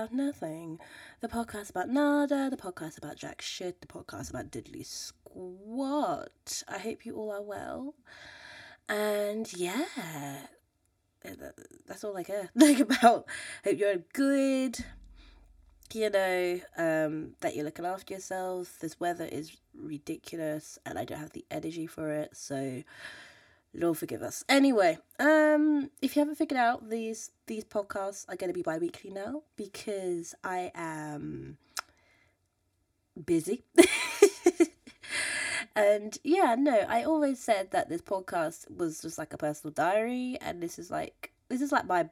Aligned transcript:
about 0.00 0.14
nothing. 0.14 0.78
The 1.20 1.28
podcast 1.28 1.68
about 1.68 1.90
nada, 1.90 2.48
the 2.48 2.56
podcast 2.56 2.96
about 2.96 3.16
jack 3.16 3.42
shit, 3.42 3.82
the 3.82 3.86
podcast 3.86 4.30
about 4.30 4.50
diddly 4.50 4.86
squat. 4.86 6.62
I 6.66 6.78
hope 6.78 7.04
you 7.04 7.16
all 7.16 7.30
are 7.30 7.42
well. 7.42 7.94
And 8.88 9.52
yeah, 9.52 10.46
that's 11.86 12.02
all 12.02 12.16
I 12.16 12.22
care 12.22 12.48
like 12.54 12.80
about. 12.80 13.26
Hope 13.62 13.78
you're 13.78 13.98
good. 14.14 14.78
You 15.92 16.08
know, 16.08 16.60
um, 16.78 17.34
that 17.40 17.54
you're 17.54 17.66
looking 17.66 17.84
after 17.84 18.14
yourself. 18.14 18.78
This 18.80 18.98
weather 18.98 19.28
is 19.30 19.54
ridiculous, 19.74 20.78
and 20.86 20.98
I 20.98 21.04
don't 21.04 21.18
have 21.18 21.32
the 21.32 21.44
energy 21.50 21.86
for 21.86 22.10
it. 22.10 22.30
So, 22.34 22.82
Lord 23.72 23.98
forgive 23.98 24.22
us. 24.22 24.44
Anyway, 24.48 24.98
um, 25.18 25.90
if 26.02 26.16
you 26.16 26.20
haven't 26.20 26.36
figured 26.36 26.58
out, 26.58 26.90
these 26.90 27.30
these 27.46 27.64
podcasts 27.64 28.24
are 28.28 28.36
going 28.36 28.50
to 28.50 28.54
be 28.54 28.62
bi-weekly 28.62 29.10
now 29.10 29.42
because 29.56 30.34
I 30.42 30.72
am 30.74 31.56
busy. 33.24 33.62
and 35.76 36.18
yeah, 36.24 36.56
no, 36.58 36.84
I 36.88 37.04
always 37.04 37.38
said 37.38 37.70
that 37.70 37.88
this 37.88 38.02
podcast 38.02 38.76
was 38.76 39.00
just 39.00 39.18
like 39.18 39.32
a 39.32 39.38
personal 39.38 39.72
diary, 39.72 40.36
and 40.40 40.60
this 40.60 40.78
is 40.78 40.90
like 40.90 41.32
this 41.48 41.60
is 41.60 41.70
like 41.70 41.86
my 41.86 42.08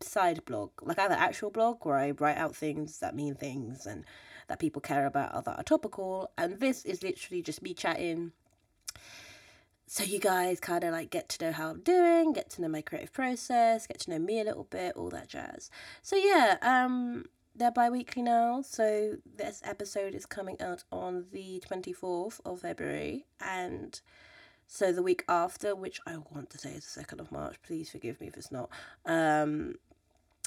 side 0.00 0.44
blog. 0.44 0.70
Like 0.82 1.00
I 1.00 1.02
have 1.02 1.10
an 1.10 1.18
actual 1.18 1.50
blog 1.50 1.84
where 1.84 1.98
I 1.98 2.12
write 2.12 2.38
out 2.38 2.54
things 2.54 3.00
that 3.00 3.16
mean 3.16 3.34
things 3.34 3.86
and 3.86 4.04
that 4.46 4.60
people 4.60 4.80
care 4.80 5.06
about 5.06 5.34
or 5.34 5.42
that 5.42 5.58
are 5.58 5.64
topical, 5.64 6.30
and 6.38 6.60
this 6.60 6.84
is 6.84 7.02
literally 7.02 7.42
just 7.42 7.60
me 7.60 7.74
chatting 7.74 8.30
so 9.88 10.02
you 10.02 10.18
guys 10.18 10.58
kind 10.58 10.82
of 10.82 10.92
like 10.92 11.10
get 11.10 11.28
to 11.30 11.44
know 11.44 11.52
how 11.52 11.70
I'm 11.70 11.80
doing, 11.80 12.32
get 12.32 12.50
to 12.50 12.62
know 12.62 12.68
my 12.68 12.82
creative 12.82 13.12
process, 13.12 13.86
get 13.86 14.00
to 14.00 14.10
know 14.10 14.18
me 14.18 14.40
a 14.40 14.44
little 14.44 14.64
bit, 14.64 14.96
all 14.96 15.10
that 15.10 15.28
jazz. 15.28 15.70
So 16.02 16.16
yeah, 16.16 16.56
um 16.62 17.26
they're 17.54 17.70
bi-weekly 17.70 18.22
now. 18.22 18.62
So 18.62 19.16
this 19.36 19.62
episode 19.64 20.14
is 20.14 20.26
coming 20.26 20.60
out 20.60 20.84
on 20.92 21.26
the 21.32 21.62
24th 21.70 22.40
of 22.44 22.60
February 22.60 23.26
and 23.40 23.98
so 24.66 24.92
the 24.92 25.02
week 25.02 25.24
after, 25.28 25.76
which 25.76 26.00
I 26.06 26.16
want 26.34 26.50
to 26.50 26.58
say 26.58 26.70
is 26.72 26.92
the 26.92 27.04
2nd 27.04 27.20
of 27.20 27.30
March, 27.30 27.56
please 27.64 27.88
forgive 27.88 28.20
me 28.20 28.26
if 28.26 28.36
it's 28.36 28.50
not. 28.50 28.68
Um 29.04 29.76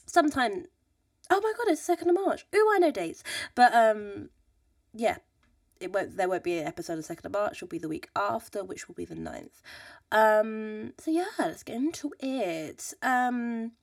sometime 0.05 0.65
Oh 1.31 1.39
my 1.41 1.53
god, 1.57 1.71
it's 1.71 1.87
2nd 1.87 2.09
of 2.09 2.15
March. 2.15 2.45
Ooh, 2.53 2.69
I 2.73 2.79
know 2.79 2.91
dates. 2.91 3.23
But 3.55 3.73
um 3.73 4.29
yeah, 4.93 5.17
it 5.79 5.93
won't 5.93 6.17
there 6.17 6.29
won't 6.29 6.43
be 6.43 6.57
an 6.59 6.67
episode 6.67 6.97
of 6.97 7.05
second 7.05 7.25
of 7.25 7.33
March, 7.33 7.57
it'll 7.57 7.67
be 7.67 7.77
the 7.77 7.89
week 7.89 8.09
after, 8.15 8.63
which 8.63 8.87
will 8.87 8.95
be 8.95 9.05
the 9.05 9.15
9th. 9.15 9.61
Um 10.11 10.93
so 10.97 11.11
yeah, 11.11 11.25
let's 11.37 11.63
get 11.63 11.75
into 11.75 12.13
it. 12.19 12.93
Um 13.01 13.73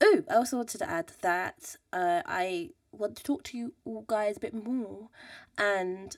oh, 0.00 0.22
I 0.30 0.34
also 0.34 0.56
wanted 0.56 0.78
to 0.78 0.90
add 0.90 1.12
that 1.22 1.76
uh 1.92 2.22
I 2.26 2.70
want 2.92 3.16
to 3.16 3.22
talk 3.22 3.42
to 3.44 3.58
you 3.58 3.74
all 3.84 4.04
guys 4.06 4.36
a 4.36 4.40
bit 4.40 4.54
more 4.54 5.08
and 5.58 6.16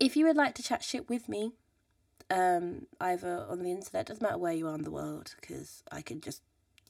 if 0.00 0.16
you 0.16 0.26
would 0.26 0.36
like 0.36 0.54
to 0.54 0.62
chat 0.62 0.82
shit 0.82 1.08
with 1.08 1.28
me, 1.28 1.52
um, 2.30 2.86
either 3.00 3.46
on 3.48 3.62
the 3.62 3.70
internet, 3.70 4.06
doesn't 4.06 4.22
matter 4.22 4.38
where 4.38 4.52
you 4.52 4.68
are 4.68 4.74
in 4.74 4.82
the 4.82 4.90
world, 4.90 5.34
because 5.40 5.82
I 5.90 6.02
can 6.02 6.20
just 6.20 6.42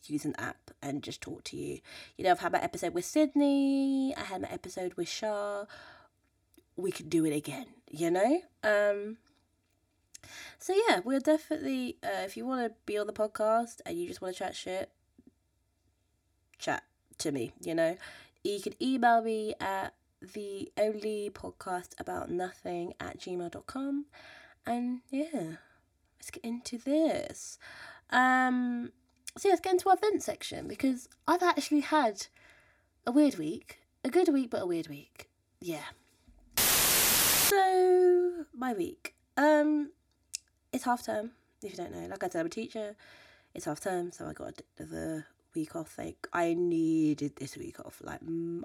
use 0.07 0.25
an 0.25 0.35
app 0.37 0.71
and 0.83 1.03
just 1.03 1.21
talk 1.21 1.45
to 1.45 1.57
you. 1.57 1.81
You 2.17 2.25
know, 2.25 2.31
I've 2.31 2.41
had 2.41 2.53
my 2.53 2.61
episode 2.61 2.95
with 2.95 3.05
Sydney, 3.05 4.15
I 4.17 4.23
had 4.23 4.43
my 4.43 4.49
episode 4.49 4.95
with 4.95 5.09
Shah, 5.09 5.65
we 6.77 6.91
could 6.91 7.11
do 7.11 7.25
it 7.25 7.35
again, 7.35 7.67
you 7.91 8.11
know? 8.11 8.41
Um, 8.63 9.19
so 10.59 10.75
yeah, 10.89 11.01
we're 11.05 11.21
definitely, 11.21 11.99
uh, 12.03 12.25
if 12.25 12.37
you 12.37 12.47
want 12.47 12.67
to 12.67 12.75
be 12.87 12.99
on 12.99 13.07
the 13.07 13.13
podcast 13.13 13.81
and 13.87 13.99
you 13.99 14.07
just 14.09 14.21
want 14.21 14.35
to 14.35 14.39
chat 14.39 14.55
shit, 14.55 14.91
chat 16.59 16.85
to 17.19 17.33
me, 17.33 17.53
you 17.61 17.75
know? 17.75 17.97
You 18.43 18.61
can 18.61 18.75
email 18.83 19.23
me 19.23 19.55
at 19.61 19.95
the 20.33 20.73
only 20.79 21.31
podcast 21.33 21.99
about 21.99 22.31
nothing 22.31 22.95
at 22.99 23.19
gmail.com 23.19 24.07
and 24.67 25.01
yeah 25.11 25.57
let's 26.19 26.31
get 26.31 26.45
into 26.45 26.79
this 26.79 27.59
um 28.11 28.91
so 29.37 29.49
yeah, 29.49 29.53
let's 29.53 29.61
get 29.61 29.73
into 29.73 29.89
our 29.89 29.97
vent 29.97 30.23
section 30.23 30.67
because 30.67 31.09
i've 31.29 31.43
actually 31.43 31.81
had 31.81 32.27
a 33.07 33.13
weird 33.13 33.37
week 33.37 33.81
a 34.05 34.09
good 34.09 34.29
week 34.29 34.51
but 34.51 34.63
a 34.63 34.67
weird 34.67 34.89
week 34.89 35.29
yeah 35.61 35.91
so 37.45 38.45
my 38.57 38.73
week. 38.73 39.15
Um, 39.37 39.91
it's 40.73 40.85
half 40.85 41.05
term. 41.05 41.33
If 41.63 41.73
you 41.73 41.77
don't 41.77 41.93
know, 41.93 42.07
like 42.09 42.23
I 42.23 42.29
said, 42.29 42.41
I'm 42.41 42.47
a 42.47 42.51
teacher. 42.51 42.97
It's 43.55 43.67
half 43.67 43.81
term, 43.81 44.13
so 44.13 44.27
I 44.27 44.33
got 44.33 44.61
the 44.77 45.25
week 45.55 45.77
off. 45.77 45.97
Like 45.99 46.27
I 46.33 46.55
needed 46.55 47.37
this 47.37 47.57
week 47.57 47.79
off. 47.81 48.01
Like 48.03 48.21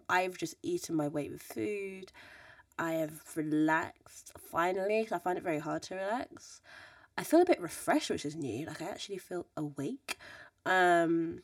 I've 0.09 0.37
just 0.37 0.55
eaten 0.63 0.95
my 0.95 1.07
weight 1.07 1.31
with 1.31 1.41
food. 1.41 2.11
I 2.77 2.93
have 2.93 3.21
relaxed 3.35 4.31
finally. 4.51 5.07
I 5.11 5.19
find 5.19 5.37
it 5.37 5.43
very 5.43 5.59
hard 5.59 5.83
to 5.83 5.95
relax. 5.95 6.61
I 7.17 7.23
feel 7.23 7.41
a 7.41 7.45
bit 7.45 7.61
refreshed, 7.61 8.09
which 8.09 8.25
is 8.25 8.35
new. 8.35 8.65
Like 8.65 8.81
I 8.81 8.85
actually 8.85 9.17
feel 9.17 9.45
awake. 9.57 10.17
Um, 10.65 11.41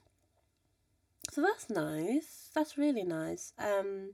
so 1.31 1.41
that's 1.41 1.69
nice. 1.69 2.49
That's 2.53 2.77
really 2.77 3.03
nice. 3.03 3.51
Um, 3.59 4.11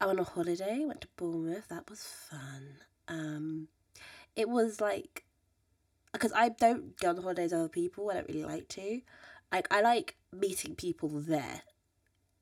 I 0.00 0.06
went 0.06 0.18
on 0.18 0.26
a 0.26 0.28
holiday, 0.28 0.84
went 0.84 1.02
to 1.02 1.08
Bournemouth. 1.16 1.68
That 1.68 1.88
was 1.90 2.02
fun. 2.02 2.68
Um, 3.08 3.68
it 4.36 4.48
was 4.48 4.80
like 4.80 5.24
because 6.12 6.32
I 6.32 6.48
don't 6.48 6.96
go 6.98 7.10
on 7.10 7.16
holidays 7.16 7.52
with 7.52 7.60
other 7.60 7.68
people. 7.68 8.10
I 8.10 8.14
don't 8.14 8.28
really 8.28 8.44
like 8.44 8.68
to. 8.68 9.00
Like 9.52 9.68
I 9.70 9.82
like 9.82 10.16
meeting 10.32 10.74
people 10.74 11.08
there. 11.08 11.62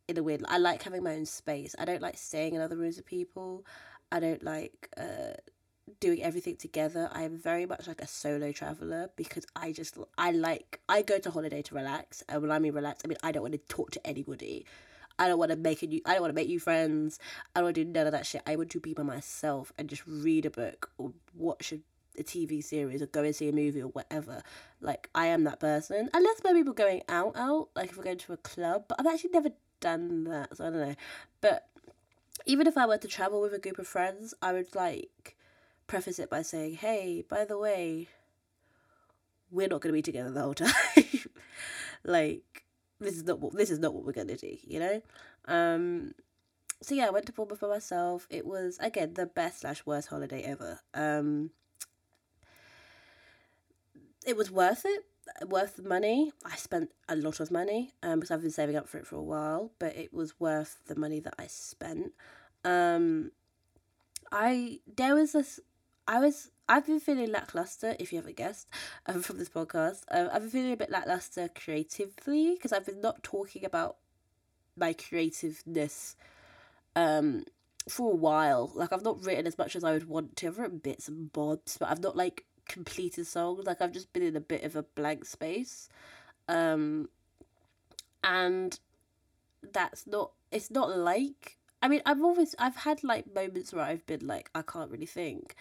In 0.07 0.17
a 0.17 0.23
weird, 0.23 0.43
I 0.49 0.57
like 0.57 0.83
having 0.83 1.03
my 1.03 1.15
own 1.17 1.27
space. 1.27 1.75
I 1.79 1.85
don't 1.85 2.01
like 2.01 2.17
staying 2.17 2.55
in 2.55 2.63
other 2.63 2.77
rooms 2.77 2.97
with 2.97 3.05
people. 3.05 3.67
I 4.11 4.21
don't 4.21 4.43
like 4.43 4.89
uh, 4.97 5.35
doing 6.01 6.23
everything 6.23 6.57
together. 6.57 7.11
I 7.13 7.25
am 7.25 7.37
very 7.37 7.67
much 7.67 7.87
like 7.87 8.01
a 8.01 8.07
solo 8.07 8.53
traveler 8.53 9.11
because 9.17 9.45
I 9.55 9.73
just 9.73 9.99
I 10.17 10.31
like 10.31 10.81
I 10.89 11.03
go 11.03 11.19
to 11.19 11.31
holiday 11.31 11.61
to 11.63 11.75
relax. 11.75 12.23
And 12.29 12.41
when 12.41 12.51
I 12.51 12.59
mean 12.59 12.73
relax, 12.73 13.03
I 13.05 13.09
mean 13.09 13.19
I 13.23 13.33
don't 13.33 13.43
want 13.43 13.53
to 13.53 13.59
talk 13.75 13.91
to 13.93 14.07
anybody. 14.07 14.65
I 15.19 15.29
don't 15.29 15.39
want 15.39 15.51
to 15.51 15.57
make 15.57 15.83
a 15.83 15.87
new. 15.87 16.01
I 16.07 16.13
don't 16.13 16.23
want 16.23 16.31
to 16.31 16.35
make 16.35 16.49
new 16.49 16.61
friends. 16.61 17.19
I 17.55 17.61
don't 17.61 17.67
want 17.67 17.75
to 17.77 17.85
do 17.85 17.91
none 17.91 18.07
of 18.07 18.13
that 18.13 18.27
shit. 18.27 18.43
I 18.47 18.57
want 18.57 18.71
to 18.71 18.81
be 18.81 18.95
by 18.95 19.03
myself 19.03 19.73
and 19.77 19.89
just 19.89 20.03
read 20.07 20.47
a 20.47 20.51
book 20.51 20.91
or 20.97 21.13
watch 21.35 21.73
a, 21.73 21.81
a 22.19 22.23
TV 22.23 22.63
series 22.63 23.03
or 23.03 23.07
go 23.07 23.25
and 23.25 23.35
see 23.35 23.49
a 23.49 23.53
movie 23.53 23.83
or 23.83 23.89
whatever. 23.89 24.43
Like 24.81 25.11
I 25.15 25.27
am 25.27 25.45
that 25.45 25.61
person. 25.61 26.09
Unless 26.15 26.43
maybe 26.45 26.63
we're 26.63 26.73
going 26.73 27.03
out, 27.09 27.37
out. 27.37 27.69
Like 27.75 27.91
if 27.91 27.97
we're 27.97 28.05
going 28.05 28.19
to 28.19 28.33
a 28.33 28.39
club, 28.39 28.85
but 28.89 29.01
I've 29.01 29.07
actually 29.07 29.31
never 29.31 29.51
done 29.81 30.25
that, 30.25 30.57
so 30.57 30.67
I 30.67 30.71
don't 30.71 30.81
know. 30.81 30.95
But 31.41 31.67
even 32.47 32.67
if 32.67 32.79
I 32.79 32.87
were 32.87 32.99
to 32.99 33.09
travel 33.09 33.41
with 33.41 33.55
a 33.55 33.59
group 33.59 33.79
of 33.79 33.87
friends, 33.87 34.35
I 34.41 34.53
would 34.53 34.75
like 34.75 35.37
preface 35.87 36.19
it 36.19 36.31
by 36.31 36.43
saying, 36.43 36.75
"Hey, 36.75 37.25
by 37.29 37.45
the 37.45 37.59
way, 37.59 38.09
we're 39.51 39.69
not 39.69 39.81
going 39.81 39.93
to 39.93 39.99
be 39.99 40.03
together 40.03 40.31
the 40.31 40.43
whole 40.43 40.55
time." 40.55 40.71
like 42.05 42.65
this 43.01 43.17
is 43.17 43.25
not 43.25 43.41
what 43.41 43.57
this 43.57 43.71
is 43.71 43.79
not 43.79 43.95
what 43.95 44.05
we're 44.05 44.13
gonna 44.13 44.37
do, 44.37 44.57
you 44.63 44.81
know. 44.81 45.03
Um, 45.47 46.13
so 46.81 46.95
yeah, 46.95 47.07
I 47.07 47.11
went 47.11 47.27
to 47.27 47.33
Bournemouth 47.33 47.61
by 47.61 47.69
myself. 47.69 48.27
It 48.31 48.47
was 48.47 48.79
again 48.81 49.15
the 49.15 49.27
best 49.27 49.61
slash 49.61 49.85
worst 49.87 50.09
holiday 50.09 50.43
ever. 50.43 50.81
Um, 50.95 51.51
it 54.27 54.37
was 54.37 54.51
worth 54.51 54.85
it, 54.85 55.05
worth 55.49 55.77
the 55.77 55.89
money. 55.89 56.33
I 56.45 56.57
spent 56.57 56.91
a 57.09 57.17
lot 57.17 57.41
of 57.41 57.51
money 57.51 57.93
um, 58.03 58.21
because 58.21 58.31
I've 58.31 58.43
been 58.43 58.51
saving 58.51 58.77
up 58.77 58.89
for 58.89 58.99
it 58.99 59.07
for 59.07 59.17
a 59.17 59.23
while, 59.23 59.73
but 59.79 59.97
it 59.97 60.13
was 60.13 60.39
worth 60.39 60.79
the 60.87 60.97
money 60.97 61.21
that 61.21 61.35
I 61.39 61.47
spent. 61.47 62.13
Um, 62.65 63.33
I 64.31 64.81
there 64.97 65.15
was 65.15 65.33
this. 65.33 65.61
I 66.07 66.21
was 66.21 66.51
I've 66.69 66.87
been 66.87 67.01
feeling 67.01 67.33
lackluster, 67.33 67.97
if 67.99 68.13
you 68.13 68.19
haven't 68.19 68.37
guessed, 68.37 68.69
um, 69.07 69.23
from 69.23 69.39
this 69.39 69.49
podcast. 69.49 70.03
Um, 70.11 70.29
I've 70.33 70.43
been 70.43 70.51
feeling 70.51 70.73
a 70.73 70.77
bit 70.77 70.91
lackluster 70.91 71.49
creatively 71.49 72.55
because 72.55 72.73
I've 72.73 72.85
been 72.85 73.01
not 73.01 73.23
talking 73.23 73.65
about 73.65 73.97
my 74.77 74.93
creativeness 74.93 76.15
um, 76.95 77.45
for 77.89 78.13
a 78.13 78.17
while. 78.17 78.71
Like, 78.75 78.93
I've 78.93 79.03
not 79.03 79.25
written 79.25 79.47
as 79.47 79.57
much 79.57 79.77
as 79.77 79.83
I 79.83 79.93
would 79.93 80.09
want 80.09 80.37
to. 80.37 80.49
I've 80.49 80.59
written 80.59 80.79
bits 80.79 81.09
and 81.09 81.33
bobs, 81.33 81.79
but 81.79 81.89
I've 81.89 82.03
not, 82.03 82.17
like, 82.17 82.45
completed 82.69 83.27
songs. 83.27 83.65
Like, 83.65 83.81
I've 83.81 83.93
just 83.93 84.13
been 84.13 84.23
in 84.23 84.37
a 84.37 84.41
bit 84.41 84.63
of 84.63 84.77
a 84.77 84.83
blank 84.83 85.25
space. 85.25 85.89
Um, 86.49 87.09
and 88.23 88.79
that's 89.73 90.07
not, 90.07 90.33
it's 90.53 90.71
not 90.71 90.97
like, 90.97 91.57
I 91.81 91.89
mean, 91.89 92.03
I've 92.05 92.23
always, 92.23 92.55
I've 92.59 92.77
had, 92.77 93.03
like, 93.03 93.33
moments 93.35 93.73
where 93.73 93.85
I've 93.85 94.05
been 94.07 94.27
like, 94.27 94.51
I 94.55 94.61
can't 94.61 94.91
really 94.91 95.07
think. 95.07 95.55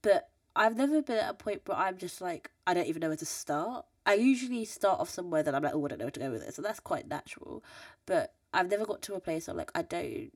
But 0.00 0.28
I've 0.56 0.76
never 0.76 1.02
been 1.02 1.18
at 1.18 1.30
a 1.30 1.34
point 1.34 1.62
where 1.66 1.76
I'm 1.76 1.98
just 1.98 2.20
like, 2.20 2.50
I 2.66 2.74
don't 2.74 2.86
even 2.86 3.00
know 3.00 3.08
where 3.08 3.16
to 3.16 3.26
start. 3.26 3.86
I 4.06 4.14
usually 4.14 4.64
start 4.64 5.00
off 5.00 5.08
somewhere 5.08 5.42
that 5.42 5.54
I'm 5.54 5.62
like, 5.62 5.74
oh, 5.74 5.84
I 5.84 5.88
don't 5.88 5.98
know 5.98 6.04
where 6.04 6.12
to 6.12 6.20
go 6.20 6.30
with 6.30 6.42
it. 6.42 6.54
So 6.54 6.62
that's 6.62 6.80
quite 6.80 7.08
natural. 7.08 7.64
But 8.06 8.34
I've 8.52 8.70
never 8.70 8.84
got 8.84 9.02
to 9.02 9.14
a 9.14 9.20
place 9.20 9.48
where 9.48 9.56
like, 9.56 9.72
I 9.74 9.82
don't 9.82 10.30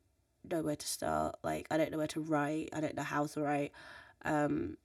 know 0.51 0.63
where 0.63 0.77
to 0.77 0.87
start. 0.87 1.37
Like, 1.43 1.67
I 1.71 1.77
don't 1.77 1.93
know 1.93 1.99
where 1.99 2.07
to 2.09 2.21
write. 2.21 2.71
I 2.73 2.81
don't 2.81 2.97
know 2.97 3.03
how 3.03 3.27
to 3.27 3.41
write. 3.41 3.73
Um, 4.25 4.77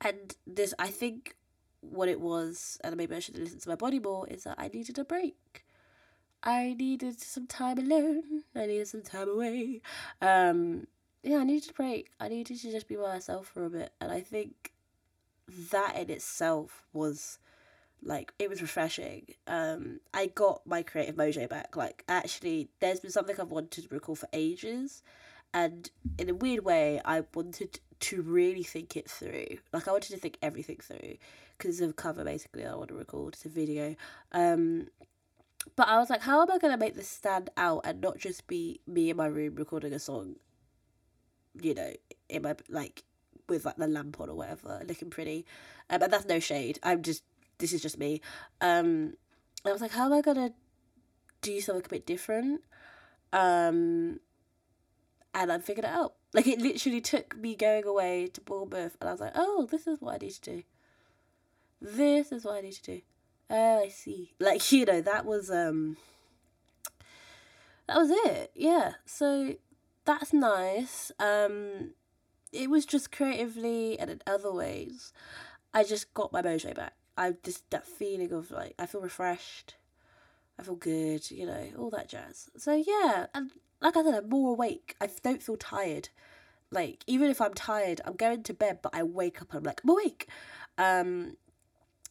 and 0.00 0.34
this, 0.46 0.74
I 0.78 0.88
think 0.88 1.36
what 1.80 2.08
it 2.08 2.20
was, 2.20 2.78
and 2.82 2.96
maybe 2.96 3.14
I 3.14 3.20
should 3.20 3.38
listen 3.38 3.60
to 3.60 3.68
my 3.68 3.76
body 3.76 4.00
more, 4.00 4.26
is 4.28 4.44
that 4.44 4.56
I 4.58 4.68
needed 4.68 4.98
a 4.98 5.04
break. 5.04 5.64
I 6.42 6.74
needed 6.78 7.20
some 7.20 7.46
time 7.46 7.78
alone. 7.78 8.42
I 8.54 8.66
needed 8.66 8.88
some 8.88 9.02
time 9.02 9.28
away. 9.28 9.80
Um, 10.20 10.86
yeah, 11.24 11.38
I 11.38 11.44
needed 11.44 11.70
a 11.70 11.72
break. 11.72 12.10
I 12.20 12.28
needed 12.28 12.60
to 12.60 12.70
just 12.70 12.86
be 12.86 12.96
by 12.96 13.14
myself 13.14 13.48
for 13.48 13.64
a 13.64 13.70
bit. 13.70 13.92
And 14.00 14.12
I 14.12 14.20
think 14.20 14.72
that 15.70 15.96
in 15.96 16.10
itself 16.10 16.84
was 16.92 17.38
like 18.02 18.32
it 18.38 18.50
was 18.50 18.60
refreshing. 18.60 19.26
Um, 19.46 20.00
I 20.12 20.26
got 20.26 20.66
my 20.66 20.82
creative 20.82 21.16
mojo 21.16 21.48
back. 21.48 21.76
Like 21.76 22.04
actually, 22.08 22.68
there's 22.80 23.00
been 23.00 23.10
something 23.10 23.36
I've 23.40 23.50
wanted 23.50 23.88
to 23.88 23.94
record 23.94 24.18
for 24.18 24.28
ages, 24.32 25.02
and 25.52 25.90
in 26.18 26.28
a 26.28 26.34
weird 26.34 26.64
way, 26.64 27.00
I 27.04 27.24
wanted 27.34 27.80
to 28.00 28.22
really 28.22 28.62
think 28.62 28.96
it 28.96 29.08
through. 29.08 29.58
Like 29.72 29.88
I 29.88 29.92
wanted 29.92 30.12
to 30.12 30.18
think 30.18 30.36
everything 30.42 30.78
through 30.82 31.16
because 31.56 31.80
a 31.80 31.92
cover 31.92 32.24
basically. 32.24 32.66
I 32.66 32.74
want 32.74 32.88
to 32.88 32.94
record. 32.94 33.34
It's 33.34 33.46
a 33.46 33.48
video. 33.48 33.96
Um, 34.32 34.88
but 35.76 35.88
I 35.88 35.98
was 35.98 36.10
like, 36.10 36.20
how 36.20 36.42
am 36.42 36.50
I 36.50 36.58
gonna 36.58 36.76
make 36.76 36.94
this 36.94 37.08
stand 37.08 37.48
out 37.56 37.82
and 37.84 38.02
not 38.02 38.18
just 38.18 38.46
be 38.46 38.80
me 38.86 39.08
in 39.08 39.16
my 39.16 39.26
room 39.26 39.54
recording 39.54 39.94
a 39.94 39.98
song? 39.98 40.36
You 41.60 41.74
know, 41.74 41.92
in 42.28 42.42
my 42.42 42.54
like 42.68 43.04
with 43.48 43.64
like 43.64 43.76
the 43.76 43.86
lamp 43.86 44.20
on 44.20 44.30
or 44.30 44.34
whatever, 44.34 44.82
looking 44.86 45.10
pretty. 45.10 45.46
Um, 45.90 46.02
and 46.02 46.12
that's 46.12 46.26
no 46.26 46.40
shade. 46.40 46.78
I'm 46.82 47.02
just 47.02 47.22
this 47.58 47.72
is 47.72 47.82
just 47.82 47.98
me. 47.98 48.20
Um, 48.60 49.14
I 49.64 49.72
was 49.72 49.80
like, 49.80 49.92
how 49.92 50.06
am 50.06 50.12
I 50.12 50.20
gonna 50.20 50.52
do 51.40 51.60
something 51.60 51.84
a 51.84 51.88
bit 51.88 52.06
different? 52.06 52.62
Um, 53.32 54.20
and 55.34 55.52
I 55.52 55.58
figured 55.58 55.84
it 55.84 55.90
out. 55.90 56.14
Like 56.32 56.48
it 56.48 56.60
literally 56.60 57.00
took 57.00 57.36
me 57.36 57.54
going 57.54 57.84
away 57.86 58.26
to 58.26 58.40
Bournemouth, 58.40 58.96
and 59.00 59.08
I 59.08 59.12
was 59.12 59.20
like, 59.20 59.34
oh, 59.36 59.68
this 59.70 59.86
is 59.86 60.00
what 60.00 60.14
I 60.14 60.18
need 60.18 60.32
to 60.32 60.40
do. 60.40 60.62
This 61.80 62.32
is 62.32 62.44
what 62.44 62.56
I 62.56 62.60
need 62.62 62.72
to 62.72 62.82
do. 62.82 63.00
Oh, 63.50 63.84
I 63.84 63.88
see. 63.88 64.34
Like 64.40 64.72
you 64.72 64.84
know, 64.84 65.00
that 65.00 65.24
was 65.24 65.50
um, 65.50 65.96
that 67.86 67.96
was 67.96 68.10
it. 68.10 68.50
Yeah. 68.54 68.94
So 69.04 69.54
that's 70.04 70.32
nice. 70.32 71.12
Um, 71.18 71.94
it 72.52 72.70
was 72.70 72.86
just 72.86 73.10
creatively 73.10 73.98
and 73.98 74.10
in 74.10 74.22
other 74.26 74.52
ways, 74.52 75.12
I 75.72 75.84
just 75.84 76.14
got 76.14 76.32
my 76.32 76.42
mojo 76.42 76.74
back. 76.74 76.94
I 77.16 77.34
just 77.42 77.68
that 77.70 77.86
feeling 77.86 78.32
of 78.32 78.50
like 78.50 78.74
I 78.78 78.86
feel 78.86 79.00
refreshed, 79.00 79.76
I 80.58 80.62
feel 80.62 80.76
good, 80.76 81.30
you 81.30 81.46
know, 81.46 81.68
all 81.78 81.90
that 81.90 82.08
jazz. 82.08 82.50
So 82.56 82.74
yeah, 82.74 83.26
and 83.34 83.50
like 83.80 83.96
I 83.96 84.02
said, 84.02 84.14
I'm 84.14 84.28
more 84.28 84.52
awake. 84.52 84.96
I 85.00 85.08
don't 85.22 85.42
feel 85.42 85.56
tired. 85.56 86.08
Like 86.70 87.04
even 87.06 87.30
if 87.30 87.40
I'm 87.40 87.54
tired, 87.54 88.00
I'm 88.04 88.16
going 88.16 88.42
to 88.44 88.54
bed, 88.54 88.80
but 88.82 88.94
I 88.94 89.02
wake 89.02 89.42
up 89.42 89.50
and 89.50 89.58
I'm 89.58 89.64
like 89.64 89.80
I'm 89.84 89.90
awake. 89.90 90.28
Um, 90.78 91.36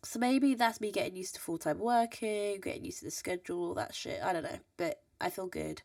so 0.04 0.20
maybe 0.20 0.54
that's 0.56 0.82
me 0.82 0.92
getting 0.92 1.16
used 1.16 1.36
to 1.36 1.42
full 1.42 1.58
time 1.58 1.80
working, 1.80 2.60
getting 2.62 2.86
used 2.86 3.00
to 3.00 3.06
the 3.06 3.12
schedule, 3.12 3.64
all 3.64 3.74
that 3.76 3.96
shit. 3.96 4.22
I 4.22 4.34
don't 4.34 4.44
know, 4.44 4.60
but 4.78 5.02
I 5.22 5.30
feel 5.30 5.48
good. 5.48 5.82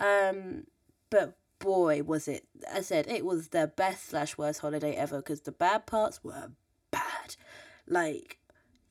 Um, 0.00 0.64
but 1.10 1.36
boy, 1.58 2.02
was 2.02 2.28
it! 2.28 2.46
I 2.72 2.80
said 2.80 3.06
it 3.08 3.24
was 3.24 3.48
the 3.48 3.72
best 3.76 4.08
slash 4.08 4.38
worst 4.38 4.60
holiday 4.60 4.94
ever 4.94 5.18
because 5.18 5.42
the 5.42 5.52
bad 5.52 5.86
parts 5.86 6.22
were 6.22 6.52
bad. 6.90 7.36
Like, 7.86 8.38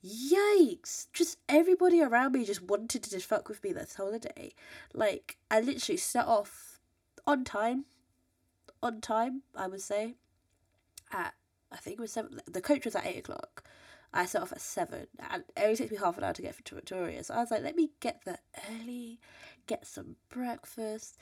yikes! 0.04 1.06
Just 1.12 1.38
everybody 1.48 2.02
around 2.02 2.32
me 2.32 2.44
just 2.44 2.62
wanted 2.62 3.02
to 3.02 3.10
just 3.10 3.26
fuck 3.26 3.48
with 3.48 3.62
me 3.62 3.72
this 3.72 3.94
holiday. 3.94 4.52
Like, 4.92 5.38
I 5.50 5.60
literally 5.60 5.98
set 5.98 6.26
off 6.26 6.80
on 7.26 7.44
time. 7.44 7.84
On 8.82 9.00
time, 9.00 9.42
I 9.56 9.66
would 9.66 9.82
say. 9.82 10.14
At 11.12 11.34
I 11.72 11.76
think 11.76 11.98
it 11.98 12.02
was 12.02 12.12
seven. 12.12 12.40
The 12.46 12.60
coach 12.60 12.84
was 12.84 12.94
at 12.94 13.06
eight 13.06 13.18
o'clock. 13.18 13.64
I 14.12 14.24
set 14.24 14.40
off 14.40 14.52
at 14.52 14.60
seven, 14.60 15.06
and 15.30 15.44
it 15.56 15.62
only 15.62 15.76
takes 15.76 15.90
me 15.90 15.98
half 15.98 16.16
an 16.16 16.24
hour 16.24 16.32
to 16.32 16.42
get 16.42 16.64
to 16.64 16.74
Victoria. 16.74 17.22
So 17.22 17.34
I 17.34 17.38
was 17.38 17.50
like, 17.50 17.62
let 17.62 17.76
me 17.76 17.90
get 18.00 18.22
there 18.24 18.38
early, 18.70 19.20
get 19.66 19.86
some 19.86 20.16
breakfast, 20.30 21.18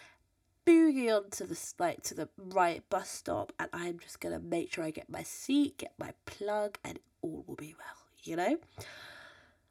boogie 0.67 1.15
onto 1.15 1.47
the 1.47 1.59
like 1.79 2.03
to 2.03 2.15
the 2.15 2.29
right 2.39 2.83
bus 2.91 3.09
stop, 3.09 3.53
and 3.59 3.69
I'm 3.73 3.99
just 3.99 4.21
gonna 4.21 4.41
make 4.41 4.73
sure 4.73 4.85
I 4.85 4.91
get 4.91 5.09
my 5.09 5.23
seat, 5.23 5.79
get 5.79 5.93
my 5.99 6.13
plug, 6.27 6.79
and 6.85 6.99
all 7.23 7.45
will 7.47 7.55
be 7.55 7.75
well. 7.79 7.97
You 8.23 8.37
know. 8.37 8.59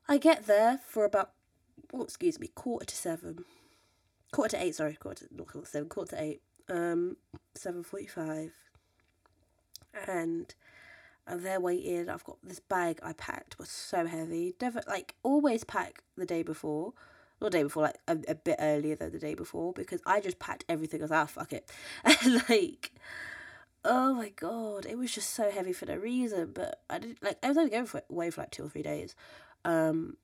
I 0.07 0.17
get 0.17 0.45
there 0.45 0.79
for 0.85 1.03
about, 1.03 1.31
oh 1.93 2.03
excuse 2.03 2.39
me, 2.39 2.47
quarter 2.47 2.85
to 2.85 2.95
seven, 2.95 3.43
quarter 4.31 4.55
to 4.57 4.63
eight. 4.63 4.75
Sorry, 4.75 4.93
quarter 4.93 5.27
to, 5.27 5.35
not 5.35 5.47
quarter 5.47 5.65
to 5.65 5.71
seven, 5.71 5.89
quarter 5.89 6.15
to 6.15 6.21
eight. 6.21 6.41
Um, 6.69 7.17
seven 7.53 7.83
forty-five, 7.83 8.53
and. 10.07 10.53
I'm 11.27 11.41
there 11.41 11.59
waiting. 11.59 12.07
I've 12.07 12.23
got 12.23 12.37
this 12.43 12.59
bag 12.59 12.99
I 13.01 13.13
packed 13.13 13.57
was 13.57 13.67
so 13.67 14.05
heavy. 14.05 14.53
Never 14.61 14.83
like 14.87 15.15
always 15.23 15.63
pack 15.63 16.03
the 16.15 16.23
day 16.23 16.43
before 16.43 16.93
not 17.41 17.51
the 17.51 17.57
day 17.57 17.63
before, 17.63 17.83
like 17.83 17.99
a, 18.07 18.17
a 18.27 18.35
bit 18.35 18.57
earlier 18.59 18.95
than 18.95 19.11
the 19.11 19.19
day 19.19 19.33
before 19.33 19.73
because 19.73 20.01
I 20.05 20.21
just 20.21 20.39
packed 20.39 20.65
everything. 20.69 21.01
I 21.01 21.03
was 21.03 21.11
like, 21.11 21.23
oh, 21.23 21.27
fuck 21.27 21.53
it. 21.53 21.71
Like, 22.49 22.91
oh 23.83 24.13
my 24.15 24.29
god, 24.29 24.85
it 24.85 24.97
was 24.97 25.13
just 25.13 25.31
so 25.31 25.51
heavy 25.51 25.73
for 25.73 25.85
no 25.85 25.95
reason. 25.95 26.51
But 26.53 26.81
I 26.89 26.99
didn't, 26.99 27.21
like, 27.21 27.37
I 27.43 27.49
was 27.49 27.57
only 27.57 27.71
going 27.71 27.85
for, 27.85 28.01
away 28.09 28.31
for 28.31 28.41
like 28.41 28.51
two 28.51 28.65
or 28.65 28.69
three 28.69 28.83
days. 28.83 29.15
Um, 29.63 30.17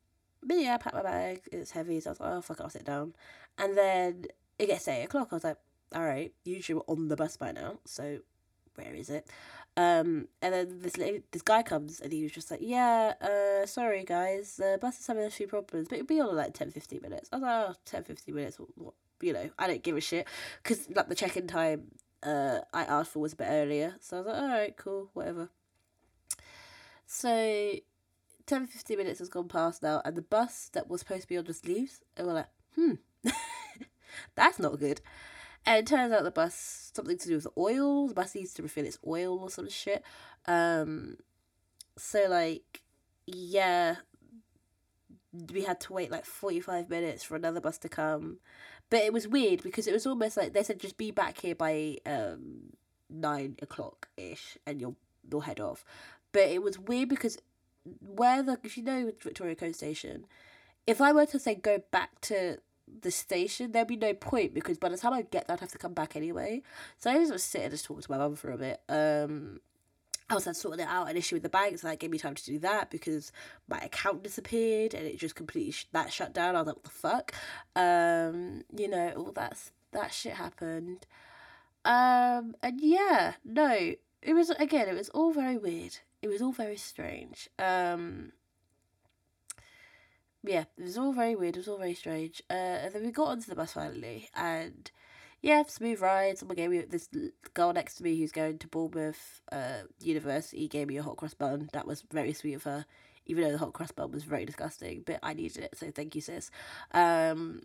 but 0.44 0.58
yeah, 0.58 0.76
I 0.76 0.78
packed 0.78 0.96
my 0.96 1.04
bag, 1.04 1.42
it's 1.52 1.72
heavy, 1.72 2.00
so 2.00 2.10
I 2.10 2.12
was 2.12 2.20
like, 2.20 2.30
oh, 2.32 2.42
fuck 2.42 2.60
it, 2.60 2.64
I'll 2.64 2.70
sit 2.70 2.86
down. 2.86 3.14
And 3.58 3.78
then 3.78 4.26
it 4.58 4.68
gets 4.68 4.88
8 4.88 5.04
o'clock. 5.04 5.30
I 5.32 5.36
was 5.36 5.44
like, 5.44 5.58
all 5.94 6.04
right, 6.04 6.34
usually 6.44 6.76
we're 6.76 6.94
on 6.94 7.10
the 7.10 7.16
bus 7.16 7.38
by 7.38 7.52
now, 7.52 7.80
so 7.86 8.20
where 8.76 8.94
is 8.94 9.10
it? 9.10 9.28
Um, 9.78 10.28
and 10.42 10.54
then 10.54 10.80
this 10.82 10.94
this 11.32 11.42
guy 11.42 11.64
comes 11.64 12.02
and 12.02 12.12
he 12.12 12.24
was 12.24 12.32
just 12.34 12.52
like, 12.52 12.60
yeah, 12.62 13.14
uh, 13.22 13.66
sorry 13.66 14.04
guys, 14.04 14.58
the 14.58 14.78
bus 14.82 15.00
is 15.00 15.08
having 15.08 15.24
a 15.24 15.30
few 15.30 15.48
problems, 15.48 15.88
but 15.88 15.96
it'll 15.96 16.08
be 16.08 16.20
on 16.20 16.30
in 16.30 16.36
like 16.36 16.54
10, 16.54 16.72
15 16.72 17.02
minutes. 17.02 17.30
I 17.32 17.38
was 17.38 17.44
like, 17.44 17.70
oh, 17.70 17.76
10, 17.86 18.04
15 18.04 18.36
minutes, 18.36 18.58
what, 18.76 18.94
you 19.22 19.34
know, 19.34 19.50
I 19.58 19.68
don't 19.68 19.82
give 19.82 19.96
a 19.96 20.02
shit. 20.02 20.28
Because 20.62 20.90
like 20.94 21.08
the 21.08 21.16
check-in 21.16 21.48
time 21.48 21.92
uh, 22.22 22.60
I 22.74 22.84
asked 22.84 23.14
for 23.14 23.20
was 23.20 23.34
a 23.34 23.38
bit 23.38 23.48
earlier. 23.50 23.96
So 24.02 24.18
I 24.18 24.20
was 24.20 24.28
like, 24.28 24.42
alright, 24.42 24.78
cool, 24.78 25.10
whatever. 25.14 25.50
So 27.06 27.74
10, 28.46 28.68
15 28.68 28.98
minutes 28.98 29.20
has 29.20 29.30
gone 29.30 29.48
past 29.48 29.84
now 29.84 30.02
and 30.04 30.16
the 30.16 30.22
bus 30.22 30.70
that 30.74 30.90
was 30.90 31.00
supposed 31.00 31.24
to 31.24 31.28
be 31.30 31.38
on 31.38 31.46
just 31.46 31.66
leaves. 31.66 32.02
And 32.18 32.28
we're 32.28 32.34
like, 32.34 32.50
hmm, 32.76 32.94
that's 34.36 34.60
not 34.60 34.80
good. 34.80 35.00
And 35.66 35.78
it 35.78 35.88
turns 35.88 36.12
out 36.12 36.24
the 36.24 36.32
bus 36.32 36.92
something 36.96 37.18
to 37.18 37.28
do 37.28 37.36
with 37.36 37.44
the 37.44 37.52
oil. 37.58 38.08
The 38.08 38.14
bus 38.14 38.36
needs 38.36 38.54
to 38.56 38.64
refill 38.64 38.86
its 38.86 38.98
oil 39.06 39.38
or 39.40 39.50
some 39.50 39.70
shit. 39.70 40.04
Um, 40.48 41.18
so 41.98 42.28
like, 42.28 42.82
yeah, 43.28 43.98
we 45.54 45.64
had 45.64 45.80
to 45.82 45.94
wait 45.94 46.12
like 46.12 46.26
forty 46.26 46.60
five 46.60 46.90
minutes 46.90 47.24
for 47.24 47.36
another 47.36 47.62
bus 47.62 47.78
to 47.80 47.90
come, 47.90 48.40
but 48.90 49.02
it 49.02 49.14
was 49.14 49.28
weird 49.28 49.64
because 49.64 49.88
it 49.88 49.94
was 49.94 50.06
almost 50.06 50.36
like 50.36 50.54
they 50.54 50.64
said 50.64 50.80
just 50.80 50.98
be 50.98 51.12
back 51.12 51.40
here 51.40 51.56
by 51.56 51.98
um 52.06 52.74
nine 53.10 53.56
o'clock 53.62 54.10
ish 54.18 54.58
and 54.66 54.82
you'll 54.82 54.98
you'll 55.30 55.42
head 55.42 55.60
off, 55.60 55.86
but 56.32 56.44
it 56.44 56.62
was 56.62 56.80
weird 56.80 57.10
because 57.10 57.38
where 58.00 58.44
the 58.44 58.60
if 58.64 58.78
you 58.78 58.84
know 58.84 59.12
Victoria 59.22 59.56
Coach 59.56 59.76
Station, 59.76 60.26
if 60.86 61.00
I 61.02 61.12
were 61.12 61.26
to 61.28 61.40
say 61.40 61.56
go 61.56 61.82
back 61.92 62.20
to 62.22 62.58
the 63.02 63.12
station, 63.12 63.72
there'd 63.72 63.88
be 63.88 63.96
no 63.96 64.14
point 64.14 64.54
because 64.54 64.78
by 64.78 64.90
the 64.90 64.98
time 64.98 65.14
I 65.14 65.22
get 65.24 65.48
there, 65.48 65.56
I'd 65.56 65.60
have 65.62 65.72
to 65.72 65.78
come 65.78 65.94
back 65.94 66.16
anyway. 66.16 66.62
So 66.98 67.10
I 67.10 67.18
just 67.18 67.32
was 67.32 67.44
sitting 67.44 67.70
just 67.70 67.86
talking 67.86 68.04
to 68.04 68.12
my 68.12 68.18
mum 68.18 68.36
for 68.36 68.52
a 68.52 68.58
bit. 68.58 68.82
Um, 68.90 69.60
I 70.30 70.36
was 70.36 70.46
then 70.46 70.54
sorting 70.54 70.86
out 70.86 71.10
an 71.10 71.18
issue 71.18 71.36
with 71.36 71.44
the 71.44 71.50
bank, 71.50 71.78
so 71.78 71.88
that 71.88 72.00
gave 72.00 72.10
me 72.10 72.18
time 72.18 72.36
to 72.36 72.46
do 72.46 72.58
that 72.60 72.90
because 72.90 73.34
my 73.68 73.80
account 73.80 74.24
disappeared 74.24 74.94
and 74.94 75.06
it 75.06 75.20
just 75.20 75.36
completely 75.36 75.72
sh- 75.72 75.88
that 75.92 76.14
shut 76.14 76.34
down. 76.34 76.56
I 76.56 76.60
was 76.60 76.68
like, 76.68 76.78
what 76.78 76.84
the 76.86 76.90
fuck? 76.90 77.34
Um, 77.76 78.64
you 78.76 78.88
know, 78.88 79.12
all 79.18 79.32
that 79.34 79.58
that 79.92 80.14
shit 80.14 80.34
happened. 80.34 81.06
Um, 81.84 82.56
and 82.64 82.80
yeah, 82.80 83.34
no, 83.44 83.94
it 84.22 84.34
was 84.34 84.52
again, 84.52 84.88
it 84.88 84.96
was 84.96 85.10
all 85.10 85.34
very 85.34 85.58
weird. 85.58 85.98
It 86.22 86.30
was 86.30 86.42
all 86.42 86.54
very 86.54 86.78
strange. 86.78 87.50
Um, 87.60 88.32
yeah, 90.44 90.66
it 90.78 90.84
was 90.84 90.98
all 90.98 91.14
very 91.14 91.36
weird. 91.36 91.56
It 91.56 91.60
was 91.60 91.68
all 91.68 91.78
very 91.78 91.94
strange. 91.94 92.42
Uh, 92.50 92.54
and 92.54 92.94
then 92.94 93.04
we 93.04 93.12
got 93.12 93.28
onto 93.30 93.48
the 93.48 93.56
bus 93.56 93.74
finally, 93.74 94.30
and 94.36 94.90
yeah, 95.42 95.64
smooth 95.68 96.02
ride. 96.02 96.38
Someone 96.38 96.56
gave 96.56 96.70
me 96.70 96.82
this 96.82 97.10
girl 97.54 97.74
next 97.74 97.96
to 97.96 98.04
me 98.04 98.18
who's 98.18 98.32
going 98.32 98.58
to 98.60 98.68
Bournemouth 98.68 99.42
uh, 99.52 99.84
University 100.00 100.68
gave 100.68 100.88
me 100.88 100.98
a 100.98 101.04
hot 101.04 101.18
cross 101.18 101.34
bun. 101.34 101.70
That 101.74 101.88
was 101.88 102.04
very 102.12 102.34
sweet 102.34 102.54
of 102.54 102.64
her, 102.64 102.86
even 103.26 103.44
though 103.44 103.52
the 103.52 103.58
hot 103.58 103.74
cross 103.74 103.92
bun 103.92 104.12
was 104.12 104.24
very 104.24 104.46
disgusting. 104.46 105.04
But 105.06 105.20
I 105.24 105.34
needed 105.34 105.64
it, 105.64 105.78
so 105.78 105.92
thank 105.92 106.16
you, 106.16 106.22
sis. 106.22 106.52
Um, 106.92 107.62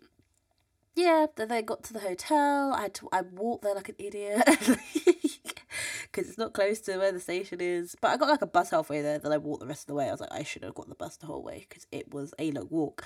yeah, 0.95 1.27
then 1.37 1.53
I 1.53 1.61
got 1.63 1.83
to 1.85 1.93
the 1.93 2.01
hotel. 2.01 2.73
I 2.73 2.83
had 2.83 2.95
to, 2.95 3.09
I 3.13 3.21
walked 3.21 3.63
there 3.65 3.75
like 3.75 3.91
an 3.91 3.97
idiot. 3.99 4.43
because 6.03 6.29
it's 6.29 6.39
not 6.39 6.53
close 6.53 6.81
to 6.83 6.97
where 6.99 7.13
the 7.13 7.21
station 7.21 7.61
is. 7.61 7.97
But 8.01 8.13
I 8.13 8.17
got 8.17 8.29
like 8.29 8.43
a 8.43 8.47
bus 8.47 8.71
halfway 8.71 9.03
there, 9.03 9.19
then 9.19 9.33
I 9.33 9.39
walked 9.39 9.61
the 9.61 9.67
rest 9.67 9.83
of 9.83 9.87
the 9.89 9.95
way. 9.95 10.09
I 10.09 10.13
was 10.13 10.21
like, 10.21 10.33
I 10.33 10.43
should 10.43 10.63
have 10.65 10.75
got 10.75 10.89
the 10.89 10.95
bus 10.95 11.17
the 11.17 11.27
whole 11.27 11.43
way 11.43 11.67
because 11.69 11.87
it 11.93 12.13
was 12.13 12.35
a 12.39 12.51
long 12.51 12.69
walk. 12.71 13.05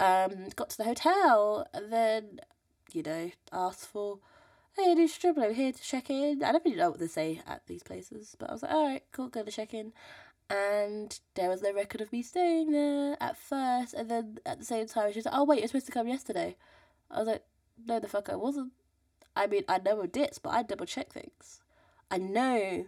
Um, 0.00 0.48
got 0.56 0.70
to 0.70 0.76
the 0.76 0.84
hotel 0.84 1.66
and 1.72 1.92
then, 1.92 2.40
you 2.92 3.02
know, 3.02 3.30
asked 3.52 3.86
for, 3.86 4.18
hey, 4.76 4.94
new 4.94 5.08
stripper 5.08 5.42
over 5.42 5.52
here 5.52 5.72
to 5.72 5.82
check 5.82 6.10
in. 6.10 6.42
I 6.42 6.52
don't 6.52 6.64
really 6.64 6.76
know 6.76 6.90
what 6.90 7.00
they 7.00 7.06
say 7.06 7.40
at 7.46 7.62
these 7.66 7.82
places, 7.82 8.36
but 8.38 8.50
I 8.50 8.52
was 8.52 8.62
like, 8.62 8.72
all 8.72 8.86
right, 8.86 9.02
cool, 9.12 9.28
go 9.28 9.42
to 9.42 9.50
check 9.50 9.74
in. 9.74 9.92
And 10.50 11.18
there 11.34 11.50
was 11.50 11.60
no 11.60 11.74
record 11.74 12.00
of 12.00 12.10
me 12.10 12.22
staying 12.22 12.72
there 12.72 13.16
at 13.20 13.36
first. 13.36 13.92
And 13.92 14.10
then 14.10 14.38
at 14.46 14.58
the 14.58 14.64
same 14.64 14.86
time, 14.86 15.12
she 15.12 15.18
was 15.18 15.26
like, 15.26 15.34
oh, 15.36 15.44
wait, 15.44 15.58
you're 15.58 15.68
supposed 15.68 15.86
to 15.86 15.92
come 15.92 16.08
yesterday. 16.08 16.56
I 17.10 17.18
was 17.18 17.28
like, 17.28 17.42
no, 17.86 18.00
the 18.00 18.08
fuck 18.08 18.30
I 18.30 18.36
wasn't. 18.36 18.72
I 19.36 19.46
mean, 19.46 19.64
I 19.68 19.78
know 19.78 20.04
dates, 20.06 20.38
but 20.38 20.50
I 20.50 20.62
double 20.62 20.86
check 20.86 21.12
things. 21.12 21.60
I 22.10 22.18
know 22.18 22.86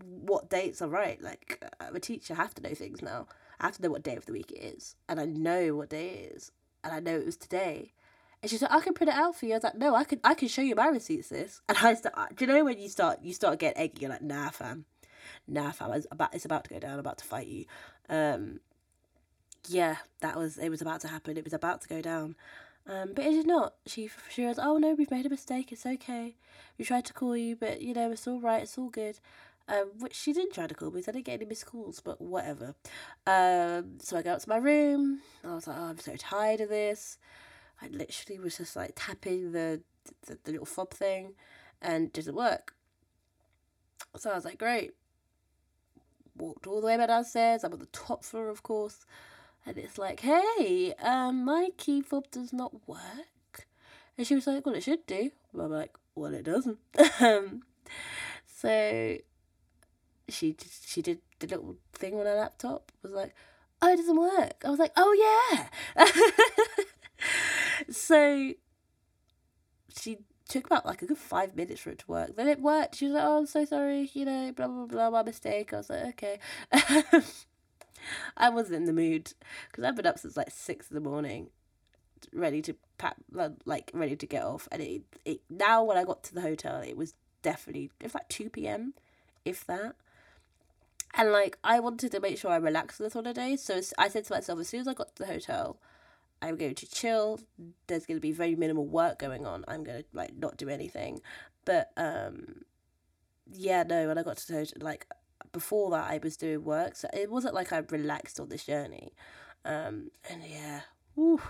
what 0.00 0.50
dates 0.50 0.82
are 0.82 0.88
right. 0.88 1.20
Like, 1.20 1.62
I'm 1.80 1.96
a 1.96 2.00
teacher, 2.00 2.34
I 2.34 2.36
have 2.36 2.54
to 2.54 2.62
know 2.62 2.74
things 2.74 3.02
now. 3.02 3.26
I 3.60 3.66
have 3.66 3.76
to 3.76 3.82
know 3.82 3.90
what 3.90 4.02
day 4.02 4.16
of 4.16 4.26
the 4.26 4.32
week 4.32 4.52
it 4.52 4.58
is. 4.58 4.96
And 5.08 5.20
I 5.20 5.24
know 5.24 5.74
what 5.74 5.90
day 5.90 6.08
it 6.08 6.34
is. 6.36 6.52
And 6.84 6.92
I 6.92 7.00
know 7.00 7.16
it 7.16 7.26
was 7.26 7.36
today. 7.36 7.92
And 8.42 8.50
she's 8.50 8.62
like, 8.62 8.70
I 8.70 8.80
can 8.80 8.94
print 8.94 9.10
it 9.10 9.16
out 9.16 9.34
for 9.34 9.46
you. 9.46 9.52
I 9.52 9.56
was 9.56 9.64
like, 9.64 9.76
no, 9.76 9.94
I 9.94 10.04
can 10.04 10.20
I 10.22 10.34
can 10.34 10.48
show 10.48 10.62
you 10.62 10.74
my 10.74 10.88
receipts, 10.88 11.28
sis. 11.28 11.62
And 11.68 11.78
I 11.78 11.94
start, 11.94 12.36
do 12.36 12.44
you 12.44 12.52
know 12.52 12.64
when 12.64 12.78
you 12.78 12.88
start 12.88 13.20
you 13.22 13.32
start 13.32 13.58
getting 13.58 13.82
eggy, 13.82 14.02
you're 14.02 14.10
like, 14.10 14.22
nah, 14.22 14.50
fam, 14.50 14.84
nah, 15.48 15.72
fam, 15.72 15.92
it's 15.92 16.06
about 16.10 16.34
it's 16.34 16.44
about 16.44 16.64
to 16.64 16.70
go 16.70 16.78
down. 16.78 16.92
I'm 16.92 16.98
about 16.98 17.18
to 17.18 17.24
fight 17.24 17.46
you. 17.46 17.64
Um, 18.08 18.60
yeah, 19.68 19.96
that 20.20 20.36
was 20.36 20.58
it 20.58 20.68
was 20.68 20.82
about 20.82 21.00
to 21.00 21.08
happen. 21.08 21.36
It 21.36 21.44
was 21.44 21.54
about 21.54 21.80
to 21.82 21.88
go 21.88 22.00
down. 22.02 22.36
Um, 22.88 23.12
but 23.14 23.24
it 23.24 23.32
did 23.32 23.46
not. 23.46 23.74
She 23.86 24.08
she 24.30 24.44
was, 24.44 24.58
oh 24.58 24.78
no, 24.78 24.94
we've 24.94 25.10
made 25.10 25.26
a 25.26 25.30
mistake. 25.30 25.72
It's 25.72 25.86
okay. 25.86 26.36
We 26.78 26.84
tried 26.84 27.04
to 27.06 27.12
call 27.12 27.36
you, 27.36 27.56
but 27.56 27.82
you 27.82 27.94
know 27.94 28.10
it's 28.12 28.28
all 28.28 28.40
right. 28.40 28.62
It's 28.62 28.78
all 28.78 28.90
good. 28.90 29.18
Um, 29.68 29.90
which 29.98 30.14
she 30.14 30.32
didn't 30.32 30.54
try 30.54 30.68
to 30.68 30.74
call 30.74 30.92
me, 30.92 31.02
so 31.02 31.10
I 31.10 31.14
didn't 31.14 31.26
get 31.26 31.32
any 31.40 31.44
missed 31.44 31.66
calls, 31.66 32.00
but 32.00 32.20
whatever. 32.20 32.76
Um, 33.26 33.98
so 33.98 34.16
I 34.16 34.22
go 34.22 34.34
up 34.34 34.40
to 34.42 34.48
my 34.48 34.58
room. 34.58 35.20
I 35.44 35.54
was 35.54 35.66
like, 35.66 35.76
oh, 35.76 35.86
I'm 35.86 35.98
so 35.98 36.14
tired 36.16 36.60
of 36.60 36.68
this. 36.68 37.18
I 37.82 37.88
literally 37.88 38.38
was 38.38 38.56
just 38.56 38.76
like 38.76 38.92
tapping 38.94 39.50
the 39.52 39.82
the, 40.26 40.38
the 40.44 40.52
little 40.52 40.66
fob 40.66 40.92
thing, 40.92 41.34
and 41.82 42.12
didn't 42.12 42.36
work. 42.36 42.74
So 44.16 44.30
I 44.30 44.34
was 44.34 44.44
like, 44.44 44.58
great. 44.58 44.92
Walked 46.36 46.66
all 46.66 46.80
the 46.80 46.86
way 46.86 46.96
back 46.96 47.08
downstairs. 47.08 47.64
I'm 47.64 47.72
on 47.72 47.78
the 47.80 47.86
top 47.86 48.22
floor, 48.22 48.48
of 48.48 48.62
course, 48.62 49.04
and 49.66 49.76
it's 49.78 49.98
like, 49.98 50.20
hey, 50.20 50.94
um, 51.02 51.44
my 51.44 51.70
key 51.76 52.00
fob 52.00 52.30
does 52.30 52.52
not 52.52 52.88
work. 52.88 53.66
And 54.16 54.26
she 54.26 54.34
was 54.34 54.46
like, 54.46 54.64
well, 54.64 54.74
it 54.74 54.84
should 54.84 55.06
do. 55.06 55.30
I'm 55.58 55.70
like, 55.70 55.94
well, 56.14 56.32
it 56.32 56.44
doesn't. 56.44 56.78
um, 57.20 57.62
so 58.46 59.18
she 60.28 60.56
she 60.86 61.02
did 61.02 61.18
the 61.40 61.48
little 61.48 61.76
thing 61.92 62.14
on 62.14 62.26
her 62.26 62.34
laptop. 62.36 62.92
Was 63.02 63.12
like, 63.12 63.34
oh, 63.82 63.92
it 63.92 63.96
doesn't 63.96 64.16
work. 64.18 64.62
I 64.64 64.70
was 64.70 64.78
like, 64.78 64.92
oh 64.96 65.58
yeah. 65.96 66.04
so 67.90 68.52
she 69.98 70.18
took 70.48 70.66
about 70.66 70.86
like 70.86 71.02
a 71.02 71.06
good 71.06 71.18
five 71.18 71.56
minutes 71.56 71.80
for 71.80 71.90
it 71.90 71.98
to 72.00 72.06
work. 72.06 72.36
Then 72.36 72.48
it 72.48 72.60
worked. 72.60 72.96
She 72.96 73.06
was 73.06 73.14
like, 73.14 73.24
"Oh, 73.24 73.38
I'm 73.38 73.46
so 73.46 73.64
sorry," 73.64 74.10
you 74.14 74.24
know, 74.24 74.52
blah 74.52 74.68
blah 74.68 74.86
blah, 74.86 75.10
my 75.10 75.22
mistake. 75.22 75.72
I 75.72 75.78
was 75.78 75.90
like, 75.90 76.22
"Okay." 76.22 76.38
I 78.36 78.50
wasn't 78.50 78.76
in 78.76 78.84
the 78.84 78.92
mood 78.92 79.32
because 79.70 79.84
I've 79.84 79.96
been 79.96 80.06
up 80.06 80.18
since 80.18 80.36
like 80.36 80.50
six 80.50 80.90
in 80.90 80.94
the 80.94 81.00
morning, 81.00 81.48
ready 82.32 82.62
to 82.62 82.74
pack, 82.98 83.16
like 83.64 83.90
ready 83.94 84.16
to 84.16 84.26
get 84.26 84.42
off. 84.42 84.68
And 84.70 84.82
it, 84.82 85.02
it 85.24 85.40
now 85.50 85.84
when 85.84 85.96
I 85.96 86.04
got 86.04 86.22
to 86.24 86.34
the 86.34 86.42
hotel, 86.42 86.80
it 86.80 86.96
was 86.96 87.14
definitely 87.42 87.90
it 88.00 88.04
was 88.04 88.14
like 88.14 88.28
two 88.28 88.50
p.m. 88.50 88.94
if 89.44 89.66
that. 89.66 89.96
And 91.14 91.32
like 91.32 91.58
I 91.64 91.80
wanted 91.80 92.12
to 92.12 92.20
make 92.20 92.38
sure 92.38 92.50
I 92.50 92.56
relaxed 92.56 92.98
this 92.98 93.14
holiday, 93.14 93.56
so 93.56 93.80
I 93.98 94.08
said 94.08 94.24
to 94.24 94.34
myself 94.34 94.60
as 94.60 94.68
soon 94.68 94.80
as 94.80 94.88
I 94.88 94.94
got 94.94 95.14
to 95.16 95.22
the 95.22 95.32
hotel, 95.32 95.78
I'm 96.42 96.56
going 96.56 96.74
to 96.74 96.90
chill. 96.90 97.40
There's 97.86 98.04
going 98.04 98.18
to 98.18 98.22
be 98.22 98.32
very 98.32 98.54
minimal 98.54 98.86
work 98.86 99.18
going 99.18 99.46
on. 99.46 99.64
I'm 99.66 99.82
going 99.84 100.02
to 100.02 100.04
like 100.12 100.36
not 100.36 100.56
do 100.56 100.68
anything. 100.68 101.20
But 101.64 101.90
um 101.96 102.64
yeah, 103.52 103.84
no, 103.84 104.08
when 104.08 104.18
I 104.18 104.22
got 104.22 104.38
to 104.38 104.66
like 104.80 105.06
before 105.56 105.90
that 105.90 106.10
I 106.10 106.20
was 106.22 106.36
doing 106.36 106.64
work, 106.64 106.96
so 106.96 107.08
it 107.12 107.30
wasn't 107.30 107.54
like 107.54 107.72
I 107.72 107.78
relaxed 107.78 108.38
on 108.40 108.48
this 108.48 108.66
journey. 108.66 109.12
Um 109.64 110.10
and 110.30 110.42
yeah, 110.46 110.82
woo. 111.14 111.40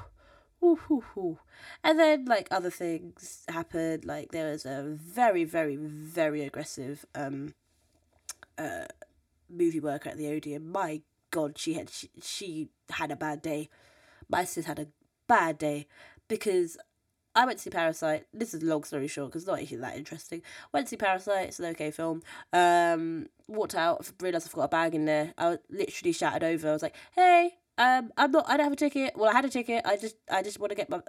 And 1.85 1.99
then 2.01 2.25
like 2.25 2.49
other 2.51 2.71
things 2.71 3.45
happened. 3.49 4.05
Like 4.05 4.33
there 4.33 4.51
was 4.51 4.65
a 4.65 4.83
very, 4.85 5.45
very, 5.45 5.77
very 5.77 6.43
aggressive 6.45 7.05
um 7.15 7.55
uh 8.59 8.87
movie 9.49 9.81
worker 9.81 10.11
at 10.11 10.17
the 10.17 10.29
Odeon. 10.29 10.71
My 10.71 11.03
God, 11.31 11.59
she 11.59 11.75
had 11.75 11.91
she, 11.91 12.11
she 12.23 12.69
had 12.91 13.11
a 13.11 13.17
bad 13.17 13.43
day 13.43 13.69
my 14.29 14.45
sis 14.45 14.67
had 14.67 14.79
a 14.79 14.89
bad 15.27 15.59
day 15.59 15.87
because 16.29 16.77
I 17.37 17.45
went 17.45 17.59
to 17.59 17.62
see 17.64 17.71
Parasite. 17.71 18.26
This 18.33 18.55
is 18.55 18.62
a 18.62 18.66
long 18.66 18.83
story 18.83 19.07
short 19.09 19.28
because 19.28 19.43
it's 19.43 19.49
not 19.49 19.61
actually 19.61 19.76
that 19.78 19.97
interesting. 19.97 20.43
Went 20.73 20.87
to 20.87 20.90
see 20.90 20.97
Parasite. 20.97 21.49
It's 21.49 21.61
an 21.61 21.66
okay 21.66 21.90
film. 21.90 22.23
Um, 22.52 23.26
walked 23.47 23.75
out. 23.75 24.11
Realized 24.21 24.49
I've 24.49 24.55
got 24.55 24.62
a 24.62 24.69
bag 24.69 24.95
in 24.95 25.05
there. 25.05 25.35
I 25.37 25.50
was 25.50 25.59
literally 25.71 26.12
shouted 26.12 26.43
over. 26.43 26.69
I 26.69 26.73
was 26.73 26.83
like, 26.83 26.97
"Hey, 27.14 27.59
um, 27.78 28.11
I'm 28.16 28.33
not. 28.33 28.49
I 28.49 28.57
don't 28.57 28.64
have 28.64 28.73
a 28.73 28.76
ticket. 28.76 29.16
Well, 29.16 29.31
I 29.31 29.35
had 29.35 29.45
a 29.45 29.50
ticket. 29.50 29.85
I 29.85 29.97
just, 29.97 30.16
I 30.31 30.43
just 30.43 30.59
want 30.59 30.71
to 30.71 30.76
get 30.76 30.88
my, 30.88 31.00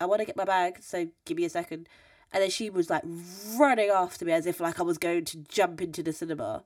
I 0.00 0.06
want 0.06 0.20
to 0.20 0.24
get 0.24 0.36
my 0.36 0.44
bag. 0.44 0.78
So 0.80 1.08
give 1.24 1.36
me 1.36 1.44
a 1.44 1.50
second. 1.50 1.88
And 2.32 2.42
then 2.42 2.50
she 2.50 2.70
was 2.70 2.88
like 2.88 3.02
running 3.56 3.90
after 3.90 4.24
me 4.24 4.32
as 4.32 4.46
if 4.46 4.60
like 4.60 4.80
I 4.80 4.82
was 4.82 4.98
going 4.98 5.24
to 5.26 5.38
jump 5.38 5.80
into 5.80 6.02
the 6.02 6.12
cinema, 6.12 6.64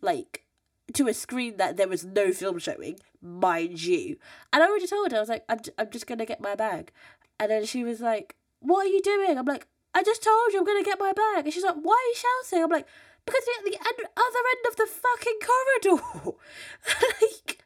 like 0.00 0.44
to 0.92 1.08
a 1.08 1.14
screen 1.14 1.56
that 1.56 1.76
there 1.76 1.88
was 1.88 2.04
no 2.04 2.32
film 2.32 2.58
showing, 2.58 2.98
mind 3.22 3.82
you. 3.82 4.16
And 4.52 4.62
I 4.62 4.66
already 4.66 4.86
told 4.86 5.12
her, 5.12 5.16
I 5.16 5.20
was 5.20 5.28
like, 5.28 5.44
I'm, 5.48 5.60
I'm 5.78 5.90
just 5.90 6.06
to 6.06 6.16
get 6.16 6.40
my 6.40 6.54
bag. 6.54 6.92
And 7.38 7.50
then 7.50 7.64
she 7.64 7.84
was 7.84 8.00
like, 8.00 8.36
What 8.64 8.86
are 8.86 8.88
you 8.88 9.02
doing? 9.02 9.38
I'm 9.38 9.46
like, 9.46 9.66
I 9.94 10.02
just 10.02 10.22
told 10.22 10.52
you 10.52 10.58
I'm 10.58 10.64
going 10.64 10.82
to 10.82 10.88
get 10.88 10.98
my 10.98 11.12
bag. 11.12 11.44
And 11.44 11.52
she's 11.52 11.62
like, 11.62 11.76
Why 11.76 11.92
are 11.92 12.08
you 12.08 12.14
shouting? 12.16 12.64
I'm 12.64 12.70
like, 12.70 12.86
Because 13.24 13.42
we're 13.46 13.58
at 13.58 13.72
the 13.72 13.78
end, 13.86 14.08
other 14.16 14.42
end 14.50 14.66
of 14.68 14.76
the 14.76 14.86
fucking 14.86 15.38
corridor. 15.44 16.02
like, 17.20 17.58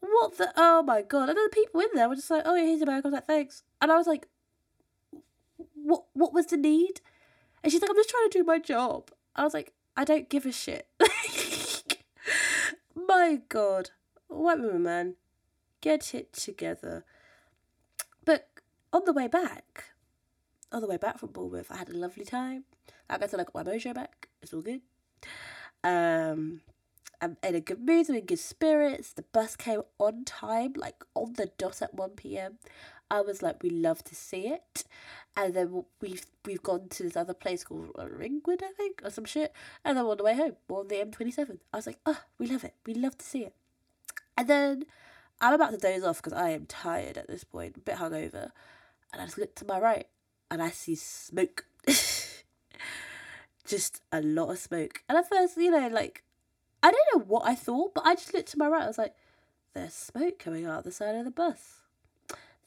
what 0.00 0.38
the? 0.38 0.52
Oh 0.56 0.82
my 0.82 1.02
God. 1.02 1.28
And 1.28 1.36
then 1.38 1.44
the 1.44 1.54
people 1.54 1.80
in 1.80 1.88
there 1.94 2.08
were 2.08 2.16
just 2.16 2.30
like, 2.30 2.42
Oh, 2.46 2.54
yeah, 2.54 2.64
here's 2.64 2.80
your 2.80 2.86
bag. 2.86 3.04
I 3.04 3.08
was 3.08 3.12
like, 3.12 3.26
Thanks. 3.26 3.62
And 3.80 3.92
I 3.92 3.96
was 3.96 4.06
like, 4.06 4.26
What, 5.74 6.04
what 6.14 6.32
was 6.32 6.46
the 6.46 6.56
need? 6.56 7.00
And 7.62 7.70
she's 7.70 7.80
like, 7.80 7.90
I'm 7.90 7.96
just 7.96 8.10
trying 8.10 8.28
to 8.28 8.38
do 8.38 8.44
my 8.44 8.58
job. 8.58 9.10
I 9.36 9.44
was 9.44 9.54
like, 9.54 9.72
I 9.96 10.04
don't 10.04 10.28
give 10.28 10.46
a 10.46 10.52
shit. 10.52 10.88
My 12.94 13.40
God, 13.48 13.90
white 14.28 14.58
woman, 14.58 14.82
man, 14.82 15.14
get 15.80 16.14
it 16.14 16.32
together. 16.32 17.04
But 18.24 18.48
on 18.92 19.02
the 19.04 19.12
way 19.12 19.28
back, 19.28 19.91
on 20.72 20.80
the 20.80 20.86
way 20.86 20.96
back 20.96 21.18
from 21.18 21.30
Bournemouth, 21.30 21.70
I 21.70 21.76
had 21.76 21.88
a 21.88 21.96
lovely 21.96 22.24
time. 22.24 22.64
I 23.08 23.18
got 23.18 23.30
to 23.30 23.36
like 23.36 23.54
my 23.54 23.62
mojo 23.62 23.94
back. 23.94 24.28
It's 24.42 24.54
all 24.54 24.62
good. 24.62 24.80
Um, 25.84 26.60
I'm 27.20 27.36
in 27.42 27.54
a 27.54 27.60
good 27.60 27.80
mood. 27.80 28.08
I'm 28.08 28.16
in 28.16 28.24
good 28.24 28.38
spirits. 28.38 29.12
The 29.12 29.22
bus 29.22 29.56
came 29.56 29.82
on 29.98 30.24
time, 30.24 30.74
like 30.76 31.04
on 31.14 31.34
the 31.34 31.50
dot 31.58 31.82
at 31.82 31.94
one 31.94 32.10
p.m. 32.10 32.58
I 33.10 33.20
was 33.20 33.42
like, 33.42 33.62
we 33.62 33.68
love 33.68 34.02
to 34.04 34.14
see 34.14 34.46
it, 34.46 34.84
and 35.36 35.52
then 35.52 35.84
we've 36.00 36.24
we've 36.46 36.62
gone 36.62 36.88
to 36.88 37.02
this 37.02 37.16
other 37.16 37.34
place 37.34 37.62
called 37.62 37.90
Ringwood, 37.98 38.62
I 38.62 38.72
think, 38.74 39.02
or 39.04 39.10
some 39.10 39.26
shit, 39.26 39.52
and 39.84 39.98
then 39.98 40.06
on 40.06 40.16
the 40.16 40.24
way 40.24 40.34
home, 40.34 40.56
on 40.70 40.88
the 40.88 41.00
M 41.00 41.10
twenty 41.10 41.30
seven. 41.30 41.60
I 41.74 41.76
was 41.76 41.86
like, 41.86 41.98
oh, 42.06 42.20
we 42.38 42.46
love 42.46 42.64
it. 42.64 42.74
We 42.86 42.94
love 42.94 43.18
to 43.18 43.24
see 43.24 43.42
it, 43.42 43.54
and 44.38 44.48
then 44.48 44.84
I'm 45.42 45.52
about 45.52 45.72
to 45.72 45.76
doze 45.76 46.04
off 46.04 46.22
because 46.22 46.32
I 46.32 46.50
am 46.50 46.64
tired 46.64 47.18
at 47.18 47.28
this 47.28 47.44
point, 47.44 47.76
a 47.76 47.80
bit 47.80 47.96
hungover, 47.96 48.50
and 49.12 49.20
I 49.20 49.26
just 49.26 49.36
look 49.36 49.54
to 49.56 49.66
my 49.66 49.78
right, 49.78 50.06
and 50.52 50.62
I 50.62 50.70
see 50.70 50.94
smoke. 50.94 51.64
just 53.66 54.02
a 54.12 54.20
lot 54.20 54.50
of 54.50 54.58
smoke. 54.58 55.02
And 55.08 55.18
at 55.18 55.28
first, 55.28 55.56
you 55.56 55.72
know, 55.72 55.88
like 55.88 56.22
I 56.82 56.92
don't 56.92 57.08
know 57.14 57.24
what 57.26 57.42
I 57.44 57.56
thought, 57.56 57.94
but 57.94 58.06
I 58.06 58.14
just 58.14 58.32
looked 58.32 58.50
to 58.52 58.58
my 58.58 58.68
right. 58.68 58.84
I 58.84 58.86
was 58.86 58.98
like, 58.98 59.14
there's 59.74 59.94
smoke 59.94 60.38
coming 60.38 60.66
out 60.66 60.84
the 60.84 60.92
side 60.92 61.16
of 61.16 61.24
the 61.24 61.30
bus 61.32 61.82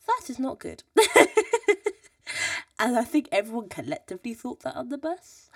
that 0.07 0.29
is 0.29 0.39
not 0.39 0.59
good. 0.59 0.83
and 2.79 2.97
I 2.97 3.03
think 3.03 3.29
everyone 3.31 3.69
collectively 3.69 4.33
thought 4.33 4.61
that 4.61 4.75
on 4.75 4.89
the 4.89 4.97
bus. 4.97 5.49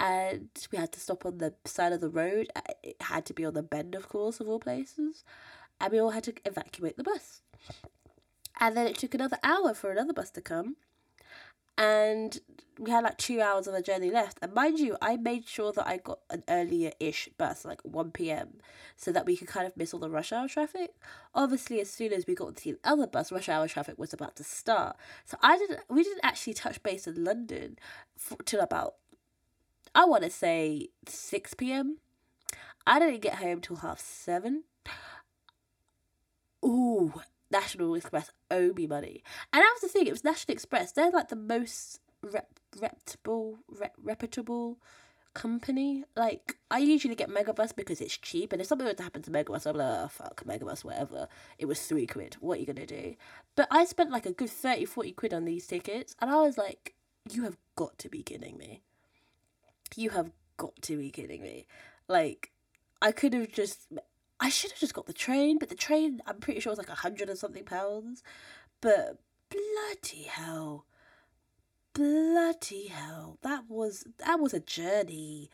And 0.00 0.48
we 0.72 0.78
had 0.78 0.92
to 0.92 1.00
stop 1.00 1.24
on 1.24 1.38
the 1.38 1.54
side 1.64 1.92
of 1.92 2.00
the 2.00 2.08
road. 2.08 2.48
It 2.82 2.96
had 3.00 3.24
to 3.26 3.34
be 3.34 3.44
on 3.44 3.54
the 3.54 3.62
bend, 3.62 3.94
of 3.94 4.08
course, 4.08 4.40
of 4.40 4.48
all 4.48 4.58
places. 4.58 5.24
And 5.80 5.92
we 5.92 5.98
all 5.98 6.10
had 6.10 6.24
to 6.24 6.34
evacuate 6.44 6.96
the 6.96 7.04
bus. 7.04 7.42
And 8.60 8.76
then 8.76 8.86
it 8.86 8.98
took 8.98 9.14
another 9.14 9.38
hour 9.42 9.74
for 9.74 9.90
another 9.90 10.12
bus 10.12 10.30
to 10.32 10.40
come 10.40 10.76
and 11.76 12.38
we 12.78 12.90
had 12.90 13.04
like 13.04 13.18
two 13.18 13.40
hours 13.40 13.66
of 13.66 13.74
the 13.74 13.82
journey 13.82 14.10
left. 14.10 14.38
And 14.42 14.52
mind 14.52 14.78
you, 14.78 14.96
I 15.00 15.16
made 15.16 15.46
sure 15.46 15.72
that 15.72 15.86
I 15.86 15.98
got 15.98 16.20
an 16.30 16.42
earlier 16.48 16.92
ish 16.98 17.28
bus, 17.38 17.64
like 17.64 17.80
1 17.82 18.10
pm, 18.10 18.60
so 18.96 19.12
that 19.12 19.26
we 19.26 19.36
could 19.36 19.48
kind 19.48 19.66
of 19.66 19.76
miss 19.76 19.94
all 19.94 20.00
the 20.00 20.10
rush 20.10 20.32
hour 20.32 20.48
traffic. 20.48 20.94
Obviously, 21.34 21.80
as 21.80 21.90
soon 21.90 22.12
as 22.12 22.26
we 22.26 22.34
got 22.34 22.56
to 22.56 22.64
the 22.64 22.78
other 22.84 23.06
bus, 23.06 23.30
rush 23.30 23.48
hour 23.48 23.68
traffic 23.68 23.98
was 23.98 24.12
about 24.12 24.36
to 24.36 24.44
start. 24.44 24.96
So 25.24 25.36
I 25.42 25.58
didn't, 25.58 25.80
we 25.88 26.02
didn't 26.02 26.24
actually 26.24 26.54
touch 26.54 26.82
base 26.82 27.06
in 27.06 27.22
London 27.24 27.78
for, 28.16 28.36
till 28.44 28.60
about, 28.60 28.94
I 29.94 30.04
want 30.04 30.24
to 30.24 30.30
say 30.30 30.88
6 31.06 31.54
pm. 31.54 31.98
I 32.86 32.98
didn't 32.98 33.22
get 33.22 33.36
home 33.36 33.60
till 33.60 33.76
half 33.76 33.98
seven. 33.98 34.64
Ooh, 36.64 37.12
National 37.54 37.94
Express 37.94 38.30
owe 38.50 38.72
me 38.74 38.86
money. 38.88 39.22
And 39.52 39.62
that 39.62 39.72
was 39.74 39.82
the 39.82 39.88
thing, 39.88 40.08
it 40.08 40.12
was 40.12 40.24
National 40.24 40.54
Express. 40.54 40.90
They're 40.92 41.10
like 41.12 41.28
the 41.28 41.36
most 41.36 42.00
rep- 42.22 42.58
reputable, 42.80 43.58
rep- 43.68 43.94
reputable 44.02 44.78
company. 45.34 46.04
Like 46.16 46.56
I 46.70 46.78
usually 46.78 47.14
get 47.14 47.28
Megabus 47.28 47.76
because 47.76 48.00
it's 48.00 48.18
cheap, 48.18 48.52
and 48.52 48.60
if 48.60 48.66
something 48.66 48.86
were 48.86 48.94
to 48.94 49.02
happen 49.02 49.22
to 49.22 49.30
Megabus, 49.30 49.66
I'm 49.66 49.76
like, 49.76 49.86
oh, 49.86 50.08
fuck 50.08 50.42
Megabus, 50.44 50.84
whatever. 50.84 51.28
It 51.58 51.66
was 51.66 51.80
three 51.80 52.06
quid. 52.06 52.36
What 52.40 52.56
are 52.56 52.60
you 52.60 52.66
gonna 52.66 52.86
do? 52.86 53.14
But 53.54 53.68
I 53.70 53.84
spent 53.84 54.10
like 54.10 54.26
a 54.26 54.32
good 54.32 54.50
30, 54.50 54.86
40 54.86 55.12
quid 55.12 55.32
on 55.34 55.44
these 55.44 55.66
tickets, 55.66 56.16
and 56.20 56.30
I 56.30 56.40
was 56.40 56.58
like, 56.58 56.94
you 57.30 57.44
have 57.44 57.56
got 57.76 57.98
to 57.98 58.08
be 58.08 58.22
kidding 58.22 58.56
me. 58.56 58.82
You 59.96 60.10
have 60.10 60.30
got 60.56 60.80
to 60.82 60.96
be 60.96 61.10
kidding 61.10 61.42
me. 61.42 61.66
Like, 62.08 62.50
I 63.00 63.12
could 63.12 63.32
have 63.34 63.52
just. 63.52 63.86
I 64.40 64.48
should 64.48 64.72
have 64.72 64.80
just 64.80 64.94
got 64.94 65.06
the 65.06 65.12
train, 65.12 65.58
but 65.58 65.68
the 65.68 65.74
train, 65.74 66.20
I'm 66.26 66.38
pretty 66.38 66.60
sure, 66.60 66.70
was 66.70 66.78
like 66.78 66.88
a 66.88 66.94
hundred 66.94 67.28
and 67.28 67.38
something 67.38 67.64
pounds. 67.64 68.22
But 68.80 69.18
bloody 69.50 70.24
hell. 70.24 70.86
Bloody 71.94 72.88
hell. 72.88 73.38
That 73.42 73.64
was 73.68 74.04
that 74.18 74.40
was 74.40 74.52
a 74.52 74.60
journey. 74.60 75.50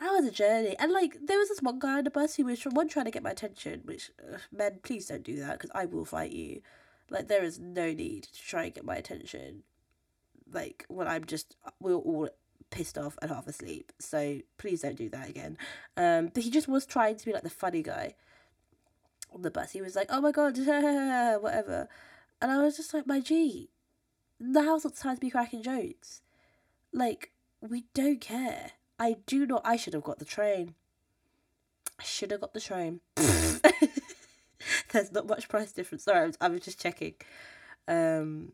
That 0.00 0.12
was 0.12 0.26
a 0.26 0.30
journey. 0.30 0.76
And 0.78 0.92
like 0.92 1.16
there 1.24 1.38
was 1.38 1.48
this 1.48 1.62
one 1.62 1.78
guy 1.78 1.98
on 1.98 2.04
the 2.04 2.10
bus 2.10 2.36
who 2.36 2.44
was 2.44 2.60
from 2.60 2.74
one 2.74 2.88
trying 2.88 3.06
to 3.06 3.10
get 3.10 3.22
my 3.22 3.30
attention 3.30 3.82
which 3.84 4.10
uh, 4.20 4.38
men 4.50 4.78
please 4.82 5.06
don't 5.06 5.22
do 5.24 5.36
that 5.40 5.58
because 5.58 5.70
i 5.74 5.84
will 5.86 6.04
fight 6.04 6.32
you. 6.32 6.62
Like 7.10 7.28
there 7.28 7.44
is 7.44 7.58
no 7.58 7.92
need 7.92 8.24
to 8.24 8.42
try 8.42 8.64
and 8.64 8.74
get 8.74 8.84
my 8.84 8.96
attention. 8.96 9.64
Like 10.50 10.84
when 10.88 11.08
i'm 11.08 11.24
just 11.24 11.56
we're 11.80 11.94
all 11.94 12.28
pissed 12.72 12.98
off 12.98 13.16
and 13.22 13.30
half 13.30 13.46
asleep 13.46 13.92
so 14.00 14.40
please 14.58 14.82
don't 14.82 14.96
do 14.96 15.08
that 15.08 15.28
again 15.28 15.56
um 15.96 16.30
but 16.34 16.42
he 16.42 16.50
just 16.50 16.66
was 16.66 16.84
trying 16.84 17.14
to 17.16 17.24
be 17.24 17.32
like 17.32 17.44
the 17.44 17.50
funny 17.50 17.82
guy 17.82 18.14
on 19.32 19.42
the 19.42 19.50
bus 19.50 19.70
he 19.70 19.80
was 19.80 19.94
like 19.94 20.08
oh 20.10 20.20
my 20.20 20.32
god 20.32 20.58
whatever 21.40 21.88
and 22.40 22.50
i 22.50 22.58
was 22.58 22.76
just 22.76 22.92
like 22.92 23.06
my 23.06 23.20
g 23.20 23.68
not 24.42 24.82
the 24.82 24.90
time 24.90 25.14
to 25.14 25.20
be 25.20 25.30
cracking 25.30 25.62
jokes. 25.62 26.20
Like, 26.92 27.30
we 27.60 27.84
don't 27.94 28.20
care. 28.20 28.72
I 28.98 29.16
do 29.26 29.46
not. 29.46 29.62
I 29.64 29.76
should 29.76 29.94
have 29.94 30.02
got 30.02 30.18
the 30.18 30.24
train. 30.24 30.74
I 31.98 32.04
should 32.04 32.30
have 32.32 32.40
got 32.40 32.52
the 32.52 32.60
train. 32.60 33.00
There's 33.16 35.12
not 35.12 35.26
much 35.26 35.48
price 35.48 35.72
difference. 35.72 36.04
Sorry, 36.04 36.20
I 36.20 36.26
was, 36.26 36.38
I 36.40 36.48
was 36.48 36.60
just 36.60 36.80
checking. 36.80 37.14
Um, 37.88 38.52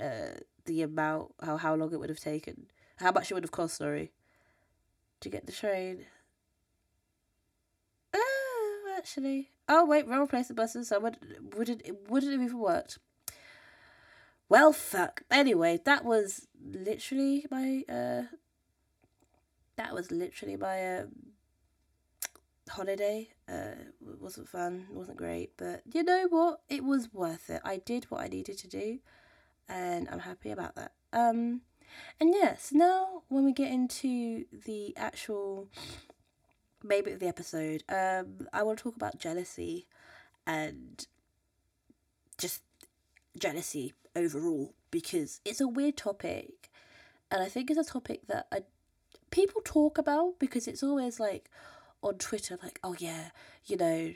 uh, 0.00 0.38
the 0.64 0.82
amount, 0.82 1.32
how 1.42 1.56
how 1.56 1.74
long 1.74 1.92
it 1.92 1.98
would 1.98 2.10
have 2.10 2.20
taken, 2.20 2.66
how 2.98 3.12
much 3.12 3.30
it 3.30 3.34
would 3.34 3.44
have 3.44 3.50
cost. 3.50 3.76
Sorry, 3.76 4.12
to 5.20 5.28
get 5.28 5.46
the 5.46 5.52
train. 5.52 6.06
Uh, 8.12 8.18
actually, 8.96 9.50
oh 9.68 9.84
wait, 9.84 10.06
wrong 10.06 10.26
place 10.26 10.48
the 10.48 10.54
buses. 10.54 10.88
So 10.88 11.00
would 11.00 11.18
wouldn't 11.56 11.82
it 11.84 12.08
wouldn't 12.08 12.32
have 12.32 12.42
even 12.42 12.58
worked. 12.58 12.98
Well, 14.48 14.72
fuck. 14.72 15.22
Anyway, 15.30 15.80
that 15.84 16.04
was 16.04 16.46
literally 16.60 17.44
my 17.50 17.84
uh 17.88 18.22
that 19.76 19.94
was 19.94 20.10
literally 20.10 20.56
my 20.56 20.98
um 20.98 21.08
holiday. 22.68 23.28
Uh 23.48 23.74
it 24.10 24.20
wasn't 24.20 24.48
fun, 24.48 24.86
it 24.90 24.96
wasn't 24.96 25.18
great, 25.18 25.52
but 25.56 25.82
you 25.92 26.02
know 26.02 26.26
what? 26.30 26.60
It 26.68 26.82
was 26.84 27.12
worth 27.12 27.50
it. 27.50 27.60
I 27.64 27.76
did 27.76 28.04
what 28.04 28.22
I 28.22 28.28
needed 28.28 28.58
to 28.58 28.68
do 28.68 28.98
and 29.68 30.08
I'm 30.08 30.20
happy 30.20 30.50
about 30.50 30.76
that. 30.76 30.92
Um 31.12 31.60
and 32.20 32.34
yes, 32.34 32.70
now 32.72 33.22
when 33.28 33.44
we 33.44 33.52
get 33.52 33.70
into 33.70 34.44
the 34.64 34.96
actual 34.96 35.68
maybe 36.82 37.14
the 37.14 37.26
episode, 37.26 37.84
um 37.88 38.46
I 38.52 38.62
want 38.62 38.78
to 38.78 38.84
talk 38.84 38.96
about 38.96 39.18
jealousy 39.18 39.86
and 40.46 41.06
just 42.38 42.62
jealousy 43.38 43.92
overall 44.14 44.74
because 44.90 45.40
it's 45.44 45.60
a 45.60 45.68
weird 45.68 45.96
topic. 45.96 46.70
And 47.30 47.42
I 47.42 47.46
think 47.46 47.70
it's 47.70 47.78
a 47.78 47.92
topic 47.92 48.26
that 48.28 48.46
I, 48.50 48.62
people 49.30 49.60
talk 49.62 49.98
about 49.98 50.38
because 50.38 50.66
it's 50.66 50.82
always 50.82 51.20
like 51.20 51.50
on 52.02 52.14
Twitter 52.14 52.58
like 52.62 52.78
oh 52.82 52.94
yeah 52.98 53.30
you 53.66 53.76
know 53.76 54.12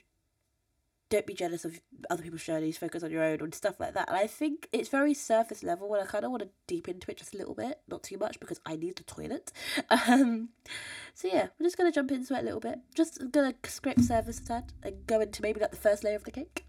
don't 1.12 1.26
be 1.26 1.34
jealous 1.34 1.66
of 1.66 1.78
other 2.08 2.22
people's 2.22 2.42
journeys 2.42 2.78
focus 2.78 3.02
on 3.02 3.10
your 3.10 3.22
own 3.22 3.38
and 3.40 3.54
stuff 3.54 3.78
like 3.78 3.92
that. 3.92 4.08
And 4.08 4.16
I 4.16 4.26
think 4.26 4.66
it's 4.72 4.88
very 4.88 5.12
surface 5.12 5.62
level 5.62 5.92
and 5.92 6.02
I 6.02 6.06
kind 6.10 6.24
of 6.24 6.30
want 6.30 6.42
to 6.42 6.48
deep 6.66 6.88
into 6.88 7.10
it 7.10 7.18
just 7.18 7.34
a 7.34 7.36
little 7.36 7.54
bit 7.54 7.80
not 7.86 8.02
too 8.02 8.16
much 8.16 8.40
because 8.40 8.60
I 8.64 8.76
need 8.76 8.96
the 8.96 9.04
toilet. 9.04 9.52
Um 9.90 10.48
so 11.12 11.28
yeah 11.28 11.48
we're 11.58 11.66
just 11.66 11.76
gonna 11.76 11.92
jump 11.92 12.10
into 12.12 12.34
it 12.34 12.40
a 12.40 12.42
little 12.42 12.60
bit. 12.60 12.78
Just 12.94 13.30
gonna 13.30 13.54
scrape 13.64 13.96
the 13.96 14.02
surface 14.02 14.38
a 14.38 14.44
tad 14.44 14.72
and 14.82 15.06
go 15.06 15.20
into 15.20 15.42
maybe 15.42 15.60
like 15.60 15.70
the 15.70 15.76
first 15.76 16.02
layer 16.02 16.16
of 16.16 16.24
the 16.24 16.30
cake. 16.30 16.64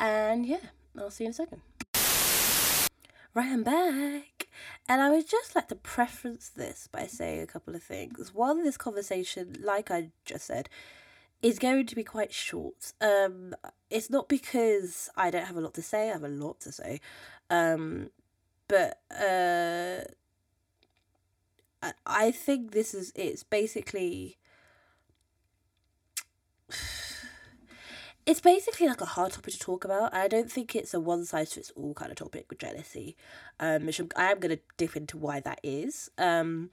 And 0.00 0.44
yeah 0.44 0.66
I'll 0.98 1.10
see 1.10 1.24
you 1.24 1.28
in 1.28 1.30
a 1.30 1.34
second. 1.34 1.62
Right, 3.34 3.52
I'm 3.52 3.62
back. 3.62 4.48
And 4.88 5.00
I 5.00 5.10
would 5.10 5.28
just 5.28 5.54
like 5.54 5.68
to 5.68 5.76
preference 5.76 6.48
this 6.48 6.88
by 6.90 7.06
saying 7.06 7.42
a 7.42 7.46
couple 7.46 7.76
of 7.76 7.82
things. 7.82 8.34
One, 8.34 8.64
this 8.64 8.78
conversation, 8.78 9.56
like 9.60 9.90
I 9.90 10.08
just 10.24 10.46
said, 10.46 10.70
is 11.46 11.60
going 11.60 11.86
to 11.86 11.94
be 11.94 12.02
quite 12.02 12.32
short. 12.32 12.92
Um, 13.00 13.54
it's 13.88 14.10
not 14.10 14.28
because 14.28 15.08
I 15.16 15.30
don't 15.30 15.44
have 15.44 15.56
a 15.56 15.60
lot 15.60 15.74
to 15.74 15.82
say, 15.82 16.10
I 16.10 16.14
have 16.14 16.24
a 16.24 16.28
lot 16.28 16.58
to 16.60 16.72
say. 16.72 17.00
Um, 17.48 18.10
but 18.66 18.98
uh, 19.12 20.00
I 22.04 22.32
think 22.32 22.72
this 22.72 22.94
is, 22.94 23.12
it's 23.14 23.44
basically 23.44 24.38
it's 28.26 28.40
basically 28.40 28.88
like 28.88 29.00
a 29.00 29.04
hard 29.04 29.30
topic 29.30 29.54
to 29.54 29.60
talk 29.60 29.84
about. 29.84 30.12
I 30.12 30.26
don't 30.26 30.50
think 30.50 30.74
it's 30.74 30.94
a 30.94 31.00
one 31.00 31.24
size 31.24 31.52
fits 31.52 31.70
all 31.76 31.94
kind 31.94 32.10
of 32.10 32.16
topic 32.16 32.46
with 32.50 32.58
jealousy, 32.58 33.16
um, 33.60 33.86
which 33.86 34.00
I'm, 34.00 34.08
I 34.16 34.32
am 34.32 34.40
going 34.40 34.56
to 34.56 34.62
dip 34.78 34.96
into 34.96 35.16
why 35.16 35.38
that 35.38 35.60
is. 35.62 36.10
Um, 36.18 36.70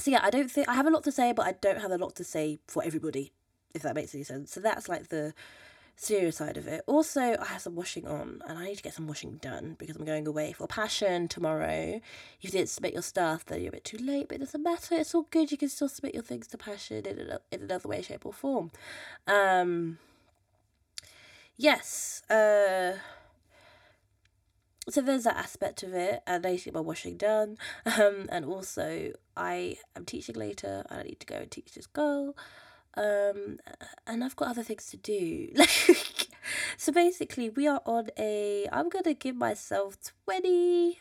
so 0.00 0.10
yeah, 0.10 0.20
I 0.22 0.30
don't 0.30 0.50
think 0.50 0.70
I 0.70 0.74
have 0.74 0.86
a 0.86 0.90
lot 0.90 1.04
to 1.04 1.12
say, 1.12 1.32
but 1.32 1.46
I 1.46 1.52
don't 1.52 1.82
have 1.82 1.90
a 1.90 1.98
lot 1.98 2.16
to 2.16 2.24
say 2.24 2.60
for 2.66 2.82
everybody, 2.82 3.34
if 3.74 3.82
that 3.82 3.94
makes 3.94 4.14
any 4.14 4.24
sense. 4.24 4.52
So 4.52 4.60
that's 4.60 4.88
like 4.88 5.08
the 5.08 5.34
serious 5.96 6.36
side 6.36 6.56
of 6.56 6.66
it. 6.66 6.82
Also, 6.86 7.20
I 7.20 7.44
have 7.46 7.62
some 7.62 7.76
washing 7.76 8.06
on, 8.06 8.42
and 8.46 8.58
I 8.58 8.64
need 8.66 8.76
to 8.76 8.82
get 8.82 8.94
some 8.94 9.06
washing 9.06 9.36
done 9.36 9.76
because 9.78 9.96
I'm 9.96 10.04
going 10.04 10.26
away 10.26 10.52
for 10.52 10.66
Passion 10.66 11.28
tomorrow. 11.28 12.00
If 12.38 12.44
you 12.44 12.50
didn't 12.50 12.68
submit 12.68 12.94
your 12.94 13.02
stuff, 13.02 13.44
then 13.44 13.60
you're 13.60 13.68
a 13.68 13.72
bit 13.72 13.84
too 13.84 13.98
late, 13.98 14.28
but 14.28 14.36
it 14.36 14.40
doesn't 14.40 14.62
matter. 14.62 14.94
It's 14.96 15.14
all 15.14 15.26
good. 15.30 15.50
You 15.50 15.58
can 15.58 15.68
still 15.68 15.88
submit 15.88 16.14
your 16.14 16.22
things 16.22 16.46
to 16.48 16.58
Passion 16.58 17.04
in, 17.06 17.18
a, 17.18 17.40
in 17.52 17.62
another 17.62 17.88
way, 17.88 18.02
shape, 18.02 18.26
or 18.26 18.32
form. 18.32 18.70
Um, 19.26 19.98
yes, 21.56 22.22
uh, 22.30 22.98
so 24.88 25.00
there's 25.00 25.24
that 25.24 25.36
aspect 25.36 25.82
of 25.82 25.94
it, 25.94 26.22
and 26.26 26.44
I 26.44 26.50
need 26.52 26.58
to 26.58 26.64
get 26.64 26.74
my 26.74 26.80
washing 26.80 27.16
done. 27.16 27.56
Um, 27.86 28.26
and 28.30 28.44
also 28.44 29.12
I 29.36 29.76
am 29.96 30.04
teaching 30.04 30.34
later, 30.34 30.84
and 30.90 31.00
I 31.00 31.02
need 31.04 31.20
to 31.20 31.26
go 31.26 31.36
and 31.36 31.50
teach 31.50 31.74
this 31.74 31.86
girl. 31.86 32.36
Um, 32.96 33.58
and 34.06 34.22
I've 34.22 34.36
got 34.36 34.48
other 34.48 34.62
things 34.62 34.86
to 34.86 34.96
do. 34.96 35.48
Like, 35.56 36.28
so 36.76 36.92
basically, 36.92 37.48
we 37.48 37.66
are 37.66 37.80
on 37.86 38.08
a. 38.18 38.66
I'm 38.70 38.90
gonna 38.90 39.14
give 39.14 39.34
myself 39.34 39.96
twenty. 40.24 41.00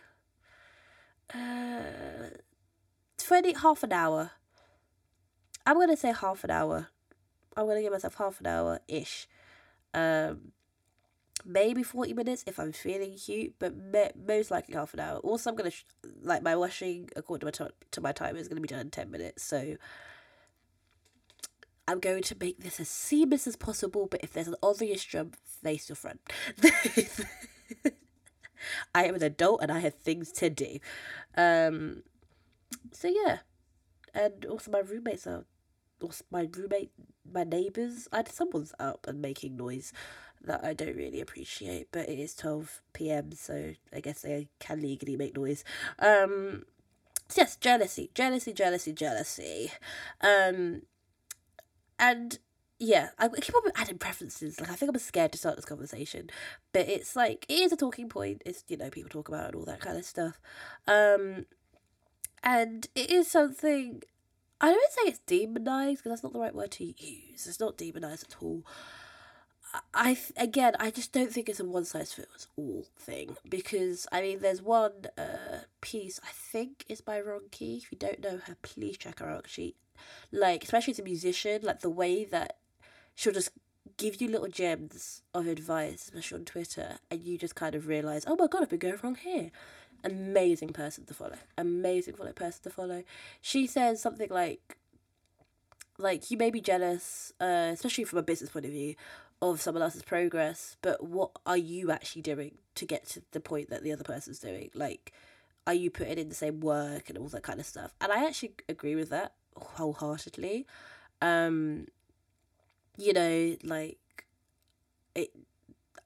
Uh, 1.34 2.30
twenty 3.18 3.54
half 3.54 3.84
an 3.84 3.92
hour. 3.92 4.32
I'm 5.66 5.78
gonna 5.80 5.98
say 5.98 6.14
half 6.14 6.44
an 6.46 6.52
hour. 6.52 6.88
I'm 7.58 7.68
gonna 7.68 7.82
give 7.82 7.92
myself 7.92 8.16
half 8.16 8.40
an 8.40 8.48
hour 8.48 8.80
ish 8.88 9.28
um, 9.94 10.52
maybe 11.46 11.84
40 11.84 12.14
minutes 12.14 12.44
if 12.48 12.60
I'm 12.60 12.72
feeling 12.72 13.16
cute, 13.16 13.56
but 13.60 13.76
me- 13.76 14.12
most 14.28 14.52
likely 14.52 14.76
half 14.76 14.94
an 14.94 15.00
hour. 15.02 15.18
Also, 15.20 15.50
I'm 15.50 15.58
to, 15.58 15.72
sh- 15.72 15.86
like, 16.22 16.42
my 16.42 16.56
washing, 16.56 17.10
according 17.16 17.52
to 17.52 17.64
my, 17.64 17.70
t- 17.70 17.76
to 17.92 18.02
my 18.02 18.12
time, 18.12 18.36
is 18.38 18.48
to 18.58 18.62
be 18.62 18.68
done 18.68 18.80
in 18.80 18.90
10 18.92 19.12
minutes. 19.12 19.44
So, 19.44 19.76
I'm 21.88 22.00
going 22.00 22.24
to 22.24 22.38
make 22.40 22.60
this 22.60 22.80
as 22.80 22.90
seamless 22.90 23.46
as 23.48 23.56
possible, 23.56 24.08
but 24.10 24.22
if 24.24 24.34
there's 24.34 24.48
an 24.48 24.56
obvious 24.64 25.04
jump, 25.04 25.36
face 25.36 25.90
your 25.90 25.96
front. 25.96 26.22
I 28.96 29.06
am 29.06 29.16
an 29.16 29.24
adult 29.24 29.62
and 29.62 29.72
I 29.72 29.80
have 29.80 29.96
things 29.96 30.32
to 30.34 30.50
do. 30.50 30.80
Um, 31.36 32.04
so, 32.92 33.10
yeah. 33.10 33.40
And 34.14 34.46
also, 34.46 34.72
my 34.72 34.80
roommates 34.80 35.28
are 35.28 35.46
my 36.32 36.48
roommate, 36.56 36.92
my 37.30 37.44
neighbours. 37.44 38.08
I 38.12 38.24
someone's 38.30 38.74
up 38.80 39.08
and 39.08 39.22
making 39.22 39.56
noise 39.56 39.94
that 40.42 40.64
I 40.64 40.74
don't 40.74 40.96
really 40.96 41.22
appreciate, 41.22 41.88
but 41.92 42.10
it 42.10 42.20
is 42.20 42.36
twelve 42.36 42.82
p.m. 42.94 43.32
so 43.34 43.74
I 43.94 44.00
guess 44.02 44.22
they 44.22 44.50
can 44.60 44.82
legally 44.82 45.16
make 45.16 45.36
noise. 45.36 45.64
Um, 46.00 46.64
so 47.30 47.42
yes, 47.42 47.56
jealousy, 47.56 48.12
jealousy, 48.14 48.54
jealousy, 48.54 48.94
jealousy, 48.94 49.72
um, 50.22 50.82
and 52.04 52.38
yeah, 52.80 53.10
I 53.18 53.30
keep 53.30 53.56
on 53.56 53.72
adding 53.76 53.98
preferences. 53.98 54.60
Like 54.60 54.70
I 54.70 54.74
think 54.76 54.90
I'm 54.92 55.00
scared 55.00 55.32
to 55.32 55.38
start 55.38 55.56
this 55.56 55.64
conversation, 55.64 56.30
but 56.74 56.90
it's 56.90 57.16
like 57.16 57.46
it 57.48 57.54
is 57.54 57.72
a 57.72 57.78
talking 57.78 58.10
point. 58.10 58.42
It's 58.46 58.64
you 58.68 58.76
know 58.76 58.90
people 58.90 59.10
talk 59.10 59.30
about 59.30 59.48
and 59.48 59.56
all 59.56 59.66
that 59.66 59.80
kind 59.80 59.98
of 59.98 60.04
stuff, 60.04 60.42
um, 60.86 61.46
and 62.44 62.88
it 62.94 63.10
is 63.10 63.32
something 63.32 64.04
I 64.60 64.72
don't 64.72 64.92
say 64.92 65.02
it's 65.04 65.20
demonized 65.20 66.00
because 66.00 66.12
that's 66.12 66.24
not 66.24 66.34
the 66.34 66.40
right 66.40 66.54
word 66.54 66.72
to 66.72 66.84
use. 66.86 67.48
It's 67.48 67.60
not 67.60 67.78
demonized 67.78 68.26
at 68.30 68.44
all. 68.44 68.64
I 69.94 70.18
again, 70.38 70.74
I 70.80 70.92
just 70.92 71.12
don't 71.14 71.32
think 71.32 71.50
it's 71.50 71.60
a 71.60 71.66
one 71.66 71.86
size 71.86 72.14
fits 72.14 72.48
all 72.56 72.86
thing 72.98 73.38
because 73.48 74.08
I 74.12 74.22
mean, 74.22 74.40
there's 74.40 74.62
one 74.62 75.08
uh 75.18 75.60
piece 75.82 76.20
I 76.24 76.32
think 76.32 76.86
is 76.88 77.02
by 77.02 77.20
Ronki. 77.20 77.78
If 77.78 77.92
you 77.92 77.98
don't 77.98 78.22
know 78.22 78.40
her, 78.46 78.56
please 78.62 78.98
check 78.98 79.20
her 79.20 79.30
out. 79.30 79.46
She, 79.48 79.76
like, 80.32 80.64
especially 80.64 80.92
as 80.92 81.00
a 81.00 81.04
musician, 81.04 81.62
like 81.64 81.80
the 81.80 81.90
way 81.90 82.24
that 82.26 82.58
she'll 83.16 83.34
just 83.34 83.50
give 83.98 84.22
you 84.22 84.30
little 84.30 84.48
gems 84.48 85.22
of 85.34 85.48
advice, 85.48 86.06
especially 86.06 86.40
on 86.40 86.46
Twitter, 86.46 86.98
and 87.10 87.22
you 87.24 87.38
just 87.38 87.56
kind 87.56 87.76
of 87.76 87.88
realize, 87.88 88.26
oh 88.28 88.36
my 88.36 88.48
god, 88.48 88.64
I've 88.64 88.70
been 88.70 88.80
going 88.80 89.00
wrong 89.04 89.16
here. 89.16 89.52
Amazing 90.04 90.70
person 90.70 91.06
to 91.06 91.14
follow. 91.14 91.38
Amazing 91.58 92.16
follow 92.16 92.34
person 92.34 92.64
to 92.64 92.70
follow. 92.70 93.04
She 93.42 93.68
says 93.68 94.02
something 94.02 94.30
like, 94.30 94.78
like 95.98 96.32
you 96.32 96.38
may 96.38 96.50
be 96.50 96.62
jealous, 96.62 97.34
uh, 97.40 97.70
especially 97.74 98.04
from 98.04 98.20
a 98.20 98.24
business 98.24 98.50
point 98.50 98.66
of 98.66 98.72
view, 98.72 98.96
of 99.42 99.62
someone 99.62 99.84
else's 99.84 100.04
progress, 100.04 100.78
but 100.82 101.04
what 101.04 101.32
are 101.46 101.58
you 101.58 101.92
actually 101.92 102.22
doing 102.22 102.58
to 102.76 102.86
get 102.86 103.06
to 103.10 103.22
the 103.32 103.40
point 103.40 103.70
that 103.70 103.84
the 103.84 103.92
other 103.92 104.04
person's 104.04 104.40
doing? 104.40 104.70
Like, 104.74 105.12
are 105.68 105.74
you 105.74 105.90
putting 105.90 106.18
in 106.18 106.30
the 106.30 106.36
same 106.36 106.60
work 106.60 107.10
and 107.10 107.18
all 107.18 107.28
that 107.28 107.44
kind 107.44 107.60
of 107.60 107.66
stuff? 107.66 107.94
And 108.02 108.12
I 108.12 108.26
actually 108.26 108.54
agree 108.70 108.96
with 108.96 109.10
that 109.10 109.34
wholeheartedly. 109.56 110.66
Um, 111.22 111.88
you 112.98 113.14
know, 113.14 113.56
like 113.64 113.98
it 115.16 115.32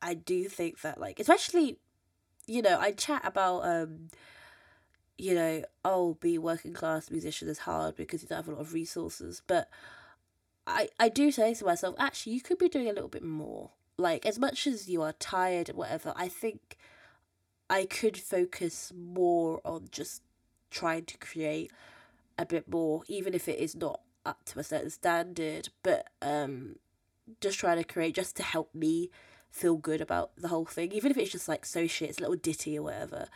I 0.01 0.13
do 0.13 0.45
think 0.45 0.81
that 0.81 0.99
like 0.99 1.19
especially 1.19 1.77
you 2.45 2.61
know, 2.61 2.79
I 2.79 2.91
chat 2.91 3.21
about 3.25 3.65
um 3.65 4.09
you 5.17 5.33
know, 5.33 5.63
oh 5.83 6.15
be 6.15 6.37
working 6.37 6.73
class 6.73 7.09
musician 7.09 7.47
is 7.47 7.59
hard 7.59 7.95
because 7.95 8.21
you 8.21 8.29
don't 8.29 8.37
have 8.37 8.47
a 8.47 8.51
lot 8.51 8.61
of 8.61 8.73
resources. 8.73 9.41
But 9.47 9.69
I, 10.65 10.89
I 10.99 11.09
do 11.09 11.31
say 11.31 11.53
to 11.55 11.65
myself, 11.65 11.95
actually, 11.97 12.33
you 12.33 12.41
could 12.41 12.57
be 12.57 12.69
doing 12.69 12.89
a 12.89 12.93
little 12.93 13.09
bit 13.09 13.23
more. 13.23 13.71
Like, 13.97 14.25
as 14.25 14.37
much 14.37 14.67
as 14.67 14.87
you 14.87 15.01
are 15.01 15.13
tired 15.13 15.69
whatever, 15.69 16.13
I 16.15 16.27
think 16.27 16.77
I 17.69 17.85
could 17.85 18.17
focus 18.17 18.91
more 18.95 19.59
on 19.65 19.89
just 19.91 20.21
trying 20.69 21.05
to 21.05 21.17
create 21.17 21.71
a 22.37 22.45
bit 22.45 22.69
more, 22.69 23.01
even 23.07 23.33
if 23.33 23.47
it 23.47 23.57
is 23.57 23.75
not 23.75 24.01
up 24.23 24.45
to 24.45 24.59
a 24.59 24.63
certain 24.63 24.91
standard, 24.91 25.69
but 25.81 26.07
um, 26.21 26.75
just 27.41 27.57
trying 27.57 27.77
to 27.77 27.83
create 27.83 28.13
just 28.13 28.35
to 28.35 28.43
help 28.43 28.75
me 28.75 29.09
feel 29.49 29.77
good 29.77 30.01
about 30.01 30.31
the 30.37 30.49
whole 30.49 30.65
thing, 30.65 30.91
even 30.91 31.09
if 31.09 31.17
it's 31.17 31.31
just 31.31 31.47
like 31.47 31.65
so 31.65 31.87
shit, 31.87 32.09
it's 32.09 32.19
a 32.19 32.21
little 32.21 32.35
ditty 32.35 32.77
or 32.77 32.83
whatever 32.83 33.27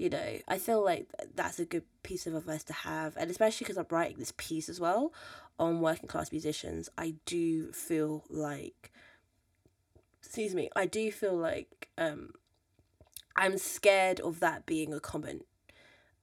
you 0.00 0.08
know 0.08 0.38
i 0.48 0.56
feel 0.56 0.82
like 0.82 1.06
that's 1.34 1.58
a 1.58 1.64
good 1.66 1.84
piece 2.02 2.26
of 2.26 2.34
advice 2.34 2.64
to 2.64 2.72
have 2.72 3.14
and 3.18 3.30
especially 3.30 3.64
because 3.64 3.76
i'm 3.76 3.86
writing 3.90 4.16
this 4.18 4.32
piece 4.38 4.70
as 4.70 4.80
well 4.80 5.12
on 5.58 5.82
working 5.82 6.08
class 6.08 6.32
musicians 6.32 6.88
i 6.96 7.14
do 7.26 7.70
feel 7.72 8.24
like 8.30 8.90
excuse 10.22 10.54
me 10.54 10.70
i 10.74 10.86
do 10.86 11.12
feel 11.12 11.36
like 11.36 11.90
um 11.98 12.32
i'm 13.36 13.58
scared 13.58 14.18
of 14.20 14.40
that 14.40 14.64
being 14.64 14.94
a 14.94 15.00
comment 15.00 15.44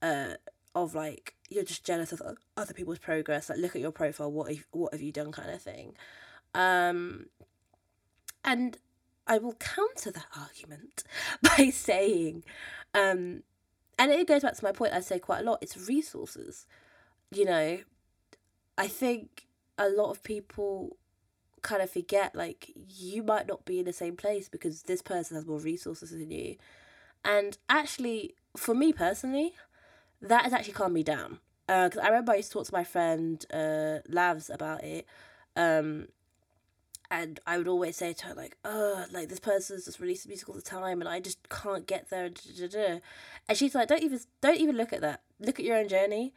uh 0.02 0.34
of 0.74 0.96
like 0.96 1.36
you're 1.48 1.62
just 1.62 1.84
jealous 1.84 2.10
of 2.10 2.20
other 2.56 2.74
people's 2.74 2.98
progress 2.98 3.48
like 3.48 3.58
look 3.58 3.76
at 3.76 3.80
your 3.80 3.92
profile 3.92 4.30
what 4.30 4.52
have, 4.52 4.64
what 4.72 4.92
have 4.92 5.00
you 5.00 5.12
done 5.12 5.30
kind 5.30 5.50
of 5.50 5.62
thing. 5.62 5.94
Um 6.54 7.26
and 8.44 8.76
i 9.26 9.38
will 9.38 9.54
counter 9.54 10.10
that 10.10 10.26
argument 10.36 11.04
by 11.56 11.70
saying 11.70 12.42
um 12.92 13.42
and 13.98 14.10
it 14.12 14.26
goes 14.26 14.42
back 14.42 14.56
to 14.56 14.64
my 14.64 14.72
point 14.72 14.92
I 14.92 15.00
say 15.00 15.18
quite 15.18 15.40
a 15.40 15.44
lot 15.44 15.58
it's 15.62 15.88
resources. 15.88 16.66
You 17.30 17.44
know 17.44 17.78
I 18.76 18.86
think 18.86 19.46
a 19.76 19.88
lot 19.88 20.10
of 20.10 20.22
people 20.22 20.96
kind 21.62 21.82
of 21.82 21.90
forget 21.90 22.34
like 22.34 22.70
you 22.76 23.22
might 23.22 23.48
not 23.48 23.64
be 23.64 23.80
in 23.80 23.84
the 23.84 23.92
same 23.92 24.16
place 24.16 24.48
because 24.48 24.82
this 24.82 25.02
person 25.02 25.36
has 25.36 25.46
more 25.46 25.58
resources 25.58 26.10
than 26.10 26.30
you. 26.30 26.56
And 27.24 27.58
actually 27.68 28.34
for 28.56 28.74
me 28.74 28.92
personally 28.92 29.54
that 30.22 30.44
has 30.44 30.52
actually 30.52 30.72
calmed 30.74 30.94
me 30.94 31.02
down. 31.02 31.38
Because 31.66 31.98
uh, 31.98 32.02
I 32.02 32.08
remember 32.08 32.32
I 32.32 32.36
used 32.36 32.50
to 32.52 32.58
talk 32.58 32.66
to 32.66 32.72
my 32.72 32.84
friend 32.84 33.44
uh, 33.52 34.00
Lavs 34.10 34.52
about 34.52 34.82
it. 34.84 35.06
Um, 35.54 36.08
and 37.10 37.40
I 37.46 37.58
would 37.58 37.68
always 37.68 37.96
say 37.96 38.12
to 38.12 38.26
her 38.26 38.34
like, 38.34 38.56
"Oh, 38.64 39.06
like 39.10 39.28
this 39.28 39.40
person's 39.40 39.86
just 39.86 40.00
releasing 40.00 40.30
music 40.30 40.48
all 40.48 40.54
the 40.54 40.62
time, 40.62 41.00
and 41.00 41.08
I 41.08 41.20
just 41.20 41.48
can't 41.48 41.86
get 41.86 42.10
there." 42.10 42.30
And 43.48 43.58
she's 43.58 43.74
like, 43.74 43.88
"Don't 43.88 44.02
even, 44.02 44.20
don't 44.40 44.58
even 44.58 44.76
look 44.76 44.92
at 44.92 45.00
that. 45.00 45.22
Look 45.40 45.58
at 45.58 45.64
your 45.64 45.76
own 45.76 45.88
journey." 45.88 46.34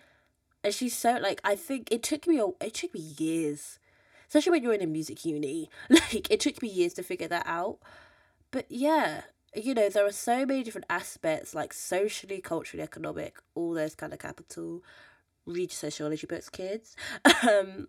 And 0.64 0.74
she's 0.74 0.96
so 0.96 1.14
like, 1.16 1.42
I 1.44 1.56
think 1.56 1.88
it 1.92 2.04
took 2.04 2.28
me, 2.28 2.40
a, 2.40 2.46
it 2.64 2.74
took 2.76 2.94
me 2.94 3.00
years, 3.00 3.80
especially 4.28 4.52
when 4.52 4.64
you're 4.64 4.74
in 4.74 4.82
a 4.82 4.88
music 4.88 5.26
uni. 5.26 5.70
Like 5.90 6.30
it 6.30 6.40
took 6.40 6.62
me 6.62 6.70
years 6.70 6.94
to 6.94 7.04
figure 7.04 7.28
that 7.28 7.48
out. 7.48 7.80
But 8.52 8.66
yeah, 8.70 9.22
you 9.56 9.74
know, 9.74 9.90
there 9.90 10.06
are 10.06 10.12
so 10.12 10.46
many 10.46 10.64
different 10.64 10.88
aspects, 10.90 11.56
like 11.56 11.74
socially, 11.74 12.42
culturally, 12.42 12.84
economic, 12.84 13.40
all 13.56 13.74
those 13.74 13.96
kind 13.96 14.14
of 14.14 14.20
capital, 14.20 14.84
read 15.46 15.72
sociology 15.72 16.28
books, 16.28 16.50
kids. 16.50 16.96
um, 17.50 17.88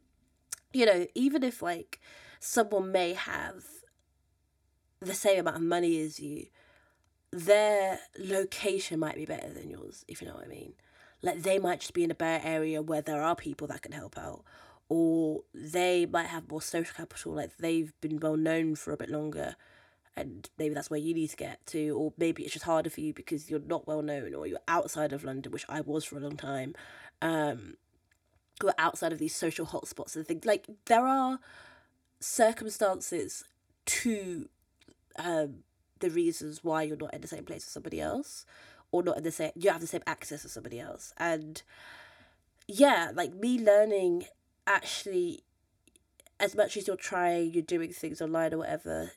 you 0.73 0.87
know, 0.87 1.07
even 1.15 1.43
if 1.43 1.61
like 1.61 2.01
someone 2.45 2.91
may 2.91 3.13
have 3.13 3.65
the 5.01 5.15
same 5.15 5.41
amount 5.41 5.57
of 5.57 5.63
money 5.63 6.01
as 6.01 6.19
you, 6.19 6.47
their 7.31 8.01
location 8.19 8.99
might 8.99 9.15
be 9.15 9.25
better 9.25 9.53
than 9.53 9.71
yours, 9.71 10.05
if 10.09 10.21
you 10.21 10.27
know 10.27 10.35
what 10.35 10.47
I 10.47 10.49
mean. 10.49 10.75
Like 11.23 11.43
they 11.43 11.61
might 11.61 11.81
just 11.81 11.95
be 11.95 12.03
in 12.03 12.11
a 12.11 12.17
better 12.17 12.45
area 12.45 12.83
where 12.83 13.01
there 13.01 13.23
are 13.23 13.37
people 13.37 13.69
that 13.69 13.83
can 13.83 13.93
help 13.93 14.19
out. 14.19 14.43
Or 14.89 15.43
they 15.55 16.05
might 16.05 16.27
have 16.27 16.51
more 16.51 16.61
social 16.61 16.95
capital, 16.97 17.33
like 17.33 17.57
they've 17.59 17.93
been 18.01 18.19
well 18.19 18.37
known 18.37 18.75
for 18.75 18.93
a 18.93 18.97
bit 18.97 19.09
longer 19.09 19.55
and 20.17 20.51
maybe 20.59 20.75
that's 20.75 20.91
where 20.91 21.01
you 21.01 21.15
need 21.15 21.31
to 21.31 21.37
get 21.37 21.65
to, 21.67 21.91
or 21.91 22.13
maybe 22.19 22.43
it's 22.43 22.53
just 22.53 22.67
harder 22.67 22.91
for 22.91 23.01
you 23.01 23.15
because 23.15 23.49
you're 23.49 23.61
not 23.61 23.87
well 23.87 24.03
known 24.03 24.35
or 24.35 24.47
you're 24.49 24.59
outside 24.67 25.13
of 25.13 25.25
London, 25.25 25.53
which 25.53 25.65
I 25.69 25.81
was 25.81 26.05
for 26.05 26.19
a 26.19 26.21
long 26.21 26.37
time. 26.37 26.75
Um, 27.23 27.77
are 28.63 28.75
outside 28.79 29.13
of 29.13 29.19
these 29.19 29.35
social 29.35 29.67
hotspots 29.67 30.15
and 30.17 30.27
things. 30.27 30.45
Like 30.45 30.67
there 30.87 31.07
are 31.07 31.41
circumstances 32.23 33.45
to 33.85 34.49
um, 35.19 35.65
the 36.01 36.11
reasons 36.11 36.63
why 36.63 36.83
you're 36.83 36.97
not 36.97 37.15
in 37.15 37.21
the 37.21 37.29
same 37.29 37.45
place 37.45 37.67
as 37.67 37.73
somebody 37.73 38.01
else 38.01 38.45
or 38.91 39.03
not 39.03 39.17
in 39.17 39.25
the 39.25 39.33
same 39.33 39.51
you 39.55 39.71
have 39.71 39.81
the 39.81 39.87
same 39.87 40.03
access 40.07 40.45
as 40.45 40.53
somebody 40.53 40.79
else. 40.79 41.13
And 41.19 41.63
yeah 42.69 43.11
like 43.15 43.35
me 43.35 43.59
learning 43.59 44.25
actually 44.67 45.43
as 46.39 46.55
much 46.55 46.77
as 46.77 46.87
you're 46.87 46.97
trying 46.97 47.53
you're 47.53 47.63
doing 47.63 47.93
things 47.93 48.23
online 48.23 48.55
or 48.55 48.59
whatever 48.59 49.13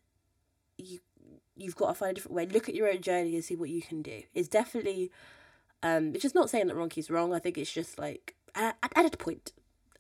you 0.77 0.99
you've 1.55 1.75
got 1.75 1.87
to 1.87 1.93
find 1.93 2.11
a 2.11 2.13
different 2.15 2.35
way. 2.35 2.45
Look 2.45 2.67
at 2.67 2.75
your 2.75 2.89
own 2.89 3.01
journey 3.01 3.35
and 3.35 3.43
see 3.43 3.55
what 3.55 3.69
you 3.69 3.81
can 3.81 4.01
do. 4.01 4.23
It's 4.33 4.47
definitely 4.47 5.11
um 5.83 6.13
it's 6.13 6.23
just 6.23 6.35
not 6.35 6.49
saying 6.49 6.67
that 6.67 6.75
Ronki's 6.75 7.09
wrong. 7.09 7.33
I 7.33 7.39
think 7.39 7.57
it's 7.57 7.71
just 7.71 7.99
like 7.99 8.35
at, 8.55 8.77
at 8.95 9.13
a 9.13 9.17
point 9.17 9.51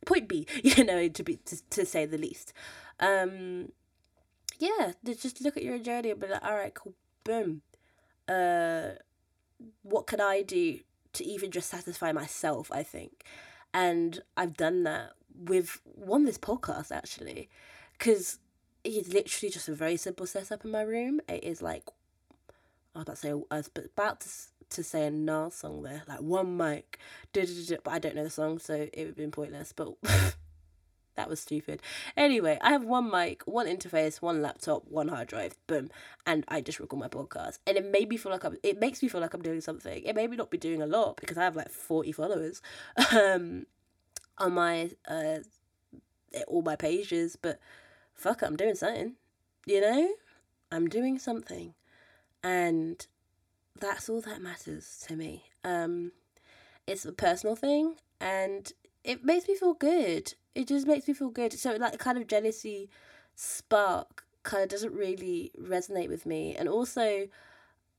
point 0.05 0.27
b 0.27 0.47
you 0.63 0.83
know 0.83 1.07
to 1.07 1.23
be 1.23 1.37
to, 1.37 1.57
to 1.69 1.85
say 1.85 2.05
the 2.05 2.17
least 2.17 2.53
um, 2.99 3.69
yeah, 4.59 4.93
just 5.03 5.41
look 5.41 5.57
at 5.57 5.63
your 5.63 5.77
journey 5.79 6.11
and 6.11 6.19
be 6.19 6.27
like, 6.27 6.43
all 6.43 6.55
right, 6.55 6.73
cool, 6.73 6.93
boom. 7.23 7.61
Uh, 8.27 8.91
what 9.83 10.07
can 10.07 10.21
I 10.21 10.41
do 10.41 10.79
to 11.13 11.25
even 11.25 11.51
just 11.51 11.69
satisfy 11.69 12.11
myself? 12.11 12.71
I 12.71 12.83
think, 12.83 13.23
and 13.73 14.21
I've 14.37 14.55
done 14.55 14.83
that 14.83 15.11
with 15.37 15.81
one 15.83 16.25
this 16.25 16.37
podcast 16.37 16.91
actually, 16.91 17.49
because 17.97 18.39
it's 18.83 19.09
literally 19.09 19.51
just 19.51 19.67
a 19.67 19.73
very 19.73 19.97
simple 19.97 20.25
setup 20.25 20.63
in 20.63 20.71
my 20.71 20.81
room. 20.81 21.19
It 21.27 21.43
is 21.43 21.61
like 21.61 21.83
I 22.95 22.99
was 22.99 23.03
about 23.03 23.15
to 23.15 23.21
say 23.21 23.29
I 23.51 23.57
was 23.57 23.69
about 23.75 24.21
to 24.21 24.29
to 24.71 24.83
say 24.83 25.05
a 25.05 25.11
Nas 25.11 25.55
song 25.55 25.83
there, 25.83 26.03
like 26.07 26.21
one 26.21 26.57
mic, 26.57 26.99
but 27.33 27.47
I 27.87 27.99
don't 27.99 28.15
know 28.15 28.23
the 28.23 28.29
song, 28.29 28.59
so 28.59 28.73
it 28.73 28.91
would 28.97 29.07
have 29.07 29.15
been 29.15 29.31
pointless. 29.31 29.73
But 29.73 29.93
That 31.15 31.29
was 31.29 31.39
stupid. 31.39 31.81
Anyway, 32.17 32.57
I 32.61 32.71
have 32.71 32.83
one 32.83 33.09
mic, 33.09 33.43
one 33.45 33.67
interface, 33.67 34.21
one 34.21 34.41
laptop, 34.41 34.83
one 34.89 35.07
hard 35.07 35.29
drive, 35.29 35.55
boom, 35.65 35.89
and 36.25 36.43
I 36.49 36.59
just 36.59 36.79
record 36.79 36.99
my 36.99 37.07
podcast. 37.07 37.59
And 37.65 37.77
it 37.77 37.89
made 37.89 38.09
me 38.09 38.17
feel 38.17 38.31
like 38.33 38.43
I'm. 38.43 38.57
It 38.63 38.79
makes 38.79 39.01
me 39.01 39.07
feel 39.07 39.21
like 39.21 39.33
I'm 39.33 39.41
doing 39.41 39.61
something. 39.61 40.03
It 40.03 40.15
made 40.15 40.29
me 40.29 40.35
not 40.35 40.51
be 40.51 40.57
doing 40.57 40.81
a 40.81 40.87
lot 40.87 41.17
because 41.17 41.37
I 41.37 41.43
have 41.43 41.55
like 41.55 41.69
forty 41.69 42.11
followers, 42.11 42.61
um, 43.13 43.65
on 44.37 44.53
my 44.53 44.91
uh, 45.07 45.37
all 46.47 46.61
my 46.61 46.75
pages. 46.75 47.37
But 47.41 47.59
fuck, 48.13 48.41
it, 48.41 48.45
I'm 48.45 48.57
doing 48.57 48.75
something. 48.75 49.13
You 49.65 49.81
know, 49.81 50.09
I'm 50.69 50.87
doing 50.87 51.17
something, 51.17 51.75
and 52.43 53.07
that's 53.79 54.09
all 54.09 54.21
that 54.21 54.41
matters 54.41 55.03
to 55.07 55.15
me. 55.15 55.45
Um, 55.63 56.11
it's 56.87 57.05
a 57.05 57.11
personal 57.11 57.55
thing, 57.55 57.95
and 58.19 58.71
it 59.03 59.23
makes 59.23 59.47
me 59.47 59.55
feel 59.55 59.73
good. 59.73 60.33
It 60.53 60.67
just 60.67 60.87
makes 60.87 61.07
me 61.07 61.13
feel 61.13 61.29
good. 61.29 61.53
So 61.53 61.73
like 61.75 61.97
kind 61.99 62.17
of 62.17 62.27
jealousy 62.27 62.89
spark 63.35 64.23
kind 64.43 64.63
of 64.63 64.69
doesn't 64.69 64.93
really 64.93 65.51
resonate 65.59 66.07
with 66.07 66.25
me. 66.25 66.55
And 66.55 66.69
also, 66.69 67.27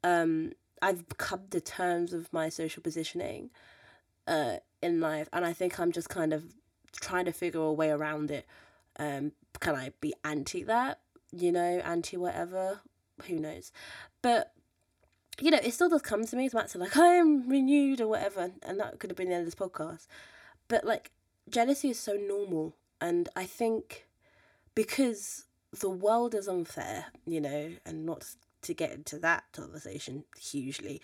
um, 0.02 0.52
I've 0.80 1.04
come 1.18 1.48
to 1.50 1.60
terms 1.60 2.12
with 2.12 2.32
my 2.32 2.48
social 2.48 2.82
positioning, 2.82 3.50
uh, 4.26 4.58
in 4.82 5.00
life, 5.00 5.28
and 5.32 5.44
I 5.44 5.52
think 5.52 5.78
I'm 5.78 5.92
just 5.92 6.08
kind 6.08 6.32
of 6.32 6.44
trying 7.00 7.26
to 7.26 7.32
figure 7.32 7.60
a 7.60 7.72
way 7.72 7.90
around 7.90 8.30
it. 8.30 8.46
Um, 8.98 9.32
can 9.60 9.74
I 9.74 9.92
be 10.00 10.14
anti 10.24 10.62
that? 10.64 11.00
you 11.32 11.52
know, 11.52 11.80
anti 11.84 12.16
whatever. 12.16 12.80
Who 13.26 13.38
knows? 13.38 13.72
But 14.22 14.52
you 15.40 15.50
know, 15.50 15.60
it 15.62 15.72
still 15.72 15.88
does 15.88 16.02
come 16.02 16.24
to 16.24 16.36
me 16.36 16.46
as 16.46 16.54
Matt 16.54 16.70
said, 16.70 16.80
like, 16.80 16.96
I 16.98 17.14
am 17.14 17.48
renewed 17.48 18.00
or 18.00 18.08
whatever, 18.08 18.50
and 18.62 18.80
that 18.80 18.98
could 18.98 19.10
have 19.10 19.16
been 19.16 19.28
the 19.28 19.34
end 19.34 19.46
of 19.46 19.46
this 19.46 19.68
podcast. 19.68 20.06
But 20.68 20.84
like, 20.84 21.10
jealousy 21.48 21.90
is 21.90 21.98
so 21.98 22.14
normal, 22.14 22.74
and 23.00 23.28
I 23.36 23.44
think 23.44 24.06
because 24.74 25.44
the 25.80 25.90
world 25.90 26.34
is 26.34 26.48
unfair, 26.48 27.06
you 27.26 27.40
know, 27.40 27.72
and 27.84 28.06
not 28.06 28.24
to 28.62 28.74
get 28.74 28.92
into 28.92 29.18
that 29.18 29.44
conversation 29.52 30.24
hugely, 30.38 31.00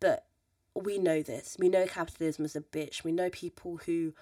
but 0.00 0.26
we 0.74 0.98
know 0.98 1.22
this. 1.22 1.56
We 1.58 1.68
know 1.68 1.86
capitalism 1.86 2.44
is 2.44 2.56
a 2.56 2.60
bitch. 2.60 3.04
We 3.04 3.12
know 3.12 3.30
people 3.30 3.78
who 3.84 4.14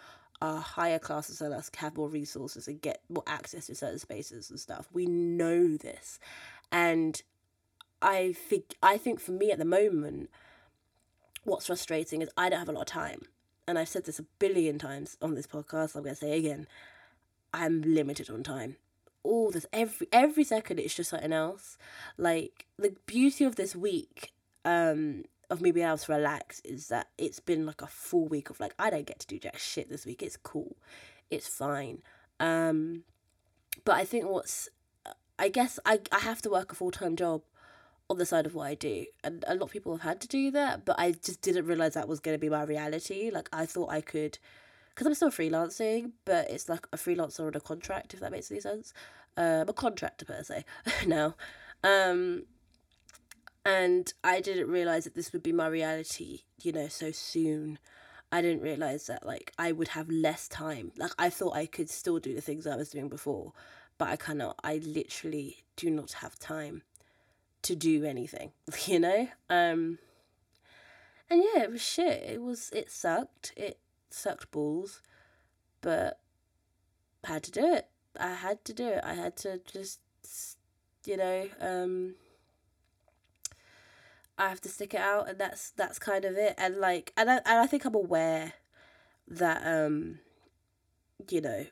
are 0.42 0.60
higher 0.60 0.98
classes 0.98 1.38
than 1.38 1.52
us 1.52 1.70
have 1.76 1.96
more 1.96 2.08
resources 2.08 2.66
and 2.66 2.80
get 2.80 3.02
more 3.08 3.22
access 3.26 3.66
to 3.66 3.74
certain 3.74 3.98
spaces 3.98 4.50
and 4.50 4.58
stuff. 4.58 4.88
We 4.92 5.06
know 5.06 5.76
this. 5.76 6.18
And 6.72 7.20
I 8.02 8.32
think 8.32 8.74
I 8.82 8.96
think 8.98 9.20
for 9.20 9.32
me 9.32 9.50
at 9.50 9.58
the 9.58 9.64
moment, 9.64 10.30
what's 11.44 11.66
frustrating 11.66 12.22
is 12.22 12.30
I 12.36 12.48
don't 12.48 12.58
have 12.58 12.68
a 12.68 12.72
lot 12.72 12.82
of 12.82 12.86
time. 12.86 13.22
And 13.68 13.78
I've 13.78 13.88
said 13.88 14.04
this 14.04 14.18
a 14.18 14.24
billion 14.38 14.78
times 14.78 15.16
on 15.22 15.34
this 15.34 15.46
podcast, 15.46 15.94
I'm 15.94 16.02
gonna 16.02 16.14
say 16.14 16.36
again, 16.38 16.66
I'm 17.52 17.82
limited 17.82 18.30
on 18.30 18.42
time. 18.42 18.76
All 19.22 19.50
this 19.50 19.66
every 19.72 20.08
every 20.12 20.44
second 20.44 20.80
it's 20.80 20.94
just 20.94 21.10
something 21.10 21.32
else. 21.32 21.76
Like 22.16 22.66
the 22.78 22.96
beauty 23.06 23.44
of 23.44 23.56
this 23.56 23.76
week, 23.76 24.32
um, 24.64 25.24
of 25.50 25.60
me 25.60 25.72
being 25.72 25.86
able 25.86 25.98
to 25.98 26.12
relax 26.12 26.60
is 26.60 26.88
that 26.88 27.08
it's 27.18 27.40
been 27.40 27.66
like 27.66 27.82
a 27.82 27.86
full 27.86 28.26
week 28.28 28.50
of 28.50 28.60
like 28.60 28.74
I 28.78 28.88
don't 28.88 29.06
get 29.06 29.18
to 29.20 29.26
do 29.26 29.38
jack 29.38 29.58
shit 29.58 29.90
this 29.90 30.06
week. 30.06 30.22
It's 30.22 30.36
cool. 30.36 30.76
It's 31.28 31.48
fine. 31.48 32.02
Um 32.38 33.02
but 33.84 33.96
I 33.96 34.04
think 34.04 34.26
what's 34.26 34.68
I 35.38 35.48
guess 35.48 35.78
I 35.84 36.00
I 36.12 36.20
have 36.20 36.40
to 36.42 36.50
work 36.50 36.72
a 36.72 36.76
full 36.76 36.92
time 36.92 37.16
job 37.16 37.42
on 38.10 38.18
the 38.18 38.26
side 38.26 38.44
of 38.44 38.54
what 38.54 38.66
I 38.66 38.74
do. 38.74 39.06
And 39.22 39.44
a 39.46 39.54
lot 39.54 39.66
of 39.66 39.70
people 39.70 39.92
have 39.92 40.02
had 40.02 40.20
to 40.22 40.28
do 40.28 40.50
that, 40.50 40.84
but 40.84 40.98
I 40.98 41.12
just 41.12 41.40
didn't 41.40 41.66
realize 41.66 41.94
that 41.94 42.08
was 42.08 42.18
going 42.18 42.34
to 42.34 42.40
be 42.40 42.48
my 42.50 42.64
reality. 42.64 43.30
Like 43.32 43.48
I 43.52 43.64
thought 43.64 43.90
I 43.90 44.00
could 44.00 44.38
because 44.90 45.06
I'm 45.06 45.14
still 45.14 45.30
freelancing, 45.30 46.12
but 46.24 46.50
it's 46.50 46.68
like 46.68 46.86
a 46.92 46.96
freelancer 46.96 47.46
on 47.46 47.54
a 47.54 47.60
contract 47.60 48.12
if 48.12 48.20
that 48.20 48.32
makes 48.32 48.50
any 48.50 48.60
sense. 48.60 48.92
Um 49.36 49.68
a 49.68 49.72
contractor 49.72 50.24
per 50.24 50.42
se 50.42 50.64
now. 51.06 51.36
Um 51.84 52.42
and 53.64 54.12
I 54.24 54.40
didn't 54.40 54.68
realize 54.68 55.04
that 55.04 55.14
this 55.14 55.32
would 55.32 55.42
be 55.42 55.52
my 55.52 55.68
reality, 55.68 56.40
you 56.60 56.72
know, 56.72 56.88
so 56.88 57.12
soon. 57.12 57.78
I 58.32 58.42
didn't 58.42 58.62
realize 58.62 59.06
that 59.06 59.24
like 59.24 59.52
I 59.56 59.70
would 59.70 59.88
have 59.88 60.10
less 60.10 60.48
time. 60.48 60.90
Like 60.96 61.12
I 61.16 61.30
thought 61.30 61.54
I 61.54 61.66
could 61.66 61.90
still 61.90 62.18
do 62.18 62.34
the 62.34 62.40
things 62.40 62.66
I 62.66 62.76
was 62.76 62.90
doing 62.90 63.08
before, 63.08 63.52
but 63.98 64.08
I 64.08 64.16
cannot. 64.16 64.58
I 64.64 64.78
literally 64.78 65.58
do 65.76 65.90
not 65.90 66.12
have 66.12 66.38
time 66.38 66.82
to 67.62 67.76
do 67.76 68.04
anything, 68.04 68.52
you 68.86 69.00
know? 69.00 69.28
Um 69.48 69.98
and 71.28 71.44
yeah, 71.54 71.62
it 71.62 71.70
was 71.70 71.82
shit. 71.82 72.22
It 72.24 72.42
was 72.42 72.70
it 72.72 72.90
sucked. 72.90 73.52
It 73.56 73.78
sucked 74.10 74.50
balls, 74.50 75.00
but 75.80 76.18
I 77.24 77.34
had 77.34 77.42
to 77.44 77.50
do 77.52 77.72
it. 77.74 77.86
I 78.18 78.34
had 78.34 78.64
to 78.64 78.72
do 78.72 78.88
it. 78.88 79.00
I 79.04 79.14
had 79.14 79.36
to 79.38 79.60
just 79.64 80.00
you 81.06 81.16
know, 81.16 81.48
um 81.60 82.14
I 84.36 84.48
have 84.48 84.60
to 84.62 84.68
stick 84.68 84.94
it 84.94 85.00
out 85.00 85.28
and 85.28 85.38
that's 85.38 85.70
that's 85.70 85.98
kind 85.98 86.24
of 86.24 86.36
it. 86.36 86.54
And 86.58 86.78
like 86.78 87.12
and 87.16 87.30
I 87.30 87.36
and 87.36 87.60
I 87.60 87.66
think 87.66 87.84
I'm 87.84 87.94
aware 87.94 88.54
that 89.28 89.62
um 89.64 90.18
you 91.28 91.40
know, 91.40 91.66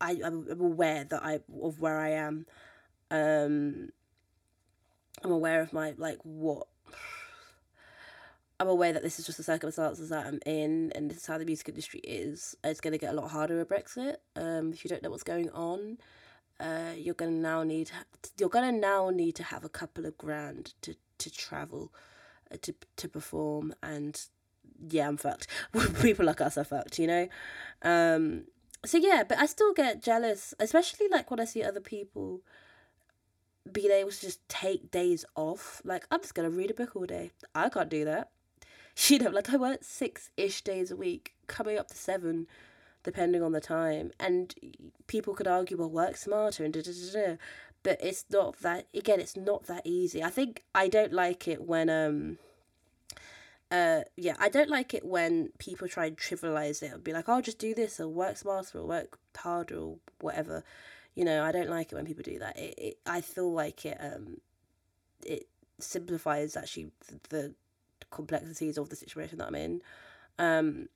I 0.00 0.20
I'm, 0.24 0.46
I'm 0.50 0.60
aware 0.60 1.04
that 1.04 1.22
I 1.22 1.40
of 1.62 1.80
where 1.80 1.98
I 1.98 2.10
am. 2.10 2.46
Um 3.10 3.90
I'm 5.22 5.30
aware 5.30 5.60
of 5.60 5.72
my 5.72 5.94
like 5.96 6.18
what 6.22 6.66
I'm 8.58 8.68
aware 8.68 8.92
that 8.92 9.02
this 9.02 9.18
is 9.18 9.26
just 9.26 9.38
the 9.38 9.44
circumstances 9.44 10.08
that 10.08 10.26
I'm 10.26 10.40
in 10.46 10.92
and 10.94 11.10
this 11.10 11.18
is 11.18 11.26
how 11.26 11.38
the 11.38 11.44
music 11.44 11.68
industry 11.68 12.00
is. 12.00 12.56
It's 12.64 12.80
gonna 12.80 12.98
get 12.98 13.12
a 13.12 13.16
lot 13.16 13.30
harder 13.30 13.56
with 13.56 13.68
Brexit. 13.68 14.16
Um 14.34 14.72
if 14.72 14.84
you 14.84 14.88
don't 14.88 15.02
know 15.02 15.10
what's 15.10 15.22
going 15.22 15.50
on. 15.50 15.98
Uh, 16.58 16.92
you're 16.96 17.14
gonna 17.14 17.30
now 17.30 17.62
need 17.62 17.90
you're 18.38 18.48
gonna 18.48 18.72
now 18.72 19.10
need 19.10 19.34
to 19.34 19.42
have 19.42 19.62
a 19.62 19.68
couple 19.68 20.06
of 20.06 20.16
grand 20.16 20.72
to 20.80 20.94
to 21.18 21.30
travel, 21.30 21.92
uh, 22.50 22.56
to 22.62 22.74
to 22.96 23.08
perform, 23.08 23.74
and 23.82 24.26
yeah, 24.88 25.08
I'm 25.08 25.16
fucked. 25.16 25.48
People 26.02 26.24
like 26.26 26.40
us 26.40 26.56
are 26.56 26.64
fucked, 26.64 26.98
you 26.98 27.06
know. 27.06 27.28
Um, 27.82 28.44
so 28.84 28.98
yeah, 28.98 29.24
but 29.28 29.38
I 29.38 29.46
still 29.46 29.72
get 29.74 30.02
jealous, 30.02 30.54
especially 30.58 31.08
like 31.08 31.30
when 31.30 31.40
I 31.40 31.44
see 31.44 31.62
other 31.62 31.80
people 31.80 32.40
being 33.72 33.90
able 33.90 34.10
to 34.10 34.20
just 34.20 34.46
take 34.48 34.90
days 34.90 35.24
off. 35.34 35.82
Like 35.84 36.06
I'm 36.10 36.20
just 36.20 36.34
gonna 36.34 36.50
read 36.50 36.70
a 36.70 36.74
book 36.74 36.96
all 36.96 37.06
day. 37.06 37.30
I 37.54 37.68
can't 37.68 37.88
do 37.90 38.04
that. 38.04 38.30
You 39.08 39.18
know, 39.18 39.28
like 39.28 39.50
I 39.50 39.58
work 39.58 39.80
six 39.82 40.30
ish 40.38 40.62
days 40.62 40.90
a 40.90 40.96
week, 40.96 41.34
coming 41.46 41.78
up 41.78 41.88
to 41.88 41.94
seven 41.94 42.46
depending 43.06 43.40
on 43.40 43.52
the 43.52 43.60
time. 43.60 44.10
And 44.20 44.54
people 45.06 45.32
could 45.32 45.46
argue, 45.46 45.78
well, 45.78 45.88
work 45.88 46.16
smarter 46.16 46.64
and 46.64 46.74
da 46.74 46.82
da 46.82 46.90
da 46.90 47.12
da. 47.12 47.36
But 47.82 47.98
it's 48.02 48.24
not 48.30 48.58
that, 48.58 48.88
again, 48.92 49.20
it's 49.20 49.36
not 49.36 49.68
that 49.68 49.82
easy. 49.86 50.22
I 50.22 50.28
think 50.28 50.64
I 50.74 50.88
don't 50.88 51.12
like 51.12 51.46
it 51.46 51.62
when, 51.62 51.88
um, 51.88 52.38
uh, 53.70 54.00
yeah, 54.16 54.34
I 54.40 54.48
don't 54.48 54.68
like 54.68 54.92
it 54.92 55.04
when 55.04 55.50
people 55.58 55.86
try 55.86 56.06
and 56.06 56.16
trivialize 56.16 56.82
it 56.82 56.92
and 56.92 57.04
be 57.04 57.12
like, 57.12 57.28
I'll 57.28 57.38
oh, 57.38 57.40
just 57.40 57.60
do 57.60 57.74
this 57.74 58.00
or 58.00 58.08
work 58.08 58.36
smarter 58.36 58.78
or 58.78 58.86
work 58.86 59.18
harder 59.36 59.78
or 59.78 59.96
whatever. 60.20 60.64
You 61.16 61.24
know, 61.24 61.42
I 61.42 61.50
don't 61.50 61.70
like 61.70 61.90
it 61.90 61.96
when 61.96 62.06
people 62.06 62.22
do 62.22 62.38
that. 62.38 62.56
It, 62.56 62.74
it 62.78 62.98
I 63.06 63.20
feel 63.22 63.52
like 63.52 63.84
it, 63.84 63.98
um, 64.00 64.40
it 65.24 65.48
simplifies 65.80 66.56
actually 66.56 66.92
the 67.30 67.54
complexities 68.10 68.78
of 68.78 68.90
the 68.90 68.96
situation 68.96 69.38
that 69.38 69.48
I'm 69.48 69.54
in. 69.54 69.82
Um, 70.38 70.88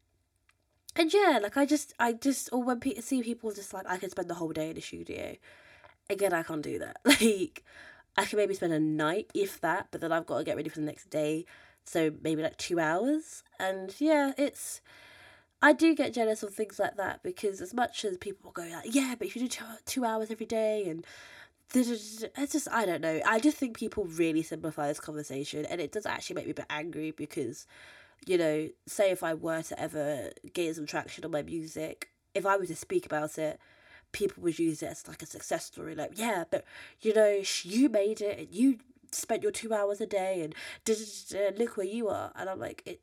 and 0.96 1.12
yeah, 1.12 1.38
like 1.42 1.56
I 1.56 1.66
just, 1.66 1.94
I 1.98 2.12
just, 2.12 2.50
or 2.52 2.62
when 2.62 2.80
pe- 2.80 3.00
see 3.00 3.22
people 3.22 3.52
just 3.52 3.72
like, 3.72 3.86
I 3.88 3.96
can 3.96 4.10
spend 4.10 4.28
the 4.28 4.34
whole 4.34 4.52
day 4.52 4.70
in 4.70 4.74
the 4.74 4.80
studio. 4.80 5.36
Again, 6.08 6.32
I 6.32 6.42
can't 6.42 6.62
do 6.62 6.78
that. 6.80 6.98
Like, 7.20 7.64
I 8.16 8.24
can 8.24 8.38
maybe 8.38 8.54
spend 8.54 8.72
a 8.72 8.80
night, 8.80 9.30
if 9.34 9.60
that, 9.60 9.88
but 9.92 10.00
then 10.00 10.12
I've 10.12 10.26
got 10.26 10.38
to 10.38 10.44
get 10.44 10.56
ready 10.56 10.68
for 10.68 10.80
the 10.80 10.86
next 10.86 11.10
day. 11.10 11.46
So 11.84 12.12
maybe 12.22 12.42
like 12.42 12.56
two 12.58 12.80
hours. 12.80 13.44
And 13.58 13.94
yeah, 14.00 14.32
it's, 14.36 14.80
I 15.62 15.72
do 15.72 15.94
get 15.94 16.14
jealous 16.14 16.42
of 16.42 16.54
things 16.54 16.78
like 16.78 16.96
that 16.96 17.22
because 17.22 17.60
as 17.60 17.74
much 17.74 18.04
as 18.04 18.16
people 18.16 18.50
go 18.50 18.62
like, 18.62 18.94
yeah, 18.94 19.14
but 19.18 19.26
if 19.26 19.36
you 19.36 19.42
do 19.42 19.48
two, 19.48 19.64
two 19.84 20.04
hours 20.04 20.30
every 20.30 20.46
day 20.46 20.88
and 20.88 21.04
it's 21.74 22.52
just, 22.52 22.68
I 22.70 22.86
don't 22.86 23.02
know. 23.02 23.20
I 23.26 23.38
just 23.38 23.56
think 23.56 23.76
people 23.76 24.04
really 24.04 24.42
simplify 24.42 24.88
this 24.88 25.00
conversation 25.00 25.66
and 25.66 25.80
it 25.80 25.92
does 25.92 26.06
actually 26.06 26.36
make 26.36 26.46
me 26.46 26.52
a 26.52 26.54
bit 26.54 26.66
angry 26.70 27.10
because 27.10 27.66
you 28.26 28.36
know, 28.36 28.68
say 28.86 29.10
if 29.10 29.22
I 29.22 29.34
were 29.34 29.62
to 29.62 29.80
ever 29.80 30.30
gain 30.52 30.74
some 30.74 30.86
traction 30.86 31.24
on 31.24 31.30
my 31.30 31.42
music, 31.42 32.10
if 32.34 32.44
I 32.44 32.56
were 32.56 32.66
to 32.66 32.76
speak 32.76 33.06
about 33.06 33.38
it, 33.38 33.58
people 34.12 34.42
would 34.42 34.58
use 34.58 34.82
it 34.82 34.86
as 34.86 35.08
like 35.08 35.22
a 35.22 35.26
success 35.26 35.64
story. 35.64 35.94
Like, 35.94 36.12
yeah, 36.18 36.44
but 36.50 36.64
you 37.00 37.14
know, 37.14 37.42
you 37.62 37.88
made 37.88 38.20
it 38.20 38.38
and 38.38 38.48
you 38.50 38.78
spent 39.12 39.42
your 39.42 39.52
two 39.52 39.72
hours 39.72 40.00
a 40.00 40.06
day 40.06 40.42
and 40.42 40.54
look 41.58 41.76
where 41.76 41.86
you 41.86 42.08
are. 42.08 42.30
And 42.36 42.50
I'm 42.50 42.60
like, 42.60 42.82
it, 42.84 43.00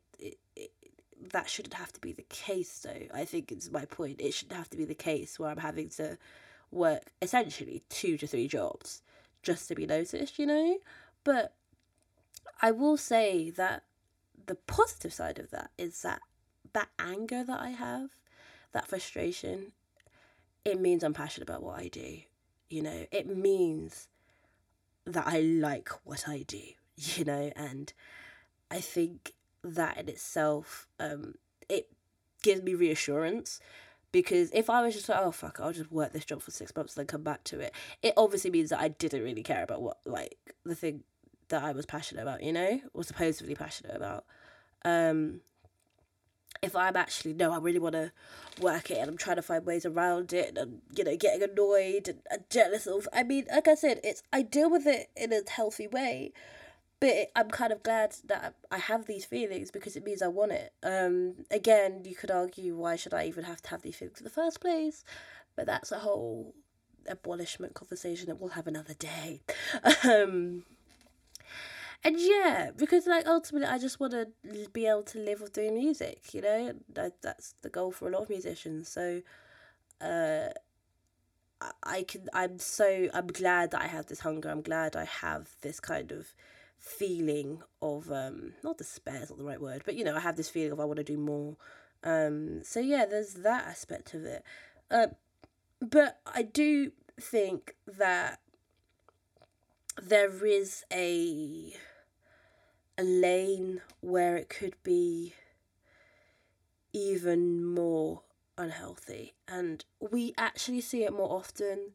that 1.32 1.48
shouldn't 1.48 1.74
have 1.74 1.92
to 1.92 2.00
be 2.00 2.12
the 2.12 2.24
case, 2.28 2.80
though. 2.80 3.06
I 3.12 3.24
think 3.24 3.50
it's 3.50 3.70
my 3.70 3.84
point. 3.84 4.20
It 4.20 4.34
shouldn't 4.34 4.56
have 4.56 4.70
to 4.70 4.76
be 4.76 4.84
the 4.84 4.94
case 4.94 5.38
where 5.38 5.50
I'm 5.50 5.58
having 5.58 5.88
to 5.90 6.18
work 6.70 7.10
essentially 7.22 7.82
two 7.88 8.16
to 8.18 8.26
three 8.26 8.48
jobs 8.48 9.02
just 9.42 9.68
to 9.68 9.74
be 9.74 9.86
noticed, 9.86 10.38
you 10.38 10.46
know? 10.46 10.78
But 11.24 11.54
I 12.60 12.70
will 12.70 12.96
say 12.96 13.50
that 13.50 13.84
the 14.46 14.54
positive 14.54 15.12
side 15.12 15.38
of 15.38 15.50
that 15.50 15.70
is 15.78 16.02
that 16.02 16.20
that 16.72 16.88
anger 16.98 17.44
that 17.44 17.60
I 17.60 17.70
have, 17.70 18.10
that 18.72 18.88
frustration, 18.88 19.72
it 20.64 20.80
means 20.80 21.02
I'm 21.02 21.14
passionate 21.14 21.48
about 21.48 21.62
what 21.62 21.78
I 21.78 21.88
do. 21.88 22.18
You 22.68 22.82
know, 22.82 23.06
it 23.10 23.26
means 23.34 24.08
that 25.06 25.26
I 25.26 25.40
like 25.40 25.88
what 26.04 26.28
I 26.28 26.44
do, 26.46 26.60
you 26.96 27.24
know, 27.24 27.52
and 27.56 27.92
I 28.70 28.80
think 28.80 29.32
that 29.62 29.98
in 29.98 30.08
itself, 30.08 30.86
um, 31.00 31.34
it 31.68 31.88
gives 32.42 32.62
me 32.62 32.74
reassurance 32.74 33.60
because 34.12 34.50
if 34.52 34.70
I 34.70 34.82
was 34.82 34.94
just 34.94 35.08
like, 35.08 35.18
oh 35.20 35.32
fuck, 35.32 35.60
I'll 35.60 35.72
just 35.72 35.92
work 35.92 36.12
this 36.12 36.24
job 36.24 36.42
for 36.42 36.50
six 36.50 36.74
months 36.74 36.96
and 36.96 37.02
then 37.02 37.06
come 37.06 37.22
back 37.22 37.44
to 37.44 37.60
it, 37.60 37.72
it 38.02 38.14
obviously 38.16 38.50
means 38.50 38.70
that 38.70 38.80
I 38.80 38.88
didn't 38.88 39.22
really 39.22 39.42
care 39.42 39.62
about 39.62 39.82
what 39.82 39.98
like 40.04 40.36
the 40.64 40.74
thing 40.74 41.02
that 41.48 41.62
I 41.62 41.72
was 41.72 41.86
passionate 41.86 42.22
about, 42.22 42.42
you 42.42 42.52
know, 42.52 42.80
or 42.94 43.04
supposedly 43.04 43.54
passionate 43.54 43.96
about. 43.96 44.24
Um, 44.84 45.40
if 46.62 46.74
I'm 46.74 46.96
actually 46.96 47.34
no, 47.34 47.52
I 47.52 47.58
really 47.58 47.78
want 47.78 47.94
to 47.94 48.12
work 48.60 48.90
it 48.90 48.98
and 48.98 49.08
I'm 49.08 49.16
trying 49.16 49.36
to 49.36 49.42
find 49.42 49.64
ways 49.64 49.86
around 49.86 50.32
it 50.32 50.56
and 50.56 50.80
you 50.96 51.04
know 51.04 51.16
getting 51.16 51.42
annoyed 51.42 52.08
and, 52.08 52.20
and 52.30 52.44
jealous 52.50 52.86
of. 52.86 53.06
I 53.12 53.22
mean, 53.22 53.46
like 53.50 53.68
I 53.68 53.74
said, 53.74 54.00
it's 54.02 54.22
I 54.32 54.42
deal 54.42 54.70
with 54.70 54.86
it 54.86 55.10
in 55.16 55.32
a 55.32 55.42
healthy 55.48 55.86
way, 55.86 56.32
but 57.00 57.10
it, 57.10 57.32
I'm 57.36 57.50
kind 57.50 57.72
of 57.72 57.82
glad 57.82 58.16
that 58.26 58.54
I 58.70 58.78
have 58.78 59.06
these 59.06 59.24
feelings 59.24 59.70
because 59.70 59.96
it 59.96 60.04
means 60.04 60.22
I 60.22 60.28
want 60.28 60.52
it. 60.52 60.72
Um, 60.82 61.44
again, 61.50 62.02
you 62.04 62.14
could 62.14 62.30
argue 62.30 62.76
why 62.76 62.96
should 62.96 63.14
I 63.14 63.26
even 63.26 63.44
have 63.44 63.62
to 63.62 63.70
have 63.70 63.82
these 63.82 63.96
feelings 63.96 64.18
in 64.18 64.24
the 64.24 64.30
first 64.30 64.60
place, 64.60 65.04
but 65.56 65.66
that's 65.66 65.92
a 65.92 65.98
whole 65.98 66.54
abolishment 67.08 67.74
conversation 67.74 68.26
that 68.26 68.40
we'll 68.40 68.50
have 68.50 68.66
another 68.66 68.94
day. 68.94 69.40
um, 70.04 70.64
and 72.04 72.16
yeah, 72.18 72.70
because 72.76 73.06
like 73.06 73.26
ultimately, 73.26 73.68
I 73.68 73.78
just 73.78 73.98
want 73.98 74.12
to 74.12 74.28
be 74.72 74.86
able 74.86 75.02
to 75.04 75.18
live 75.18 75.40
with 75.40 75.52
doing 75.52 75.74
music. 75.74 76.32
You 76.32 76.42
know, 76.42 76.72
that 76.94 77.22
that's 77.22 77.54
the 77.62 77.68
goal 77.68 77.90
for 77.90 78.08
a 78.08 78.12
lot 78.12 78.22
of 78.22 78.30
musicians. 78.30 78.88
So, 78.88 79.22
uh, 80.00 80.48
I 81.82 82.04
can. 82.04 82.28
I'm 82.32 82.58
so. 82.60 83.08
I'm 83.12 83.26
glad 83.26 83.72
that 83.72 83.82
I 83.82 83.88
have 83.88 84.06
this 84.06 84.20
hunger. 84.20 84.48
I'm 84.48 84.62
glad 84.62 84.94
I 84.94 85.04
have 85.04 85.48
this 85.62 85.80
kind 85.80 86.12
of 86.12 86.28
feeling 86.78 87.62
of 87.82 88.10
um 88.10 88.54
not 88.62 88.78
despair 88.78 89.22
is 89.22 89.30
not 89.30 89.38
the 89.38 89.44
right 89.44 89.60
word, 89.60 89.82
but 89.84 89.94
you 89.94 90.04
know, 90.04 90.16
I 90.16 90.20
have 90.20 90.36
this 90.36 90.48
feeling 90.48 90.72
of 90.72 90.80
I 90.80 90.84
want 90.84 90.98
to 90.98 91.04
do 91.04 91.18
more. 91.18 91.56
Um. 92.04 92.62
So 92.64 92.80
yeah, 92.80 93.04
there's 93.04 93.34
that 93.34 93.66
aspect 93.66 94.14
of 94.14 94.24
it. 94.24 94.42
Uh, 94.90 95.08
but 95.80 96.20
I 96.26 96.42
do 96.42 96.92
think 97.20 97.74
that 97.86 98.40
there 100.00 100.46
is 100.46 100.84
a 100.92 101.74
a 102.96 103.02
lane 103.02 103.80
where 104.00 104.36
it 104.36 104.48
could 104.48 104.74
be 104.82 105.34
even 106.92 107.64
more 107.64 108.22
unhealthy 108.56 109.34
and 109.46 109.84
we 110.00 110.34
actually 110.36 110.80
see 110.80 111.04
it 111.04 111.12
more 111.12 111.30
often 111.30 111.92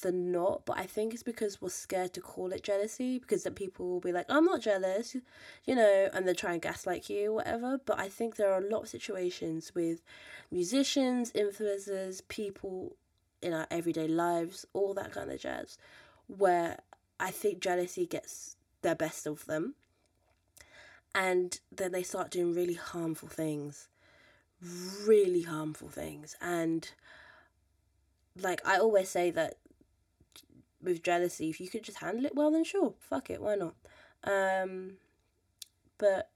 than 0.00 0.32
not 0.32 0.64
but 0.64 0.78
i 0.78 0.86
think 0.86 1.12
it's 1.12 1.22
because 1.22 1.60
we're 1.60 1.68
scared 1.68 2.12
to 2.14 2.20
call 2.20 2.50
it 2.52 2.62
jealousy 2.62 3.18
because 3.18 3.42
then 3.42 3.52
people 3.52 3.86
will 3.86 4.00
be 4.00 4.12
like 4.12 4.26
i'm 4.30 4.44
not 4.44 4.60
jealous 4.60 5.16
you 5.64 5.74
know 5.74 6.08
and 6.12 6.26
they 6.26 6.32
try 6.32 6.52
and 6.52 6.62
gaslight 6.62 7.10
you 7.10 7.34
whatever. 7.34 7.78
But 7.84 7.98
i 7.98 8.08
think 8.08 8.36
there 8.36 8.52
are 8.52 8.58
a 8.58 8.70
lot 8.70 8.84
of 8.84 8.88
situations 8.88 9.74
with 9.74 10.02
musicians 10.50 11.30
influencers 11.32 12.26
people 12.28 12.96
in 13.42 13.52
our 13.52 13.66
everyday 13.70 14.08
lives 14.08 14.64
all 14.72 14.94
that 14.94 15.12
kind 15.12 15.30
of 15.30 15.38
jazz 15.38 15.76
where 16.26 16.78
i 17.20 17.30
think 17.30 17.60
jealousy 17.60 18.06
gets 18.06 18.56
the 18.80 18.94
best 18.96 19.26
of 19.26 19.46
them. 19.46 19.74
And 21.14 21.60
then 21.70 21.92
they 21.92 22.02
start 22.02 22.30
doing 22.30 22.54
really 22.54 22.74
harmful 22.74 23.28
things 23.28 23.88
really 25.06 25.42
harmful 25.42 25.88
things. 25.88 26.36
And 26.40 26.88
like 28.40 28.66
i 28.66 28.78
always 28.78 29.10
say 29.10 29.30
that 29.30 29.56
with 30.82 31.02
jealousy 31.02 31.50
if 31.50 31.60
you 31.60 31.68
could 31.68 31.82
just 31.82 31.98
handle 31.98 32.26
it 32.26 32.34
well 32.34 32.50
then 32.50 32.64
sure 32.64 32.94
fuck 32.98 33.30
it 33.30 33.40
why 33.40 33.54
not 33.54 33.74
um 34.24 34.92
but 35.98 36.30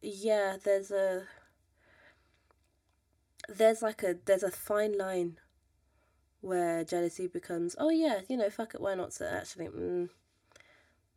yeah 0.00 0.56
there's 0.62 0.90
a 0.90 1.24
there's 3.48 3.82
like 3.82 4.02
a 4.02 4.16
there's 4.24 4.42
a 4.42 4.50
fine 4.50 4.96
line 4.96 5.38
where 6.40 6.84
jealousy 6.84 7.26
becomes 7.26 7.76
oh 7.78 7.90
yeah 7.90 8.20
you 8.28 8.36
know 8.36 8.50
fuck 8.50 8.74
it 8.74 8.80
why 8.80 8.94
not 8.94 9.12
so 9.12 9.26
actually 9.26 9.66
mm, 9.66 10.08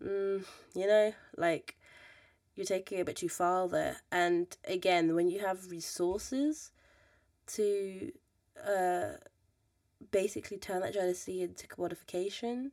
mm, 0.04 0.46
you 0.76 0.88
know 0.88 1.14
like 1.38 1.76
you're 2.56 2.66
taking 2.66 2.98
it 2.98 3.02
a 3.02 3.06
bit 3.06 3.18
too 3.18 3.30
far 3.30 3.68
there. 3.68 3.98
And 4.12 4.56
again, 4.66 5.14
when 5.14 5.30
you 5.30 5.40
have 5.40 5.70
resources 5.70 6.72
to 7.48 8.12
uh, 8.66 9.18
basically 10.12 10.58
turn 10.58 10.82
that 10.82 10.94
jealousy 10.94 11.42
into 11.42 11.68
commodification 11.68 12.72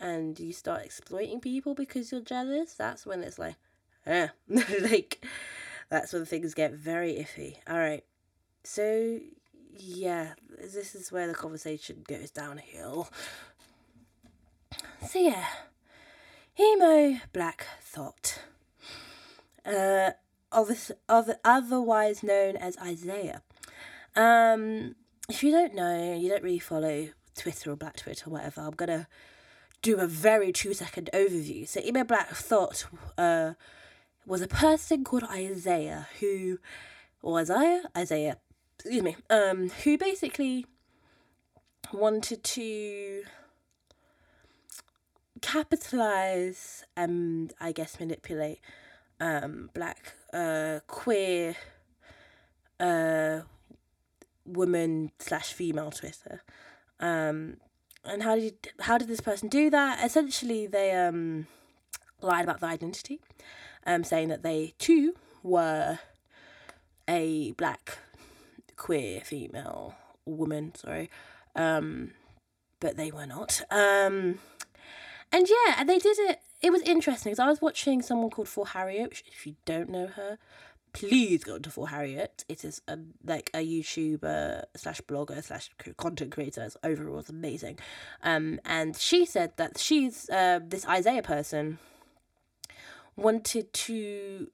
and 0.00 0.38
you 0.38 0.52
start 0.52 0.84
exploiting 0.84 1.40
people 1.40 1.74
because 1.74 2.10
you're 2.10 2.20
jealous, 2.20 2.74
that's 2.74 3.06
when 3.06 3.22
it's 3.22 3.38
like, 3.38 3.56
eh. 4.06 4.28
like, 4.48 5.24
that's 5.88 6.12
when 6.12 6.24
things 6.24 6.54
get 6.54 6.72
very 6.72 7.14
iffy. 7.14 7.56
All 7.68 7.78
right. 7.78 8.04
So, 8.64 9.20
yeah, 9.76 10.34
this 10.58 10.94
is 10.94 11.12
where 11.12 11.26
the 11.26 11.34
conversation 11.34 12.04
goes 12.06 12.30
downhill. 12.30 13.08
So, 15.08 15.18
yeah, 15.18 15.46
emo 16.58 17.20
black 17.32 17.66
thought 17.80 18.40
uh, 19.64 20.10
otherwise 20.52 22.22
known 22.22 22.56
as 22.56 22.76
Isaiah. 22.78 23.42
Um, 24.16 24.94
if 25.28 25.42
you 25.42 25.50
don't 25.50 25.74
know, 25.74 26.14
you 26.14 26.28
don't 26.28 26.42
really 26.42 26.58
follow 26.58 27.08
Twitter 27.36 27.72
or 27.72 27.76
Black 27.76 27.96
Twitter 27.96 28.28
or 28.28 28.32
whatever, 28.32 28.60
I'm 28.60 28.72
gonna 28.72 29.08
do 29.82 29.98
a 29.98 30.06
very 30.06 30.52
two 30.52 30.74
second 30.74 31.10
overview. 31.12 31.66
So 31.66 31.80
EmoBlackThot 31.80 32.84
uh, 33.18 33.54
was 34.26 34.42
a 34.42 34.48
person 34.48 35.04
called 35.04 35.24
Isaiah 35.24 36.08
who, 36.20 36.58
or 37.22 37.40
Isaiah, 37.40 37.82
Isaiah, 37.96 38.38
excuse 38.78 39.02
me, 39.02 39.16
um, 39.30 39.70
who 39.82 39.98
basically 39.98 40.66
wanted 41.92 42.42
to 42.42 43.22
capitalize 45.40 46.84
and 46.96 47.52
I 47.60 47.72
guess 47.72 48.00
manipulate 48.00 48.60
um, 49.20 49.70
black 49.74 50.14
uh, 50.32 50.80
queer 50.86 51.56
uh, 52.80 53.40
woman 54.44 55.10
slash 55.18 55.52
female 55.52 55.90
Twitter. 55.90 56.42
Um, 57.00 57.58
and 58.04 58.22
how 58.22 58.36
did 58.36 58.54
how 58.80 58.98
did 58.98 59.08
this 59.08 59.20
person 59.20 59.48
do 59.48 59.70
that? 59.70 60.04
Essentially, 60.04 60.66
they 60.66 60.92
um, 60.92 61.46
lied 62.20 62.44
about 62.44 62.60
their 62.60 62.70
identity, 62.70 63.20
um, 63.86 64.04
saying 64.04 64.28
that 64.28 64.42
they 64.42 64.74
too 64.78 65.14
were 65.42 65.98
a 67.08 67.52
black 67.52 67.98
queer 68.76 69.20
female 69.20 69.94
woman. 70.26 70.74
Sorry, 70.74 71.10
um, 71.56 72.12
but 72.80 72.96
they 72.96 73.10
were 73.10 73.26
not. 73.26 73.62
Um, 73.70 74.38
and 75.32 75.48
yeah, 75.48 75.76
and 75.78 75.88
they 75.88 75.98
did 75.98 76.18
it 76.18 76.40
it 76.64 76.72
was 76.72 76.80
interesting 76.80 77.30
because 77.30 77.44
I 77.44 77.48
was 77.48 77.60
watching 77.60 78.00
someone 78.00 78.30
called 78.30 78.48
For 78.48 78.66
Harriet. 78.66 79.22
If 79.26 79.46
you 79.46 79.56
don't 79.66 79.90
know 79.90 80.06
her, 80.06 80.38
please 80.94 81.44
go 81.44 81.58
to 81.58 81.70
For 81.70 81.88
Harriet. 81.88 82.44
It 82.48 82.64
is 82.64 82.80
a, 82.88 82.98
like 83.22 83.50
a 83.52 83.58
YouTuber 83.58 84.64
slash 84.76 85.00
blogger 85.02 85.42
slash 85.44 85.70
content 85.98 86.32
creator. 86.32 86.62
It's 86.62 86.76
overall 86.82 87.18
it's 87.18 87.28
amazing. 87.28 87.78
Um, 88.22 88.60
and 88.64 88.96
she 88.96 89.26
said 89.26 89.52
that 89.56 89.78
she's 89.78 90.30
uh, 90.30 90.60
this 90.66 90.86
Isaiah 90.86 91.22
person 91.22 91.78
wanted 93.16 93.72
to 93.72 94.48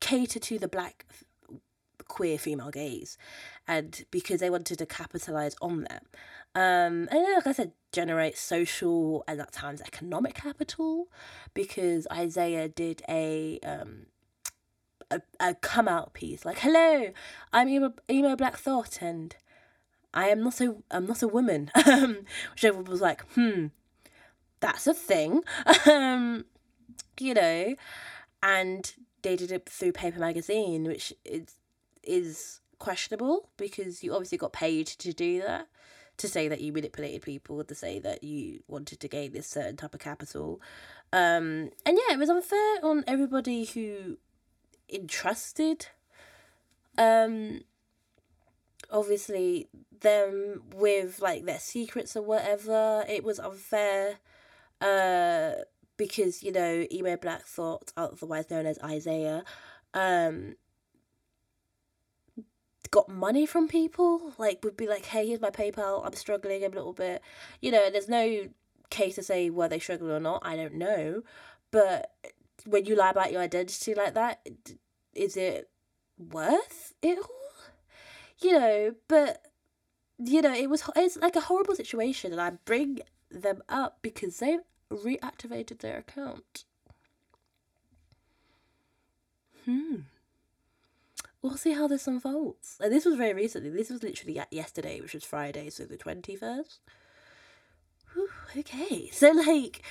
cater 0.00 0.38
to 0.38 0.58
the 0.58 0.68
black 0.68 1.04
queer 2.06 2.38
female 2.38 2.70
gaze 2.70 3.18
and 3.66 4.04
because 4.10 4.40
they 4.40 4.48
wanted 4.48 4.78
to 4.78 4.86
capitalize 4.86 5.54
on 5.60 5.82
that 5.82 6.02
um, 6.54 7.08
and 7.10 7.22
like 7.36 7.46
I 7.46 7.52
said, 7.52 7.72
generate 7.92 8.36
social 8.36 9.22
and 9.28 9.40
at 9.40 9.52
times 9.52 9.80
economic 9.80 10.34
capital 10.34 11.08
because 11.54 12.06
Isaiah 12.10 12.68
did 12.68 13.02
a 13.08 13.60
um 13.62 14.06
a, 15.10 15.20
a 15.40 15.54
come 15.54 15.88
out 15.88 16.12
piece 16.12 16.44
like 16.44 16.58
hello 16.58 17.10
I'm 17.52 17.68
emo, 17.68 17.94
EmoBlackThot 18.08 19.00
and 19.00 19.34
I 20.12 20.28
am 20.28 20.42
not 20.42 20.60
a 20.60 20.76
I'm 20.90 21.06
not 21.06 21.22
a 21.22 21.28
woman 21.28 21.70
um 21.86 22.24
which 22.52 22.64
everyone 22.64 22.90
was 22.90 23.00
like 23.00 23.22
hmm 23.32 23.66
that's 24.60 24.86
a 24.86 24.94
thing 24.94 25.42
um 25.90 26.44
you 27.18 27.34
know 27.34 27.74
and 28.42 28.94
they 29.22 29.36
did 29.36 29.52
it 29.52 29.68
through 29.68 29.92
paper 29.92 30.18
magazine 30.18 30.84
which 30.84 31.12
is 31.24 31.54
is 32.02 32.60
questionable 32.78 33.48
because 33.56 34.02
you 34.02 34.12
obviously 34.12 34.38
got 34.38 34.52
paid 34.52 34.86
to 34.86 35.12
do 35.12 35.40
that 35.42 35.68
to 36.18 36.28
say 36.28 36.48
that 36.48 36.60
you 36.60 36.72
manipulated 36.72 37.22
people, 37.22 37.62
to 37.62 37.74
say 37.74 38.00
that 38.00 38.24
you 38.24 38.60
wanted 38.66 39.00
to 39.00 39.08
gain 39.08 39.32
this 39.32 39.46
certain 39.46 39.76
type 39.76 39.94
of 39.94 40.00
capital. 40.00 40.60
Um, 41.12 41.70
and 41.86 41.96
yeah, 41.96 42.12
it 42.12 42.18
was 42.18 42.28
unfair 42.28 42.78
on 42.82 43.04
everybody 43.06 43.64
who 43.64 44.18
entrusted 44.90 45.86
um 46.96 47.60
obviously 48.90 49.68
them 50.00 50.62
with 50.74 51.20
like 51.20 51.44
their 51.44 51.58
secrets 51.58 52.16
or 52.16 52.22
whatever. 52.22 53.04
It 53.08 53.24
was 53.24 53.38
unfair 53.38 54.18
uh 54.80 55.52
because, 55.96 56.42
you 56.44 56.52
know, 56.52 56.86
EmoBlackThot 56.92 57.92
otherwise 57.96 58.50
known 58.50 58.66
as 58.66 58.78
Isaiah, 58.80 59.44
um 59.94 60.54
got 62.90 63.08
money 63.08 63.44
from 63.44 63.68
people, 63.68 64.32
like 64.38 64.60
would 64.64 64.76
be 64.76 64.86
like, 64.86 65.04
hey, 65.06 65.26
here's 65.26 65.40
my 65.40 65.50
PayPal, 65.50 66.04
I'm 66.06 66.14
struggling 66.14 66.64
a 66.64 66.68
little 66.68 66.92
bit. 66.92 67.22
You 67.60 67.70
know, 67.72 67.90
there's 67.90 68.08
no 68.08 68.48
case 68.90 69.16
to 69.16 69.22
say 69.22 69.50
were 69.50 69.68
they 69.68 69.78
struggling 69.78 70.12
or 70.12 70.20
not, 70.20 70.42
I 70.44 70.56
don't 70.56 70.74
know. 70.74 71.22
But 71.70 72.12
when 72.66 72.84
you 72.84 72.96
lie 72.96 73.10
about 73.10 73.32
your 73.32 73.42
identity 73.42 73.94
like 73.94 74.14
that, 74.14 74.46
is 75.14 75.36
it 75.36 75.70
worth 76.18 76.94
it 77.02 77.18
all? 77.18 77.24
You 78.40 78.52
know, 78.52 78.94
but 79.08 79.42
you 80.18 80.42
know, 80.42 80.54
it 80.54 80.68
was 80.70 80.88
it's 80.96 81.16
like 81.16 81.36
a 81.36 81.40
horrible 81.42 81.74
situation 81.74 82.32
and 82.32 82.40
I 82.40 82.50
bring 82.64 83.00
them 83.30 83.62
up 83.68 83.98
because 84.02 84.38
they 84.38 84.58
reactivated 84.90 85.80
their 85.80 85.98
account. 85.98 86.64
Hmm. 89.64 89.96
we'll 91.42 91.56
see 91.58 91.72
how 91.72 91.86
this 91.86 92.06
unfolds. 92.06 92.78
And 92.80 92.92
this 92.92 93.04
was 93.04 93.16
very 93.16 93.34
recently. 93.34 93.68
This 93.70 93.90
was 93.90 94.02
literally 94.02 94.40
yesterday, 94.50 95.00
which 95.00 95.12
was 95.14 95.24
Friday, 95.24 95.68
so 95.70 95.84
the 95.84 95.96
twenty 95.98 96.36
first. 96.36 96.80
Okay, 98.56 99.10
so 99.12 99.30
like, 99.30 99.82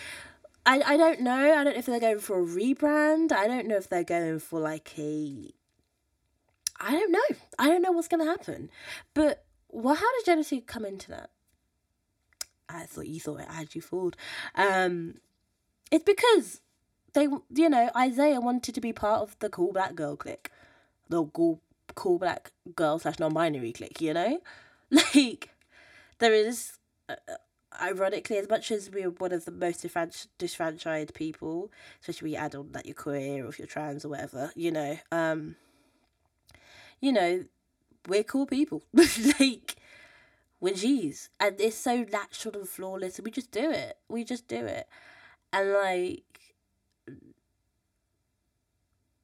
I 0.67 0.81
I 0.85 0.97
don't 0.97 1.21
know. 1.21 1.33
I 1.33 1.63
don't 1.63 1.73
know 1.73 1.79
if 1.79 1.85
they're 1.85 1.99
going 1.99 2.19
for 2.19 2.39
a 2.39 2.45
rebrand. 2.45 3.31
I 3.31 3.47
don't 3.47 3.67
know 3.67 3.77
if 3.77 3.87
they're 3.89 4.03
going 4.03 4.39
for 4.39 4.59
like 4.59 4.91
a. 4.99 5.51
I 6.79 6.91
don't 6.91 7.11
know. 7.11 7.37
I 7.57 7.69
don't 7.69 7.81
know 7.81 7.93
what's 7.93 8.09
gonna 8.09 8.25
happen, 8.25 8.69
but 9.13 9.45
well, 9.69 9.95
how 9.95 10.17
did 10.17 10.25
Genesee 10.25 10.61
come 10.61 10.85
into 10.85 11.09
that? 11.11 11.29
I 12.67 12.83
thought 12.83 13.07
you 13.07 13.21
thought 13.21 13.39
it 13.39 13.47
had 13.49 13.73
you 13.73 13.81
fooled. 13.81 14.17
Um, 14.55 15.15
it's 15.89 16.03
because 16.03 16.59
they, 17.13 17.23
you 17.23 17.69
know, 17.69 17.89
Isaiah 17.95 18.41
wanted 18.41 18.75
to 18.75 18.81
be 18.81 18.91
part 18.91 19.21
of 19.21 19.39
the 19.39 19.49
cool 19.49 19.71
black 19.71 19.95
girl 19.95 20.17
clique, 20.17 20.51
the 21.07 21.23
cool 21.23 21.61
cool 21.95 22.19
black 22.19 22.51
girl 22.75 22.99
slash 22.99 23.19
non-binary 23.19 23.71
clique. 23.71 24.01
You 24.01 24.13
know, 24.13 24.39
like 24.91 25.49
there 26.19 26.33
is. 26.33 26.73
Ironically, 27.81 28.37
as 28.37 28.49
much 28.49 28.71
as 28.71 28.89
we're 28.89 29.09
one 29.09 29.31
of 29.31 29.45
the 29.45 29.51
most 29.51 29.85
disfranchised 30.37 31.13
people, 31.13 31.71
especially 32.01 32.27
when 32.27 32.31
you 32.33 32.45
add 32.45 32.55
on 32.55 32.71
that 32.71 32.85
you're 32.85 32.95
queer 32.95 33.45
or 33.45 33.49
if 33.49 33.59
you're 33.59 33.67
trans 33.67 34.03
or 34.05 34.09
whatever, 34.09 34.51
you 34.55 34.71
know, 34.71 34.97
um, 35.11 35.55
you 36.99 37.11
know, 37.11 37.45
we're 38.07 38.23
cool 38.23 38.45
people. 38.45 38.83
like, 39.39 39.75
we're 40.59 40.73
G's. 40.73 41.29
And 41.39 41.59
it's 41.59 41.77
so 41.77 42.05
natural 42.11 42.55
and 42.55 42.69
flawless, 42.69 43.17
and 43.17 43.25
we 43.25 43.31
just 43.31 43.51
do 43.51 43.71
it. 43.71 43.97
We 44.07 44.23
just 44.23 44.47
do 44.47 44.65
it. 44.65 44.87
And, 45.53 45.71
like, 45.71 46.55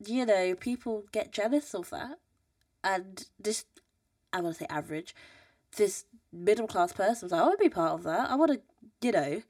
you 0.05 0.25
know, 0.25 0.55
people 0.55 1.05
get 1.11 1.31
jealous 1.31 1.73
of 1.73 1.89
that. 1.89 2.19
And 2.83 3.25
this, 3.39 3.65
I 4.31 4.41
want 4.41 4.55
to 4.55 4.59
say 4.63 4.67
average, 4.69 5.15
this 5.77 6.05
middle 6.33 6.67
class 6.67 6.91
person 6.91 7.25
was 7.25 7.31
like, 7.31 7.41
I 7.41 7.45
want 7.45 7.59
to 7.59 7.63
be 7.63 7.69
part 7.69 7.93
of 7.93 8.03
that. 8.03 8.29
I 8.29 8.35
want 8.35 8.51
to, 8.51 8.61
you 9.01 9.11
know, 9.11 9.41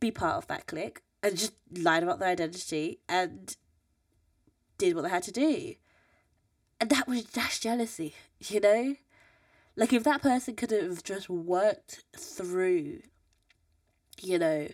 be 0.00 0.10
part 0.10 0.36
of 0.36 0.46
that 0.46 0.66
clique 0.66 1.02
and 1.22 1.36
just 1.36 1.52
lied 1.76 2.02
about 2.02 2.20
their 2.20 2.28
identity 2.28 3.00
and 3.08 3.56
did 4.78 4.94
what 4.94 5.02
they 5.02 5.10
had 5.10 5.24
to 5.24 5.32
do. 5.32 5.74
And 6.80 6.90
that 6.90 7.08
was 7.08 7.24
that's 7.24 7.58
jealousy, 7.58 8.14
you 8.38 8.60
know? 8.60 8.94
Like 9.76 9.92
if 9.92 10.04
that 10.04 10.22
person 10.22 10.54
could 10.54 10.70
have 10.70 11.02
just 11.02 11.28
worked 11.28 12.04
through, 12.16 13.00
you 14.22 14.38
know, 14.38 14.68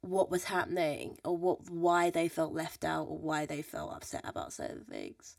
what 0.00 0.30
was 0.30 0.44
happening 0.44 1.18
or 1.24 1.36
what 1.36 1.68
why 1.68 2.10
they 2.10 2.28
felt 2.28 2.52
left 2.52 2.84
out 2.84 3.06
or 3.08 3.18
why 3.18 3.46
they 3.46 3.62
felt 3.62 3.92
upset 3.92 4.22
about 4.24 4.52
certain 4.52 4.84
things, 4.84 5.36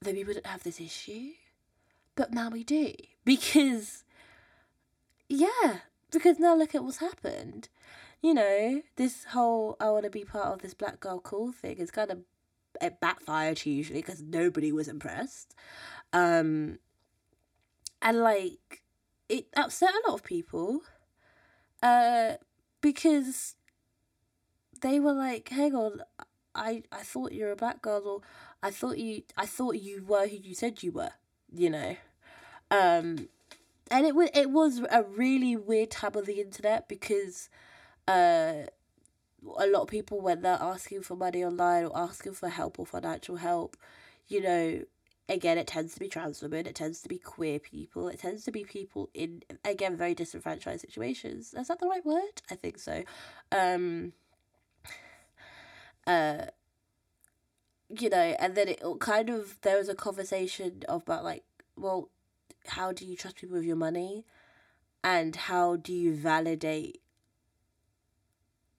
then 0.00 0.14
we 0.14 0.24
wouldn't 0.24 0.46
have 0.46 0.62
this 0.62 0.80
issue. 0.80 1.30
But 2.14 2.32
now 2.32 2.50
we 2.50 2.64
do. 2.64 2.92
Because 3.24 4.04
yeah, 5.30 5.78
because 6.10 6.38
now 6.38 6.56
look 6.56 6.74
at 6.74 6.82
what's 6.84 6.98
happened. 6.98 7.68
You 8.20 8.34
know, 8.34 8.82
this 8.96 9.24
whole 9.24 9.76
I 9.80 9.88
want 9.90 10.04
to 10.04 10.10
be 10.10 10.24
part 10.24 10.48
of 10.48 10.60
this 10.60 10.74
black 10.74 11.00
girl 11.00 11.20
cool 11.20 11.52
thing 11.52 11.78
is 11.78 11.90
kind 11.90 12.10
of 12.10 12.18
it 12.82 13.00
backfired 13.00 13.64
usually 13.64 14.00
because 14.00 14.20
nobody 14.20 14.72
was 14.72 14.88
impressed. 14.88 15.54
Um, 16.12 16.80
and 18.02 18.18
like 18.18 18.82
it 19.28 19.46
upset 19.56 19.90
a 19.90 20.10
lot 20.10 20.16
of 20.16 20.24
people 20.24 20.80
uh, 21.82 22.32
because 22.80 23.54
they 24.82 24.98
were 24.98 25.12
like, 25.12 25.48
hang 25.50 25.74
on, 25.74 26.02
I, 26.54 26.82
I 26.90 27.02
thought 27.02 27.32
you 27.32 27.44
were 27.44 27.52
a 27.52 27.56
black 27.56 27.80
girl 27.80 28.02
or 28.04 28.20
I 28.62 28.72
thought 28.72 28.98
you 28.98 29.22
I 29.36 29.46
thought 29.46 29.76
you 29.76 30.04
were 30.06 30.26
who 30.26 30.36
you 30.36 30.54
said 30.54 30.82
you 30.82 30.90
were, 30.90 31.12
you 31.52 31.70
know. 31.70 31.96
Um 32.70 33.28
and 33.90 34.06
it 34.06 34.14
was 34.14 34.30
it 34.34 34.50
was 34.50 34.80
a 34.90 35.02
really 35.02 35.56
weird 35.56 35.90
time 35.90 36.12
on 36.14 36.24
the 36.24 36.40
internet 36.40 36.88
because 36.88 37.48
uh 38.08 38.64
a 39.58 39.66
lot 39.66 39.82
of 39.82 39.88
people 39.88 40.20
when 40.20 40.42
they're 40.42 40.58
asking 40.60 41.02
for 41.02 41.16
money 41.16 41.42
online 41.44 41.86
or 41.86 41.96
asking 41.96 42.34
for 42.34 42.50
help 42.50 42.78
or 42.78 42.84
financial 42.84 43.36
help, 43.36 43.74
you 44.28 44.40
know, 44.40 44.82
again 45.28 45.56
it 45.58 45.66
tends 45.66 45.94
to 45.94 46.00
be 46.00 46.08
trans 46.08 46.42
women, 46.42 46.66
it 46.66 46.74
tends 46.74 47.00
to 47.02 47.08
be 47.08 47.18
queer 47.18 47.58
people, 47.58 48.08
it 48.08 48.18
tends 48.20 48.44
to 48.44 48.52
be 48.52 48.64
people 48.64 49.08
in 49.14 49.42
again 49.64 49.96
very 49.96 50.14
disenfranchised 50.14 50.80
situations. 50.82 51.54
Is 51.54 51.68
that 51.68 51.80
the 51.80 51.88
right 51.88 52.04
word? 52.04 52.42
I 52.50 52.54
think 52.54 52.78
so. 52.78 53.02
Um 53.50 54.12
uh 56.06 56.46
you 57.88 58.08
know, 58.08 58.36
and 58.38 58.54
then 58.54 58.68
it 58.68 58.82
kind 59.00 59.28
of 59.30 59.60
there 59.62 59.78
was 59.78 59.88
a 59.88 59.94
conversation 59.94 60.82
about 60.88 61.24
like, 61.24 61.44
well, 61.76 62.08
how 62.66 62.92
do 62.92 63.04
you 63.04 63.16
trust 63.16 63.36
people 63.36 63.56
with 63.56 63.64
your 63.64 63.76
money? 63.76 64.24
And 65.02 65.34
how 65.34 65.76
do 65.76 65.92
you 65.92 66.14
validate 66.14 67.00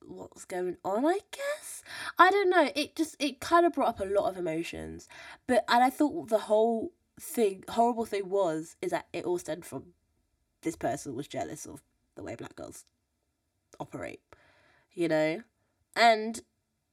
what's 0.06 0.46
going 0.46 0.78
on 0.84 1.06
i 1.06 1.20
guess? 1.32 1.84
I 2.20 2.32
don't 2.32 2.50
know. 2.50 2.70
It 2.76 2.96
just 2.96 3.16
it 3.20 3.40
kind 3.40 3.66
of 3.66 3.74
brought 3.74 3.90
up 3.90 4.00
a 4.00 4.06
lot 4.06 4.30
of 4.30 4.38
emotions. 4.38 5.08
But 5.48 5.64
and 5.68 5.84
i 5.84 5.90
thought 5.90 6.30
the 6.30 6.40
whole 6.40 6.92
thing 7.20 7.64
horrible 7.70 8.06
thing 8.06 8.30
was 8.30 8.76
is 8.82 8.92
that 8.92 9.08
it 9.14 9.26
all 9.26 9.38
stemmed 9.38 9.66
from 9.66 9.94
this 10.64 10.76
person 10.76 11.16
was 11.16 11.28
jealous 11.28 11.66
of 11.66 11.82
the 12.16 12.24
way 12.24 12.36
black 12.36 12.56
girls 12.56 12.86
operate 13.80 14.22
you 14.94 15.08
know? 15.08 15.42
And 15.96 16.42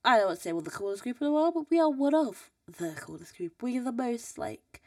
i 0.05 0.17
don't 0.17 0.27
want 0.27 0.39
to 0.39 0.43
say 0.43 0.53
we're 0.53 0.63
the 0.63 0.71
coolest 0.71 1.03
group 1.03 1.21
in 1.21 1.27
the 1.27 1.33
world 1.33 1.55
but 1.55 1.71
we 1.71 1.81
are 1.81 1.91
one 1.91 2.15
of 2.15 2.51
the 2.67 2.93
coolest 2.97 3.37
group. 3.37 3.63
We 3.63 3.79
are 3.79 3.85
the 3.85 3.93
most 3.93 4.39
like 4.39 4.83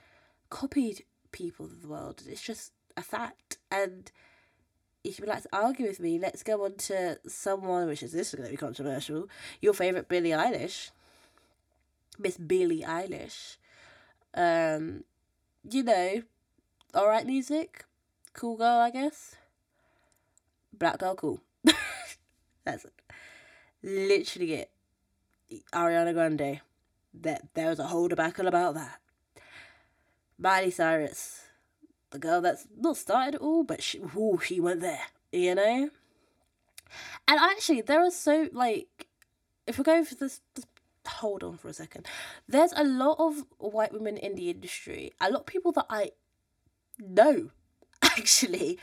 copied 0.49 1.03
people 1.31 1.65
of 1.65 1.81
the 1.81 1.87
world. 1.87 2.23
It's 2.27 2.41
just 2.41 2.71
a 2.97 3.01
fact. 3.01 3.57
And 3.71 4.11
if 5.03 5.17
you 5.17 5.23
would 5.23 5.33
like 5.33 5.43
to 5.43 5.49
argue 5.53 5.87
with 5.87 5.99
me, 5.99 6.19
let's 6.19 6.43
go 6.43 6.65
on 6.65 6.75
to 6.75 7.19
someone, 7.27 7.87
which 7.87 8.03
is 8.03 8.11
this 8.11 8.29
is 8.29 8.35
going 8.35 8.47
to 8.47 8.51
be 8.51 8.57
controversial. 8.57 9.27
Your 9.61 9.73
favourite 9.73 10.07
Billie 10.07 10.29
Eilish. 10.29 10.91
Miss 12.19 12.37
Billie 12.37 12.83
Eilish. 12.83 13.57
Um, 14.33 15.03
you 15.69 15.83
know, 15.83 16.23
alright 16.95 17.25
music. 17.25 17.85
Cool 18.33 18.57
girl, 18.57 18.79
I 18.79 18.91
guess. 18.91 19.35
Black 20.73 20.99
girl, 20.99 21.15
cool. 21.15 21.41
That's 22.63 22.85
it. 22.85 22.93
Literally 23.83 24.53
it. 24.53 24.71
Ariana 25.73 26.13
Grande. 26.13 26.61
That 27.13 27.49
there 27.55 27.69
was 27.69 27.79
a 27.79 27.87
whole 27.87 28.07
debacle 28.07 28.47
about 28.47 28.75
that. 28.75 28.99
Miley 30.41 30.71
Cyrus, 30.71 31.43
the 32.09 32.17
girl 32.17 32.41
that's 32.41 32.65
not 32.75 32.97
started 32.97 33.35
it 33.35 33.41
all, 33.41 33.63
but 33.63 33.83
she, 33.83 33.99
ooh, 33.99 34.39
she 34.43 34.59
went 34.59 34.81
there, 34.81 35.05
you 35.31 35.53
know? 35.53 35.91
And 37.27 37.39
actually, 37.39 37.81
there 37.81 38.03
are 38.03 38.09
so, 38.09 38.49
like, 38.51 39.07
if 39.67 39.77
we 39.77 39.83
go 39.83 40.03
for 40.03 40.15
this, 40.15 40.41
this 40.55 40.65
hold 41.07 41.43
on 41.43 41.57
for 41.57 41.67
a 41.67 41.73
second. 41.73 42.07
There's 42.47 42.73
a 42.75 42.83
lot 42.83 43.17
of 43.19 43.45
white 43.59 43.93
women 43.93 44.17
in 44.17 44.33
the 44.33 44.49
industry, 44.49 45.11
a 45.21 45.29
lot 45.29 45.41
of 45.41 45.45
people 45.45 45.71
that 45.73 45.85
I 45.91 46.11
know, 46.99 47.51
actually, 48.01 48.79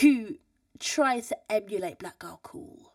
who 0.00 0.36
try 0.78 1.20
to 1.20 1.36
emulate 1.50 1.98
Black 1.98 2.18
Girl 2.18 2.40
Cool. 2.42 2.92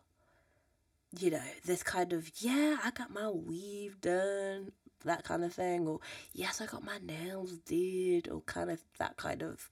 You 1.18 1.32
know, 1.32 1.42
this 1.64 1.82
kind 1.82 2.12
of, 2.12 2.30
yeah, 2.36 2.76
I 2.84 2.92
got 2.92 3.10
my 3.12 3.28
weave 3.30 4.00
done 4.00 4.70
that 5.04 5.24
kind 5.24 5.44
of 5.44 5.52
thing, 5.52 5.86
or 5.86 6.00
yes, 6.32 6.60
I 6.60 6.66
got 6.66 6.84
my 6.84 6.98
nails 7.02 7.58
did, 7.58 8.28
or 8.28 8.40
kind 8.42 8.70
of 8.70 8.80
that 8.98 9.16
kind 9.16 9.42
of 9.42 9.70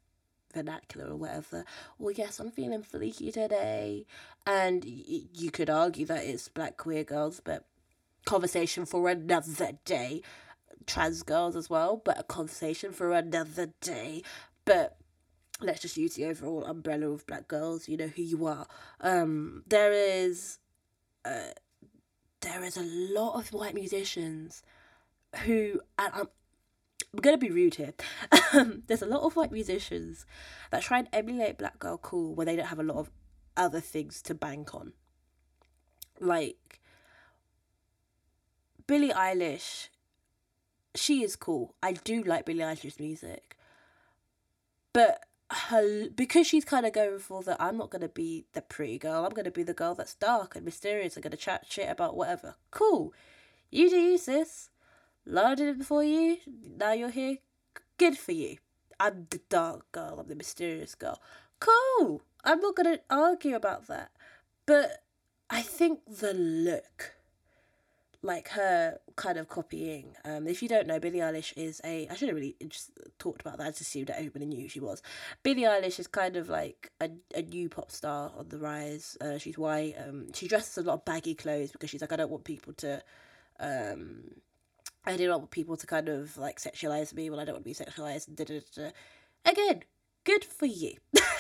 vernacular 0.52 1.10
or 1.10 1.16
whatever. 1.16 1.64
Or 1.98 2.12
yes, 2.12 2.40
I'm 2.40 2.50
feeling 2.50 2.82
fleeky 2.82 3.32
today, 3.32 4.06
and 4.46 4.84
y- 4.84 5.22
you 5.32 5.50
could 5.50 5.70
argue 5.70 6.06
that 6.06 6.24
it's 6.24 6.48
black 6.48 6.76
queer 6.76 7.04
girls, 7.04 7.40
but 7.44 7.64
conversation 8.24 8.86
for 8.86 9.08
another 9.08 9.72
day. 9.84 10.22
Trans 10.86 11.22
girls 11.22 11.56
as 11.56 11.70
well, 11.70 12.02
but 12.04 12.18
a 12.18 12.22
conversation 12.22 12.92
for 12.92 13.12
another 13.12 13.72
day. 13.80 14.22
But 14.66 14.96
let's 15.60 15.80
just 15.80 15.96
use 15.96 16.14
the 16.14 16.26
overall 16.26 16.64
umbrella 16.64 17.08
of 17.10 17.26
black 17.26 17.48
girls. 17.48 17.88
You 17.88 17.96
know 17.96 18.08
who 18.08 18.22
you 18.22 18.46
are. 18.46 18.66
Um, 19.00 19.62
there 19.66 19.92
is, 19.92 20.58
uh, 21.24 21.52
there 22.40 22.62
is 22.64 22.76
a 22.76 22.82
lot 22.82 23.36
of 23.38 23.52
white 23.52 23.74
musicians 23.74 24.62
who 25.38 25.80
I'm, 25.98 26.28
gonna 27.20 27.38
be 27.38 27.50
rude 27.50 27.76
here. 27.76 27.94
There's 28.86 29.02
a 29.02 29.06
lot 29.06 29.22
of 29.22 29.36
white 29.36 29.52
musicians 29.52 30.26
that 30.70 30.82
try 30.82 30.98
and 30.98 31.08
emulate 31.12 31.58
Black 31.58 31.78
Girl 31.78 31.98
Cool 31.98 32.34
where 32.34 32.46
they 32.46 32.56
don't 32.56 32.66
have 32.66 32.80
a 32.80 32.84
lot 32.84 32.96
of 32.96 33.10
other 33.56 33.80
things 33.80 34.20
to 34.22 34.34
bank 34.34 34.74
on. 34.74 34.92
Like 36.20 36.80
Billie 38.86 39.12
Eilish, 39.12 39.88
she 40.94 41.22
is 41.22 41.36
cool. 41.36 41.74
I 41.82 41.92
do 41.92 42.22
like 42.22 42.44
Billie 42.44 42.60
Eilish's 42.60 43.00
music, 43.00 43.56
but 44.92 45.24
her 45.50 46.08
because 46.10 46.46
she's 46.46 46.64
kind 46.64 46.86
of 46.86 46.92
going 46.92 47.18
for 47.18 47.42
the 47.42 47.60
I'm 47.62 47.76
not 47.76 47.90
gonna 47.90 48.08
be 48.08 48.46
the 48.52 48.62
pretty 48.62 48.98
girl. 48.98 49.24
I'm 49.24 49.32
gonna 49.32 49.50
be 49.50 49.62
the 49.62 49.74
girl 49.74 49.94
that's 49.94 50.14
dark 50.14 50.56
and 50.56 50.64
mysterious. 50.64 51.16
I'm 51.16 51.22
gonna 51.22 51.36
chat 51.36 51.66
shit 51.68 51.90
about 51.90 52.16
whatever. 52.16 52.56
Cool, 52.70 53.12
you 53.70 53.90
do 53.90 53.96
you, 53.96 54.18
sis. 54.18 54.70
Lorde 55.26 55.58
did 55.58 55.68
it 55.68 55.78
before 55.78 56.04
you. 56.04 56.38
Now 56.76 56.92
you're 56.92 57.10
here. 57.10 57.38
good 57.98 58.18
for 58.18 58.32
you. 58.32 58.58
I'm 59.00 59.26
the 59.30 59.40
dark 59.48 59.90
girl, 59.92 60.18
I'm 60.20 60.28
the 60.28 60.34
mysterious 60.34 60.94
girl. 60.94 61.20
Cool. 61.60 62.22
I'm 62.44 62.60
not 62.60 62.76
going 62.76 62.96
to 62.96 63.00
argue 63.10 63.56
about 63.56 63.86
that. 63.88 64.10
But 64.66 65.02
I 65.50 65.62
think 65.62 66.00
the 66.06 66.34
look, 66.34 67.14
like 68.22 68.48
her 68.50 68.98
kind 69.16 69.38
of 69.38 69.48
copying. 69.48 70.14
Um, 70.24 70.46
if 70.46 70.62
you 70.62 70.68
don't 70.68 70.86
know, 70.86 70.98
Billie 70.98 71.18
Eilish 71.18 71.52
is 71.56 71.80
a. 71.84 72.08
I 72.08 72.14
should 72.14 72.28
have 72.28 72.36
really 72.36 72.56
just 72.68 72.90
talked 73.18 73.42
about 73.42 73.58
that. 73.58 73.66
I 73.66 73.70
just 73.70 73.82
assumed 73.82 74.08
that 74.08 74.18
everybody 74.18 74.46
knew 74.46 74.62
who 74.62 74.68
she 74.68 74.80
was. 74.80 75.02
Billie 75.42 75.62
Eilish 75.62 75.98
is 75.98 76.06
kind 76.06 76.36
of 76.36 76.48
like 76.48 76.90
a, 77.00 77.10
a 77.34 77.42
new 77.42 77.68
pop 77.68 77.90
star 77.90 78.32
on 78.36 78.48
the 78.48 78.58
rise. 78.58 79.16
Uh, 79.20 79.38
she's 79.38 79.58
white. 79.58 79.94
Um, 79.98 80.32
she 80.32 80.48
dresses 80.48 80.78
a 80.78 80.82
lot 80.82 80.94
of 80.94 81.04
baggy 81.04 81.34
clothes 81.34 81.72
because 81.72 81.90
she's 81.90 82.00
like, 82.00 82.12
I 82.12 82.16
don't 82.16 82.30
want 82.30 82.44
people 82.44 82.72
to. 82.74 83.02
Um, 83.60 84.30
I 85.06 85.16
don't 85.16 85.28
want 85.28 85.50
people 85.50 85.76
to 85.76 85.86
kind 85.86 86.08
of 86.08 86.36
like 86.38 86.58
sexualize 86.58 87.12
me 87.12 87.28
when 87.30 87.38
I 87.38 87.44
don't 87.44 87.54
want 87.54 87.64
to 87.64 87.68
be 87.68 87.74
sexualized. 87.74 88.34
Da, 88.34 88.44
da, 88.44 88.60
da. 88.74 88.90
Again, 89.44 89.82
good 90.24 90.44
for 90.44 90.66
you. 90.66 90.94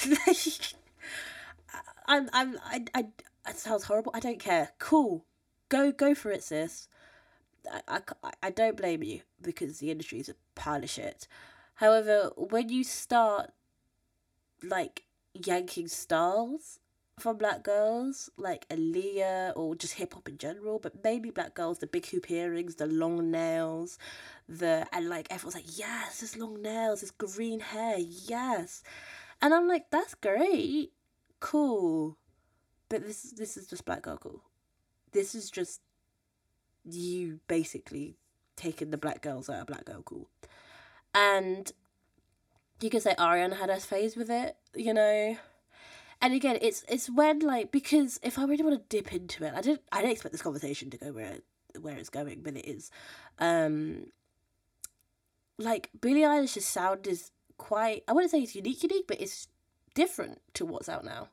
I'm, 2.06 2.28
I'm, 2.32 2.58
I, 2.64 2.84
I, 2.94 3.06
it 3.48 3.58
sounds 3.58 3.84
horrible. 3.84 4.12
I 4.14 4.20
don't 4.20 4.38
care. 4.38 4.70
Cool. 4.78 5.24
Go, 5.70 5.92
go 5.92 6.14
for 6.14 6.30
it, 6.30 6.42
sis. 6.42 6.88
I, 7.88 8.00
I, 8.22 8.30
I 8.42 8.50
don't 8.50 8.76
blame 8.76 9.02
you 9.02 9.22
because 9.40 9.78
the 9.78 9.90
industry 9.90 10.20
is 10.20 10.28
a 10.28 10.34
pile 10.54 10.84
of 10.84 10.90
shit. 10.90 11.26
However, 11.76 12.30
when 12.36 12.68
you 12.68 12.84
start 12.84 13.50
like 14.62 15.04
yanking 15.32 15.88
styles 15.88 16.78
from 17.18 17.36
black 17.36 17.62
girls, 17.62 18.28
like 18.36 18.68
Aaliyah 18.68 19.52
or 19.56 19.74
just 19.76 19.94
hip 19.94 20.14
hop 20.14 20.28
in 20.28 20.38
general, 20.38 20.78
but 20.78 21.04
maybe 21.04 21.30
black 21.30 21.54
girls, 21.54 21.78
the 21.78 21.86
big 21.86 22.06
hoop 22.06 22.30
earrings, 22.30 22.74
the 22.74 22.86
long 22.86 23.30
nails, 23.30 23.98
the 24.48 24.86
and 24.92 25.08
like 25.08 25.28
everyone's 25.30 25.54
like, 25.54 25.78
yes, 25.78 26.20
this 26.20 26.36
long 26.36 26.60
nails, 26.60 27.00
this 27.00 27.10
green 27.10 27.60
hair, 27.60 27.96
yes. 27.98 28.82
And 29.40 29.54
I'm 29.54 29.68
like, 29.68 29.90
that's 29.90 30.14
great. 30.14 30.92
Cool. 31.40 32.16
But 32.88 33.06
this 33.06 33.22
this 33.22 33.56
is 33.56 33.66
just 33.66 33.84
black 33.84 34.02
girl 34.02 34.16
cool. 34.16 34.42
This 35.12 35.34
is 35.34 35.50
just 35.50 35.80
you 36.84 37.40
basically 37.48 38.16
taking 38.56 38.90
the 38.90 38.98
black 38.98 39.22
girls 39.22 39.48
out 39.48 39.60
of 39.60 39.66
black 39.66 39.84
girl 39.84 40.02
cool. 40.04 40.28
And 41.14 41.70
you 42.80 42.90
could 42.90 43.02
say 43.02 43.14
Ariana 43.14 43.56
had 43.56 43.70
her 43.70 43.76
phase 43.76 44.16
with 44.16 44.30
it, 44.30 44.56
you 44.74 44.92
know. 44.92 45.36
And 46.20 46.32
again, 46.34 46.58
it's 46.60 46.84
it's 46.88 47.10
when 47.10 47.40
like 47.40 47.70
because 47.70 48.18
if 48.22 48.38
I 48.38 48.44
really 48.44 48.64
want 48.64 48.76
to 48.78 48.96
dip 48.96 49.12
into 49.12 49.44
it, 49.44 49.52
I 49.54 49.60
didn't 49.60 49.82
I 49.92 49.98
didn't 50.00 50.12
expect 50.12 50.32
this 50.32 50.42
conversation 50.42 50.90
to 50.90 50.96
go 50.96 51.12
where 51.12 51.38
where 51.80 51.96
it's 51.96 52.10
going, 52.10 52.40
but 52.42 52.56
it 52.56 52.66
is. 52.66 52.90
Um 53.38 54.06
like 55.58 55.90
Billie 56.00 56.22
Eilish's 56.22 56.66
sound 56.66 57.06
is 57.06 57.30
quite 57.58 58.04
I 58.08 58.12
wouldn't 58.12 58.30
say 58.30 58.40
it's 58.40 58.54
unique 58.54 58.82
unique, 58.82 59.06
but 59.06 59.20
it's 59.20 59.48
different 59.94 60.40
to 60.54 60.64
what's 60.64 60.88
out 60.88 61.04
now 61.04 61.28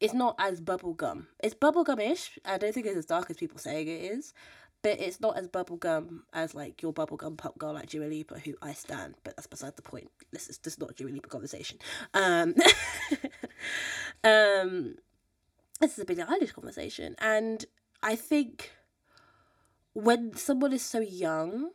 it's 0.00 0.14
not 0.14 0.34
as 0.38 0.60
bubblegum. 0.60 1.26
It's 1.40 1.54
bubblegum-ish. 1.54 2.38
I 2.44 2.56
don't 2.56 2.72
think 2.72 2.86
it's 2.86 2.96
as 2.96 3.06
dark 3.06 3.30
as 3.30 3.36
people 3.36 3.58
saying 3.58 3.86
it 3.86 4.12
is, 4.12 4.32
but 4.82 4.98
it's 4.98 5.20
not 5.20 5.36
as 5.36 5.46
bubblegum 5.46 6.20
as 6.32 6.54
like 6.54 6.80
your 6.80 6.92
bubblegum 6.92 7.36
pop 7.36 7.58
girl 7.58 7.74
like 7.74 7.90
Dua 7.90 8.06
Lipa, 8.06 8.38
who 8.38 8.54
I 8.62 8.72
stand. 8.72 9.14
But 9.24 9.36
that's 9.36 9.46
beside 9.46 9.76
the 9.76 9.82
point. 9.82 10.10
This 10.32 10.48
is 10.48 10.56
just 10.56 10.80
not 10.80 10.92
a 10.92 10.94
Dua 10.94 11.10
Lipa 11.10 11.28
conversation. 11.28 11.78
Um, 12.14 12.54
um, 14.24 14.96
this 15.80 15.92
is 15.92 15.98
a 15.98 16.04
Billie 16.04 16.22
Eilish 16.22 16.52
conversation, 16.52 17.14
and 17.18 17.64
I 18.02 18.16
think 18.16 18.72
when 19.94 20.34
someone 20.36 20.72
is 20.72 20.82
so 20.82 21.00
young. 21.00 21.70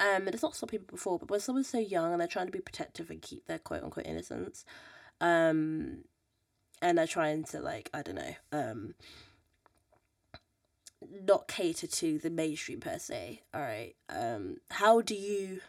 Um, 0.00 0.26
and 0.26 0.34
it's 0.34 0.42
not 0.42 0.56
some 0.56 0.68
people 0.68 0.88
before, 0.90 1.20
but 1.20 1.30
when 1.30 1.38
someone's 1.38 1.68
so 1.68 1.78
young 1.78 2.10
and 2.10 2.20
they're 2.20 2.26
trying 2.26 2.46
to 2.46 2.52
be 2.52 2.58
protective 2.58 3.10
and 3.10 3.22
keep 3.22 3.46
their 3.46 3.60
quote 3.60 3.84
unquote 3.84 4.06
innocence, 4.06 4.64
um, 5.20 6.02
and 6.84 6.98
they're 6.98 7.06
trying 7.06 7.44
to 7.44 7.60
like 7.60 7.90
I 7.94 8.02
don't 8.02 8.16
know 8.16 8.34
um 8.52 8.94
not 11.10 11.48
cater 11.48 11.86
to 11.86 12.18
the 12.18 12.30
mainstream 12.30 12.80
per 12.80 12.98
se. 12.98 13.42
All 13.52 13.60
right. 13.60 13.94
Um 14.08 14.58
how 14.70 15.00
do 15.00 15.14
you 15.14 15.60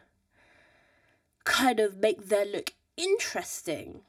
kind 1.45 1.79
of 1.79 1.97
make 1.97 2.27
their 2.27 2.45
look 2.45 2.73
interesting? 2.97 4.01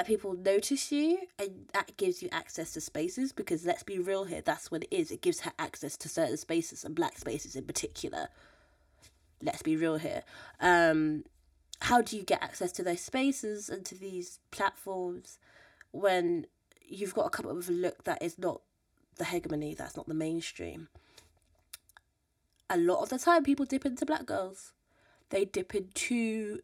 That 0.00 0.06
people 0.06 0.32
notice 0.32 0.90
you 0.90 1.18
and 1.38 1.66
that 1.74 1.94
gives 1.98 2.22
you 2.22 2.30
access 2.32 2.72
to 2.72 2.80
spaces 2.80 3.32
because 3.32 3.66
let's 3.66 3.82
be 3.82 3.98
real 3.98 4.24
here, 4.24 4.40
that's 4.40 4.70
what 4.70 4.84
it 4.84 4.88
is. 4.90 5.10
It 5.10 5.20
gives 5.20 5.40
her 5.40 5.52
access 5.58 5.98
to 5.98 6.08
certain 6.08 6.38
spaces 6.38 6.86
and 6.86 6.94
black 6.94 7.18
spaces 7.18 7.54
in 7.54 7.64
particular. 7.64 8.28
Let's 9.42 9.60
be 9.60 9.76
real 9.76 9.98
here. 9.98 10.22
Um 10.58 11.24
how 11.82 12.00
do 12.00 12.16
you 12.16 12.22
get 12.22 12.42
access 12.42 12.72
to 12.72 12.82
those 12.82 13.02
spaces 13.02 13.68
and 13.68 13.84
to 13.84 13.94
these 13.94 14.38
platforms? 14.50 15.38
when 15.92 16.46
you've 16.86 17.14
got 17.14 17.32
come 17.32 17.46
up 17.46 17.56
with 17.56 17.68
a 17.68 17.72
look 17.72 18.04
that 18.04 18.22
is 18.22 18.38
not 18.38 18.60
the 19.16 19.24
hegemony, 19.24 19.74
that's 19.74 19.96
not 19.96 20.08
the 20.08 20.14
mainstream. 20.14 20.88
A 22.68 22.76
lot 22.76 23.02
of 23.02 23.08
the 23.08 23.18
time, 23.18 23.42
people 23.42 23.66
dip 23.66 23.84
into 23.84 24.06
black 24.06 24.26
girls. 24.26 24.72
They 25.30 25.44
dip 25.44 25.74
into 25.74 26.60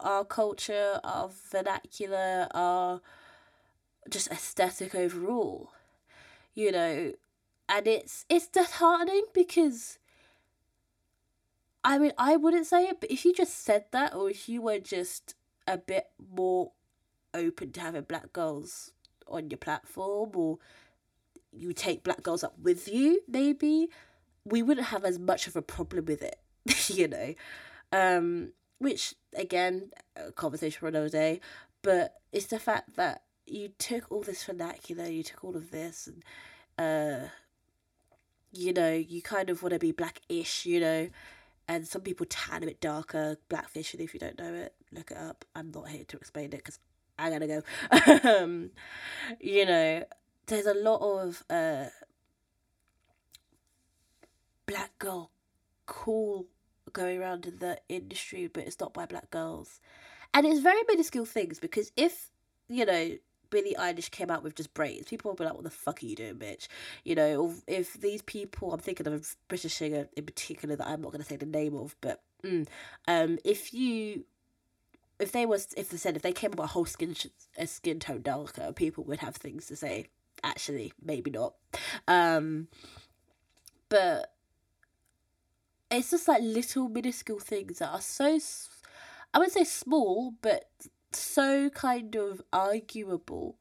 our 0.00 0.24
culture, 0.24 1.00
our 1.04 1.30
vernacular, 1.50 2.48
our 2.52 3.00
just 4.10 4.28
aesthetic 4.30 4.94
overall. 4.94 5.70
You 6.54 6.72
know, 6.72 7.12
and 7.68 7.86
it's 7.86 8.24
it's 8.28 8.46
disheartening 8.48 9.24
because 9.32 9.98
I 11.84 11.98
mean 11.98 12.12
I 12.18 12.36
wouldn't 12.36 12.66
say 12.66 12.84
it, 12.84 13.00
but 13.00 13.10
if 13.10 13.24
you 13.24 13.32
just 13.32 13.64
said 13.64 13.86
that 13.92 14.14
or 14.14 14.30
if 14.30 14.48
you 14.48 14.62
were 14.62 14.78
just 14.78 15.34
a 15.66 15.78
bit 15.78 16.06
more 16.34 16.72
open 17.34 17.72
to 17.72 17.80
having 17.80 18.02
black 18.02 18.32
girls 18.32 18.92
on 19.26 19.50
your 19.50 19.58
platform 19.58 20.30
or 20.34 20.58
you 21.52 21.72
take 21.72 22.02
black 22.02 22.22
girls 22.22 22.42
up 22.44 22.58
with 22.58 22.88
you, 22.88 23.20
maybe, 23.28 23.88
we 24.44 24.62
wouldn't 24.62 24.88
have 24.88 25.04
as 25.04 25.18
much 25.18 25.46
of 25.46 25.56
a 25.56 25.62
problem 25.62 26.06
with 26.06 26.22
it, 26.22 26.38
you 26.88 27.08
know. 27.08 27.34
Um, 27.92 28.52
which, 28.82 29.14
again, 29.34 29.90
a 30.16 30.32
conversation 30.32 30.80
for 30.80 30.88
another 30.88 31.08
day, 31.08 31.40
but 31.82 32.14
it's 32.32 32.46
the 32.46 32.58
fact 32.58 32.96
that 32.96 33.22
you 33.46 33.68
took 33.78 34.10
all 34.10 34.22
this 34.22 34.44
vernacular, 34.44 35.06
you 35.06 35.22
took 35.22 35.44
all 35.44 35.56
of 35.56 35.70
this, 35.70 36.08
and, 36.08 36.24
uh, 36.78 37.28
you 38.52 38.72
know, 38.72 38.92
you 38.92 39.22
kind 39.22 39.50
of 39.50 39.62
want 39.62 39.72
to 39.72 39.78
be 39.78 39.92
black-ish, 39.92 40.66
you 40.66 40.80
know, 40.80 41.08
and 41.68 41.86
some 41.86 42.02
people 42.02 42.26
tan 42.28 42.62
a 42.64 42.66
bit 42.66 42.80
darker, 42.80 43.36
blackfish, 43.48 43.94
and 43.94 44.02
if 44.02 44.14
you 44.14 44.20
don't 44.20 44.38
know 44.38 44.52
it, 44.52 44.74
look 44.90 45.10
it 45.10 45.16
up. 45.16 45.44
I'm 45.54 45.70
not 45.70 45.88
here 45.88 46.04
to 46.04 46.16
explain 46.16 46.46
it 46.46 46.50
because 46.56 46.78
I 47.18 47.30
gotta 47.30 47.46
go. 47.46 47.62
um, 48.42 48.70
you 49.40 49.64
know, 49.64 50.04
there's 50.46 50.66
a 50.66 50.74
lot 50.74 51.00
of 51.00 51.44
uh, 51.48 51.86
black 54.66 54.98
girl 54.98 55.30
cool 55.86 56.46
going 56.92 57.20
around 57.20 57.46
in 57.46 57.58
the 57.58 57.78
industry, 57.88 58.48
but 58.48 58.64
it's 58.66 58.80
not 58.80 58.94
by 58.94 59.06
black 59.06 59.30
girls. 59.30 59.80
And 60.34 60.46
it's 60.46 60.60
very 60.60 60.80
minuscule 60.88 61.26
things 61.26 61.58
because 61.58 61.92
if, 61.96 62.30
you 62.68 62.84
know, 62.86 63.16
Billie 63.50 63.76
Eilish 63.78 64.10
came 64.10 64.30
out 64.30 64.42
with 64.42 64.54
just 64.54 64.72
braids, 64.72 65.08
people 65.08 65.30
will 65.30 65.36
be 65.36 65.44
like, 65.44 65.54
what 65.54 65.64
the 65.64 65.70
fuck 65.70 66.02
are 66.02 66.06
you 66.06 66.16
doing, 66.16 66.36
bitch? 66.36 66.68
You 67.04 67.14
know, 67.14 67.54
if 67.66 67.94
these 68.00 68.22
people, 68.22 68.72
I'm 68.72 68.80
thinking 68.80 69.06
of 69.06 69.12
a 69.12 69.20
British 69.48 69.74
singer 69.74 70.08
in 70.16 70.24
particular 70.24 70.74
that 70.74 70.86
I'm 70.86 71.02
not 71.02 71.12
going 71.12 71.22
to 71.22 71.28
say 71.28 71.36
the 71.36 71.46
name 71.46 71.76
of, 71.76 71.94
but 72.00 72.22
mm, 72.42 72.66
um, 73.06 73.38
if 73.44 73.74
you 73.74 74.24
if 75.18 75.30
they 75.30 75.46
was 75.46 75.68
if 75.76 75.90
they 75.90 75.96
said 75.96 76.16
if 76.16 76.22
they 76.22 76.32
came 76.32 76.52
up 76.52 76.58
a 76.58 76.66
whole 76.66 76.84
skin 76.84 77.14
a 77.56 77.66
skin 77.66 78.00
tone 78.00 78.22
darker, 78.22 78.72
people 78.72 79.04
would 79.04 79.20
have 79.20 79.36
things 79.36 79.66
to 79.66 79.76
say. 79.76 80.06
Actually, 80.44 80.92
maybe 81.00 81.30
not. 81.30 81.54
Um, 82.08 82.66
but 83.88 84.32
it's 85.92 86.10
just 86.10 86.28
like 86.28 86.42
little 86.42 86.88
minuscule 86.88 87.38
things 87.38 87.78
that 87.78 87.90
are 87.90 88.00
so 88.00 88.38
I 89.34 89.38
would 89.38 89.52
say 89.52 89.64
small, 89.64 90.34
but 90.42 90.68
so 91.12 91.70
kind 91.70 92.14
of 92.16 92.42
arguable 92.52 93.56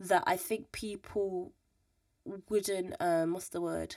that 0.00 0.24
I 0.26 0.36
think 0.36 0.72
people 0.72 1.52
wouldn't 2.48 2.94
um 3.00 3.32
what's 3.32 3.48
the 3.48 3.60
word? 3.60 3.96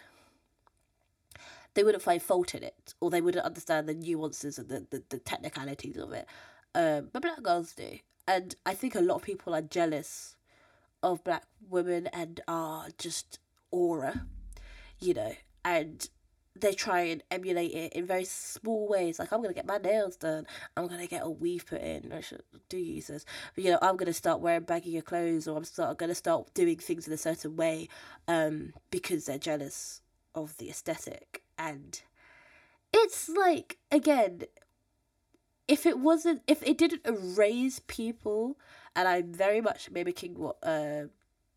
They 1.73 1.83
wouldn't 1.83 2.03
find 2.03 2.21
fault 2.21 2.53
in 2.53 2.63
it 2.63 2.93
or 2.99 3.09
they 3.09 3.21
wouldn't 3.21 3.45
understand 3.45 3.87
the 3.87 3.93
nuances 3.93 4.59
and 4.59 4.67
the, 4.67 4.85
the, 4.89 5.03
the 5.09 5.19
technicalities 5.19 5.97
of 5.97 6.11
it. 6.11 6.27
Um, 6.75 7.09
but 7.13 7.21
black 7.21 7.41
girls 7.41 7.73
do. 7.73 7.99
And 8.27 8.55
I 8.65 8.73
think 8.73 8.93
a 8.93 9.01
lot 9.01 9.15
of 9.15 9.23
people 9.23 9.55
are 9.55 9.61
jealous 9.61 10.35
of 11.01 11.23
black 11.23 11.43
women 11.69 12.07
and 12.07 12.41
are 12.47 12.87
just 12.97 13.39
aura, 13.71 14.25
you 14.99 15.13
know, 15.13 15.33
and 15.63 16.09
they 16.55 16.73
try 16.73 17.01
and 17.01 17.23
emulate 17.31 17.71
it 17.71 17.93
in 17.93 18.05
very 18.05 18.25
small 18.25 18.87
ways. 18.87 19.19
Like 19.19 19.31
I'm 19.31 19.41
gonna 19.41 19.53
get 19.53 19.65
my 19.65 19.77
nails 19.77 20.17
done. 20.17 20.45
I'm 20.75 20.87
gonna 20.87 21.07
get 21.07 21.23
a 21.23 21.29
weave 21.29 21.65
put 21.65 21.81
in. 21.81 22.11
I 22.11 22.21
should 22.21 22.43
do 22.69 22.77
use 22.77 23.07
this, 23.07 23.25
but 23.55 23.63
you 23.63 23.71
know 23.71 23.79
I'm 23.81 23.97
gonna 23.97 24.13
start 24.13 24.41
wearing 24.41 24.63
baggier 24.63 25.03
clothes, 25.03 25.47
or 25.47 25.57
I'm 25.57 25.63
start 25.63 25.97
gonna 25.97 26.15
start 26.15 26.53
doing 26.53 26.77
things 26.77 27.07
in 27.07 27.13
a 27.13 27.17
certain 27.17 27.55
way, 27.55 27.87
um, 28.27 28.73
because 28.89 29.25
they're 29.25 29.37
jealous 29.37 30.01
of 30.35 30.57
the 30.57 30.69
aesthetic. 30.69 31.43
And 31.57 32.01
it's 32.93 33.29
like 33.29 33.77
again, 33.91 34.43
if 35.67 35.85
it 35.85 35.99
wasn't 35.99 36.41
if 36.47 36.61
it 36.63 36.77
didn't 36.77 37.05
erase 37.05 37.79
people 37.87 38.57
and 38.93 39.07
i'm 39.07 39.31
very 39.31 39.61
much 39.61 39.89
mimicking 39.89 40.33
what 40.35 40.57
uh 40.63 41.03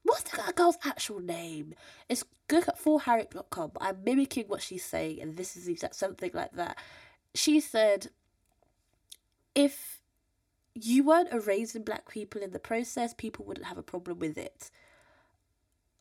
what's 0.05 0.23
the 0.23 0.53
girl's 0.55 0.79
actual 0.85 1.21
name? 1.21 1.75
It's 2.09 2.25
good 2.47 2.69
at 2.69 2.79
forharriet.com 2.79 3.71
but 3.73 3.83
i'm 3.83 4.05
mimicking 4.05 4.45
what 4.49 4.61
she's 4.61 4.85
saying 4.85 5.19
and 5.21 5.37
this 5.37 5.57
is 5.57 5.67
exact 5.67 5.97
something 5.97 6.31
like 6.33 6.53
that. 6.53 6.79
She 7.35 7.59
said 7.61 8.09
if 9.55 10.03
you 10.75 11.05
weren't 11.05 11.33
erasing 11.33 11.83
black 11.83 12.09
people 12.09 12.43
in 12.43 12.53
the 12.53 12.59
process 12.59 13.15
people 13.15 13.45
wouldn't 13.45 13.67
have 13.67 13.79
a 13.79 13.83
problem 13.83 14.19
with 14.19 14.37
it 14.37 14.71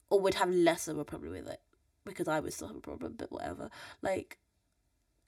or 0.09 0.19
would 0.19 0.35
have 0.35 0.49
less 0.49 0.87
of 0.87 0.97
a 0.97 1.05
problem 1.05 1.31
with 1.31 1.47
it 1.47 1.61
because 2.05 2.27
i 2.27 2.39
would 2.39 2.51
still 2.53 2.67
have 2.67 2.77
a 2.77 2.81
problem 2.81 3.15
but 3.17 3.31
whatever. 3.31 3.69
Like 4.01 4.37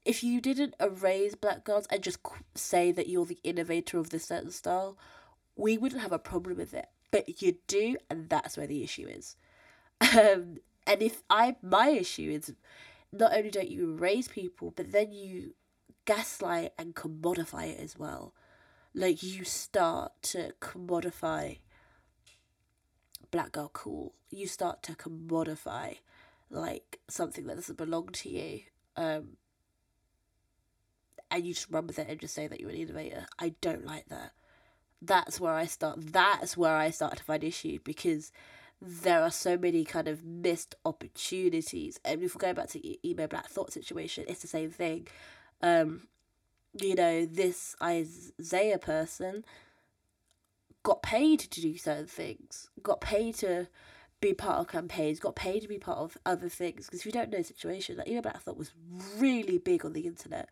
if 0.04 0.24
you 0.24 0.40
didn't 0.40 0.76
erase 0.80 1.34
black 1.36 1.64
girls 1.64 1.88
and 1.90 2.04
just 2.04 2.20
say 2.54 2.92
that 2.92 3.08
you're 3.08 3.26
the 3.26 3.40
innovator 3.44 3.98
of 3.98 4.12
this 4.12 4.26
certain 4.26 4.52
style, 4.52 4.98
we 5.56 5.78
wouldn't 5.78 6.02
have 6.02 6.12
a 6.12 6.20
problem 6.20 6.58
with 6.58 6.74
it. 6.74 6.88
But 7.12 7.41
you 7.41 7.58
do, 7.68 7.97
and 8.10 8.30
that's 8.30 8.58
where 8.58 8.68
the 8.68 8.84
issue 8.84 9.08
is. 9.08 9.36
Um, 10.01 10.58
and 10.88 11.01
if 11.01 11.24
I, 11.30 11.56
my 11.62 11.89
issue 11.89 12.30
is 12.32 12.53
not 13.12 13.36
only 13.36 13.49
don't 13.49 13.70
you 13.70 13.93
raise 13.93 14.28
people, 14.28 14.72
but 14.76 14.91
then 14.91 15.12
you 15.12 15.53
gaslight 16.06 16.74
and 16.78 16.95
commodify 16.95 17.70
it 17.70 17.80
as 17.80 17.97
well. 17.97 18.34
Like 18.93 19.24
you 19.24 19.43
start 19.43 20.12
to 20.24 20.53
commodify 20.62 21.60
black 23.32 23.53
girl 23.53 23.70
cool. 23.74 24.14
You 24.30 24.47
start 24.47 24.84
to 24.84 24.93
commodify 24.93 25.97
like 26.49 26.99
something 27.10 27.45
that 27.47 27.56
doesn't 27.56 27.78
belong 27.78 28.10
to 28.10 28.30
you. 28.30 28.62
Um, 28.95 29.38
and 31.32 31.45
you 31.45 31.53
just 31.53 31.72
run 31.72 31.88
with 31.88 31.99
it 31.99 32.08
and 32.08 32.20
just 32.20 32.34
say 32.34 32.47
that 32.47 32.60
you're 32.60 32.70
an 32.70 32.76
innovator. 32.78 33.26
I 33.39 33.56
don't 33.62 33.86
like 33.86 34.08
that. 34.10 34.32
That's 35.02 35.39
where 35.39 35.54
I 35.54 35.66
start. 35.66 35.98
That's 36.12 36.58
where 36.58 36.76
I 36.76 36.89
start 36.89 37.18
to 37.18 37.24
find 37.24 37.43
issue 37.43 37.80
because 37.84 38.32
there 38.82 39.22
are 39.22 39.32
so 39.32 39.58
many 39.58 39.84
kind 39.84 40.08
of 40.08 40.24
missed 40.24 40.76
opportunities. 40.86 42.00
And 42.04 42.22
if 42.24 42.36
we 42.36 42.39
go 42.39 42.54
back 42.54 42.70
to 42.70 42.80
EmoBlackThot 42.80 43.72
situation, 43.72 44.26
it's 44.28 44.41
the 44.41 44.48
same 44.48 44.72
thing. 44.72 45.08
Um, 45.62 46.08
you 46.80 46.96
know, 46.96 47.26
this 47.26 47.76
Isaiah 47.82 48.80
person 48.80 49.46
got 50.84 51.02
paid 51.02 51.39
to 51.39 51.62
do 51.62 51.78
certain 51.78 52.08
things, 52.08 52.70
got 52.84 53.02
paid 53.02 53.36
to 53.36 53.68
be 54.22 54.34
part 54.34 54.60
of 54.60 54.68
campaigns, 54.68 55.20
got 55.20 55.36
paid 55.36 55.62
to 55.62 55.68
be 55.68 55.78
part 55.78 56.00
of 56.00 56.18
other 56.26 56.50
things. 56.50 56.86
Because 56.86 57.00
if 57.00 57.06
you 57.06 57.12
don't 57.12 57.30
know 57.30 57.38
the 57.38 57.43
situation, 57.43 57.98
like 57.98 58.08
EmoBlackThot 58.08 58.58
was 58.58 58.72
really 59.18 59.58
big 59.58 59.86
on 59.86 59.93
the 59.93 60.08
internet 60.08 60.50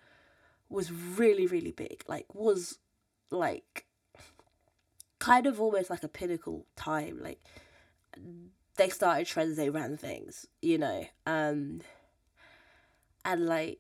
was 0.74 0.92
really 0.92 1.46
really 1.46 1.72
big 1.72 2.04
like 2.08 2.34
was 2.34 2.80
like 3.30 3.86
kind 5.24 5.48
of 5.48 5.62
almost 5.62 5.90
like 5.90 6.04
a 6.04 6.08
pinnacle 6.10 6.66
time 6.76 7.18
like 7.24 7.42
they 8.76 8.90
started 8.90 9.26
trends 9.26 9.56
they 9.56 9.70
ran 9.70 9.96
things 9.96 10.48
you 10.62 10.78
know 10.78 11.06
um 11.26 11.80
and 13.24 13.46
like 13.46 13.80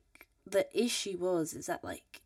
the 0.50 0.66
issue 0.74 1.18
was 1.18 1.54
is 1.54 1.66
that 1.66 1.84
like 1.84 2.22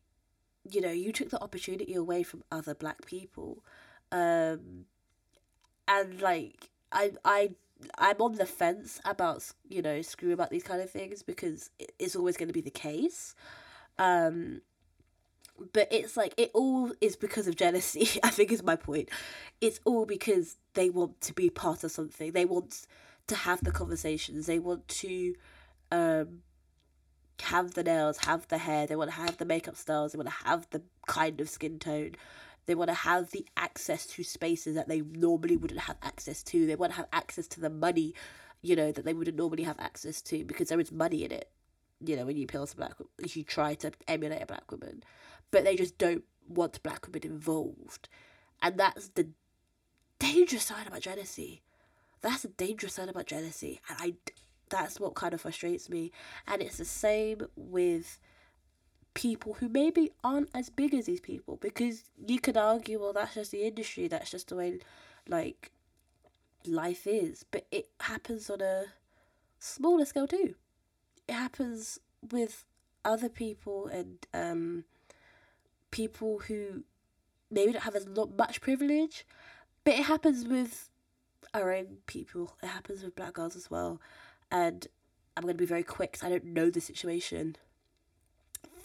you 0.70 0.80
know 0.80 0.91
you 0.91 1.11
took 1.11 1.32
the 1.32 1.41
opportunity 1.41 1.95
away 1.95 2.22
from 2.22 2.43
other 2.51 2.76
black 2.76 3.07
people 3.07 3.63
um 4.11 4.86
and 5.88 6.22
like 6.22 6.70
i 6.91 7.11
i 7.26 7.49
i'm 7.97 8.22
on 8.22 8.36
the 8.36 8.45
fence 8.45 9.01
about 9.03 9.51
you 9.68 9.82
know 9.82 9.99
screw 10.03 10.32
about 10.32 10.51
these 10.51 10.63
kind 10.63 10.80
of 10.80 10.91
things 10.91 11.24
because 11.24 11.72
it's 11.97 12.15
always 12.15 12.38
going 12.38 12.49
to 12.49 12.53
be 12.53 12.61
the 12.61 12.70
case 12.70 13.34
um, 13.99 14.61
but 15.73 15.87
it's 15.91 16.15
like 16.17 16.33
it 16.37 16.51
all 16.53 16.91
is 17.01 17.15
because 17.15 17.47
of 17.47 17.55
jealousy. 17.55 18.19
I 18.23 18.29
think 18.29 18.51
is 18.51 18.63
my 18.63 18.75
point. 18.75 19.09
It's 19.61 19.79
all 19.85 20.05
because 20.05 20.57
they 20.73 20.89
want 20.89 21.21
to 21.21 21.33
be 21.33 21.49
part 21.49 21.83
of 21.83 21.91
something. 21.91 22.31
They 22.31 22.45
want 22.45 22.85
to 23.27 23.35
have 23.35 23.63
the 23.63 23.71
conversations. 23.71 24.45
They 24.45 24.59
want 24.59 24.87
to 24.87 25.35
um, 25.91 26.39
have 27.41 27.73
the 27.73 27.83
nails, 27.83 28.19
have 28.19 28.47
the 28.47 28.57
hair. 28.57 28.87
They 28.87 28.95
want 28.95 29.11
to 29.11 29.17
have 29.17 29.37
the 29.37 29.45
makeup 29.45 29.75
styles. 29.75 30.11
They 30.11 30.17
want 30.17 30.29
to 30.29 30.47
have 30.47 30.67
the 30.69 30.81
kind 31.07 31.41
of 31.41 31.49
skin 31.49 31.79
tone. 31.79 32.15
They 32.65 32.75
want 32.75 32.89
to 32.89 32.95
have 32.95 33.31
the 33.31 33.45
access 33.55 34.05
to 34.07 34.23
spaces 34.23 34.75
that 34.75 34.89
they 34.89 35.01
normally 35.01 35.55
wouldn't 35.55 35.79
have 35.81 35.97
access 36.03 36.43
to. 36.43 36.65
They 36.65 36.75
want 36.75 36.91
to 36.91 36.97
have 36.97 37.07
access 37.13 37.47
to 37.49 37.61
the 37.61 37.69
money, 37.69 38.13
you 38.61 38.75
know, 38.75 38.91
that 38.91 39.05
they 39.05 39.13
wouldn't 39.13 39.37
normally 39.37 39.63
have 39.63 39.79
access 39.79 40.21
to 40.23 40.43
because 40.43 40.67
there 40.67 40.79
is 40.79 40.91
money 40.91 41.23
in 41.23 41.31
it 41.31 41.49
you 42.03 42.15
know, 42.15 42.25
when 42.25 42.37
you 42.37 42.47
peel 42.47 42.67
to 42.67 42.75
black 42.75 42.93
if 43.19 43.35
you 43.35 43.43
try 43.43 43.73
to 43.75 43.91
emulate 44.07 44.41
a 44.41 44.45
black 44.45 44.69
woman, 44.71 45.03
but 45.51 45.63
they 45.63 45.75
just 45.75 45.97
don't 45.97 46.23
want 46.47 46.81
black 46.83 47.05
women 47.07 47.23
involved. 47.23 48.09
And 48.61 48.77
that's 48.77 49.09
the 49.09 49.29
dangerous 50.19 50.63
side 50.63 50.87
about 50.87 51.01
jealousy. 51.01 51.61
That's 52.21 52.41
the 52.41 52.49
dangerous 52.49 52.93
side 52.95 53.09
about 53.09 53.27
jealousy. 53.27 53.79
And 53.89 53.97
I, 54.01 54.13
that's 54.69 54.99
what 54.99 55.15
kind 55.15 55.33
of 55.33 55.41
frustrates 55.41 55.89
me. 55.89 56.11
And 56.47 56.61
it's 56.61 56.77
the 56.77 56.85
same 56.85 57.47
with 57.55 58.19
people 59.13 59.55
who 59.55 59.69
maybe 59.69 60.11
aren't 60.23 60.49
as 60.53 60.69
big 60.69 60.93
as 60.93 61.05
these 61.05 61.21
people 61.21 61.57
because 61.57 62.03
you 62.25 62.39
could 62.39 62.57
argue, 62.57 62.99
well, 62.99 63.13
that's 63.13 63.35
just 63.35 63.51
the 63.51 63.63
industry, 63.63 64.07
that's 64.07 64.31
just 64.31 64.49
the 64.49 64.55
way, 64.55 64.79
like, 65.27 65.71
life 66.65 67.07
is. 67.07 67.45
But 67.49 67.65
it 67.71 67.89
happens 68.01 68.49
on 68.49 68.61
a 68.61 68.85
smaller 69.59 70.05
scale 70.05 70.27
too 70.27 70.55
it 71.27 71.33
happens 71.33 71.99
with 72.31 72.65
other 73.03 73.29
people 73.29 73.87
and 73.87 74.25
um, 74.33 74.83
people 75.97 76.37
who 76.47 76.83
maybe 77.49 77.71
don't 77.71 77.81
have 77.81 77.95
as 77.95 78.05
much 78.37 78.61
privilege, 78.61 79.25
but 79.83 79.95
it 79.95 80.05
happens 80.05 80.45
with 80.45 80.89
our 81.55 81.73
own 81.73 81.97
people. 82.05 82.55
It 82.61 82.67
happens 82.67 83.01
with 83.01 83.15
black 83.15 83.33
girls 83.33 83.55
as 83.55 83.71
well. 83.71 83.99
And 84.51 84.85
I'm 85.35 85.41
going 85.41 85.55
to 85.55 85.57
be 85.57 85.65
very 85.65 85.83
quick 85.83 86.19
I 86.21 86.29
don't 86.29 86.45
know 86.45 86.69
the 86.69 86.81
situation 86.81 87.55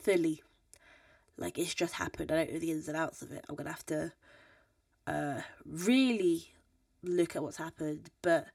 fully. 0.01 0.43
Like, 1.37 1.59
it's 1.59 1.75
just 1.75 1.95
happened. 1.95 2.33
I 2.33 2.37
don't 2.37 2.53
know 2.55 2.59
the 2.61 2.71
ins 2.71 2.89
and 2.89 2.97
outs 2.97 3.21
of 3.21 3.31
it. 3.31 3.45
I'm 3.47 3.57
going 3.57 3.67
to 3.67 3.73
have 3.73 3.87
to 3.87 4.13
uh, 5.07 5.41
really 5.67 6.53
look 7.03 7.37
at 7.37 7.43
what's 7.43 7.59
happened. 7.59 8.09
But 8.23 8.47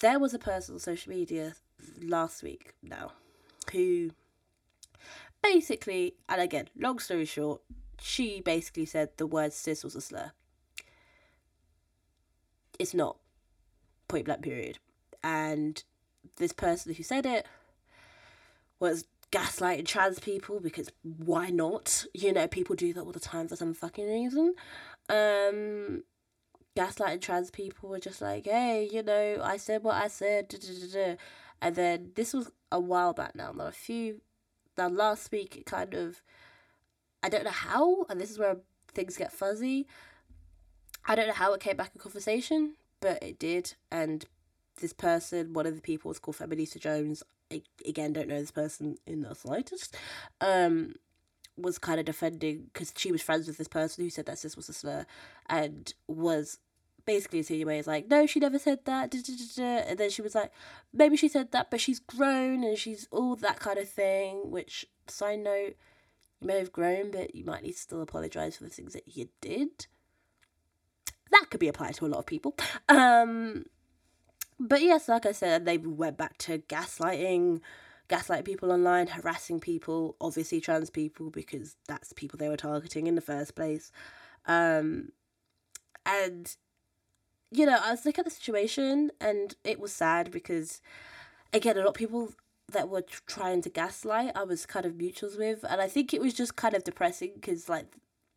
there 0.00 0.18
was 0.18 0.32
a 0.32 0.38
person 0.38 0.76
on 0.76 0.80
social 0.80 1.12
media 1.12 1.56
last 2.00 2.42
week 2.42 2.72
now 2.82 3.12
who 3.70 4.12
basically, 5.44 6.14
and 6.28 6.40
again, 6.40 6.68
long 6.76 6.98
story 6.98 7.26
short, 7.26 7.60
she 8.00 8.40
basically 8.40 8.86
said 8.86 9.10
the 9.16 9.26
word 9.26 9.52
cis 9.52 9.84
was 9.84 9.94
a 9.94 10.00
slur. 10.00 10.32
It's 12.78 12.94
not. 12.94 13.18
Point 14.08 14.24
blank 14.24 14.42
period. 14.42 14.78
And 15.22 15.82
this 16.36 16.52
person 16.52 16.94
who 16.94 17.02
said 17.02 17.26
it 17.26 17.46
was 18.80 19.04
gaslighting 19.30 19.86
trans 19.86 20.18
people 20.18 20.60
because 20.60 20.90
why 21.02 21.50
not? 21.50 22.04
You 22.14 22.32
know, 22.32 22.48
people 22.48 22.74
do 22.74 22.92
that 22.92 23.02
all 23.02 23.12
the 23.12 23.20
time 23.20 23.48
for 23.48 23.56
some 23.56 23.74
fucking 23.74 24.06
reason. 24.06 24.54
Um 25.08 26.02
gaslighting 26.76 27.20
trans 27.20 27.50
people 27.50 27.88
were 27.88 28.00
just 28.00 28.20
like, 28.20 28.46
hey, 28.46 28.88
you 28.90 29.02
know, 29.02 29.40
I 29.42 29.56
said 29.58 29.84
what 29.84 29.94
I 29.94 30.08
said, 30.08 30.48
da, 30.48 30.58
da, 30.58 30.92
da, 30.92 31.16
and 31.62 31.76
then 31.76 32.10
this 32.14 32.34
was 32.34 32.50
a 32.72 32.80
while 32.80 33.12
back 33.12 33.36
now. 33.36 33.52
Now 33.52 33.66
a 33.66 33.72
few, 33.72 34.20
now 34.76 34.88
last 34.88 35.30
week 35.32 35.56
it 35.56 35.66
kind 35.66 35.94
of, 35.94 36.22
I 37.22 37.28
don't 37.28 37.44
know 37.44 37.50
how, 37.50 38.04
and 38.08 38.20
this 38.20 38.30
is 38.30 38.38
where 38.38 38.58
things 38.92 39.16
get 39.16 39.32
fuzzy. 39.32 39.86
I 41.06 41.14
don't 41.14 41.26
know 41.26 41.34
how 41.34 41.52
it 41.52 41.60
came 41.60 41.76
back 41.76 41.92
in 41.94 42.00
conversation, 42.00 42.74
but 43.00 43.22
it 43.22 43.38
did. 43.38 43.74
And 43.90 44.24
this 44.80 44.92
person, 44.92 45.52
one 45.52 45.66
of 45.66 45.74
the 45.74 45.82
people 45.82 46.08
was 46.08 46.18
called 46.18 46.36
Feminista 46.36 46.80
Jones. 46.80 47.22
I, 47.52 47.62
again, 47.86 48.12
don't 48.12 48.28
know 48.28 48.40
this 48.40 48.50
person 48.50 48.96
in 49.06 49.22
the 49.22 49.34
slightest. 49.34 49.96
Um, 50.40 50.94
was 51.56 51.78
kind 51.78 52.00
of 52.00 52.06
defending 52.06 52.70
because 52.72 52.92
she 52.96 53.12
was 53.12 53.22
friends 53.22 53.46
with 53.46 53.58
this 53.58 53.68
person 53.68 54.02
who 54.02 54.10
said 54.10 54.26
that 54.26 54.38
cis 54.38 54.56
was 54.56 54.68
a 54.68 54.72
slur 54.72 55.06
and 55.48 55.94
was 56.08 56.58
basically 57.06 57.38
insinuated 57.40 57.86
like 57.86 58.08
no 58.08 58.26
she 58.26 58.40
never 58.40 58.58
said 58.58 58.78
that 58.84 59.10
da, 59.10 59.18
da, 59.20 59.34
da, 59.56 59.90
and 59.90 59.98
then 59.98 60.10
she 60.10 60.22
was 60.22 60.34
like 60.34 60.50
maybe 60.92 61.16
she 61.16 61.28
said 61.28 61.52
that 61.52 61.70
but 61.70 61.80
she's 61.80 62.00
grown 62.00 62.64
and 62.64 62.78
she's 62.78 63.06
all 63.10 63.36
that 63.36 63.60
kind 63.60 63.78
of 63.78 63.88
thing 63.88 64.50
which 64.50 64.86
side 65.06 65.40
note 65.40 65.76
you 66.40 66.46
may 66.46 66.58
have 66.58 66.72
grown 66.72 67.10
but 67.10 67.34
you 67.34 67.44
might 67.44 67.62
need 67.62 67.72
to 67.72 67.78
still 67.78 68.02
apologize 68.02 68.56
for 68.56 68.64
the 68.64 68.70
things 68.70 68.92
that 68.92 69.16
you 69.16 69.28
did. 69.40 69.86
That 71.30 71.46
could 71.50 71.60
be 71.60 71.68
applied 71.68 71.94
to 71.94 72.06
a 72.06 72.08
lot 72.08 72.18
of 72.18 72.26
people. 72.26 72.54
Um 72.88 73.66
but 74.60 74.80
yes 74.80 75.08
like 75.08 75.26
i 75.26 75.32
said 75.32 75.64
they 75.64 75.76
went 75.78 76.16
back 76.16 76.38
to 76.38 76.58
gaslighting 76.58 77.60
gaslighting 78.08 78.44
people 78.44 78.70
online 78.70 79.08
harassing 79.08 79.58
people 79.58 80.14
obviously 80.20 80.60
trans 80.60 80.90
people 80.90 81.28
because 81.28 81.74
that's 81.88 82.08
the 82.08 82.14
people 82.14 82.36
they 82.38 82.48
were 82.48 82.56
targeting 82.56 83.08
in 83.08 83.16
the 83.16 83.20
first 83.20 83.54
place. 83.54 83.90
Um 84.46 85.10
and 86.06 86.54
you 87.56 87.66
know, 87.66 87.78
I 87.82 87.90
was 87.90 88.04
looking 88.04 88.22
at 88.22 88.26
the 88.26 88.30
situation 88.30 89.10
and 89.20 89.54
it 89.64 89.80
was 89.80 89.92
sad 89.92 90.30
because, 90.30 90.80
again, 91.52 91.76
a 91.76 91.80
lot 91.80 91.88
of 91.88 91.94
people 91.94 92.32
that 92.70 92.88
were 92.88 93.04
trying 93.26 93.62
to 93.62 93.70
gaslight, 93.70 94.32
I 94.34 94.44
was 94.44 94.66
kind 94.66 94.86
of 94.86 94.92
mutuals 94.94 95.38
with, 95.38 95.64
and 95.68 95.80
I 95.80 95.88
think 95.88 96.12
it 96.12 96.20
was 96.20 96.34
just 96.34 96.56
kind 96.56 96.74
of 96.74 96.84
depressing 96.84 97.32
because 97.34 97.68
like 97.68 97.86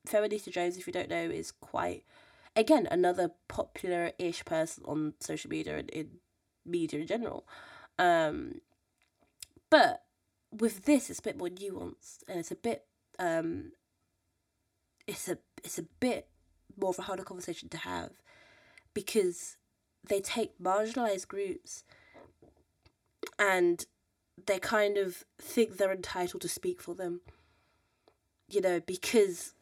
Feminista 0.08 0.52
Jones, 0.52 0.78
if 0.78 0.88
you 0.88 0.94
don't 0.94 1.10
know, 1.10 1.18
is 1.18 1.52
quite 1.52 2.04
again 2.56 2.88
another 2.90 3.32
popular-ish 3.48 4.44
person 4.46 4.84
on 4.86 5.14
social 5.20 5.50
media 5.50 5.78
and 5.78 5.90
in 5.92 6.10
media 6.66 7.00
in 7.00 7.08
general. 7.08 7.48
Um, 7.98 8.62
but 9.70 10.04
with 10.52 10.86
this, 10.86 11.10
it's 11.10 11.20
a 11.20 11.24
bit 11.24 11.38
more 11.38 11.50
nuanced 11.50 12.24
and 12.28 12.40
it's 12.40 12.52
a 12.52 12.56
bit 12.56 12.86
um, 13.20 13.72
it's 15.08 15.28
a 15.28 15.38
it's 15.64 15.80
a 15.80 15.84
bit 16.00 16.28
more 16.80 16.92
of 16.92 17.00
a 17.00 17.04
harder 17.04 17.24
conversation 17.24 17.70
to 17.70 17.78
have 17.78 18.12
because 18.98 19.58
they 20.08 20.20
take 20.20 20.58
marginalized 20.60 21.28
groups 21.28 21.84
and 23.38 23.86
they 24.48 24.58
kind 24.58 24.98
of 24.98 25.24
think 25.38 25.78
they're 25.78 25.92
entitled 25.92 26.42
to 26.42 26.50
speak 26.50 26.82
for 26.82 26.96
them 26.96 27.22
you 28.50 28.60
know 28.60 28.80
because 28.80 29.54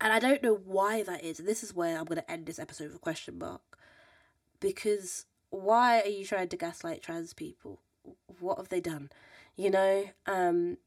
and 0.00 0.12
i 0.12 0.18
don't 0.18 0.42
know 0.42 0.58
why 0.64 1.02
that 1.04 1.22
is 1.22 1.38
this 1.38 1.62
is 1.62 1.72
where 1.72 1.96
i'm 1.96 2.04
going 2.04 2.20
to 2.20 2.30
end 2.30 2.46
this 2.46 2.58
episode 2.58 2.86
with 2.86 2.96
a 2.96 2.98
question 2.98 3.38
mark 3.38 3.76
because 4.60 5.26
why 5.50 6.00
are 6.00 6.08
you 6.08 6.24
trying 6.24 6.48
to 6.48 6.56
gaslight 6.56 7.02
trans 7.02 7.32
people? 7.32 7.80
What 8.40 8.58
have 8.58 8.68
they 8.68 8.80
done? 8.80 9.10
You 9.56 9.70
know 9.70 10.04
um 10.26 10.78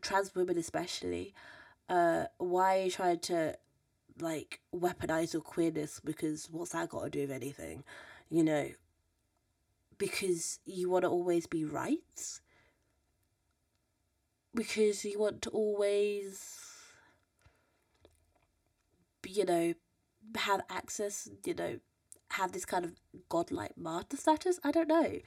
trans 0.00 0.34
women 0.34 0.58
especially 0.58 1.32
uh 1.88 2.24
why 2.38 2.78
are 2.78 2.84
you 2.84 2.90
trying 2.90 3.20
to 3.20 3.56
like 4.20 4.60
weaponize 4.74 5.32
your 5.32 5.42
queerness 5.42 6.00
because 6.04 6.48
what's 6.50 6.72
that 6.72 6.88
got 6.88 7.04
to 7.04 7.10
do 7.10 7.20
with 7.22 7.30
anything? 7.30 7.84
You 8.28 8.44
know 8.44 8.70
because 10.00 10.58
you 10.64 10.88
want 10.88 11.04
to 11.04 11.08
always 11.10 11.46
be 11.46 11.62
right? 11.62 12.40
Because 14.52 15.04
you 15.04 15.20
want 15.20 15.42
to 15.42 15.50
always 15.50 16.58
you 19.28 19.44
know 19.44 19.74
have 20.36 20.62
access 20.70 21.28
you 21.44 21.54
know 21.54 21.78
have 22.30 22.50
this 22.52 22.64
kind 22.64 22.84
of 22.84 22.92
godlike 23.28 23.76
martyr 23.76 24.16
status? 24.16 24.58
I 24.64 24.72
don't 24.72 24.88
know. 24.88 25.18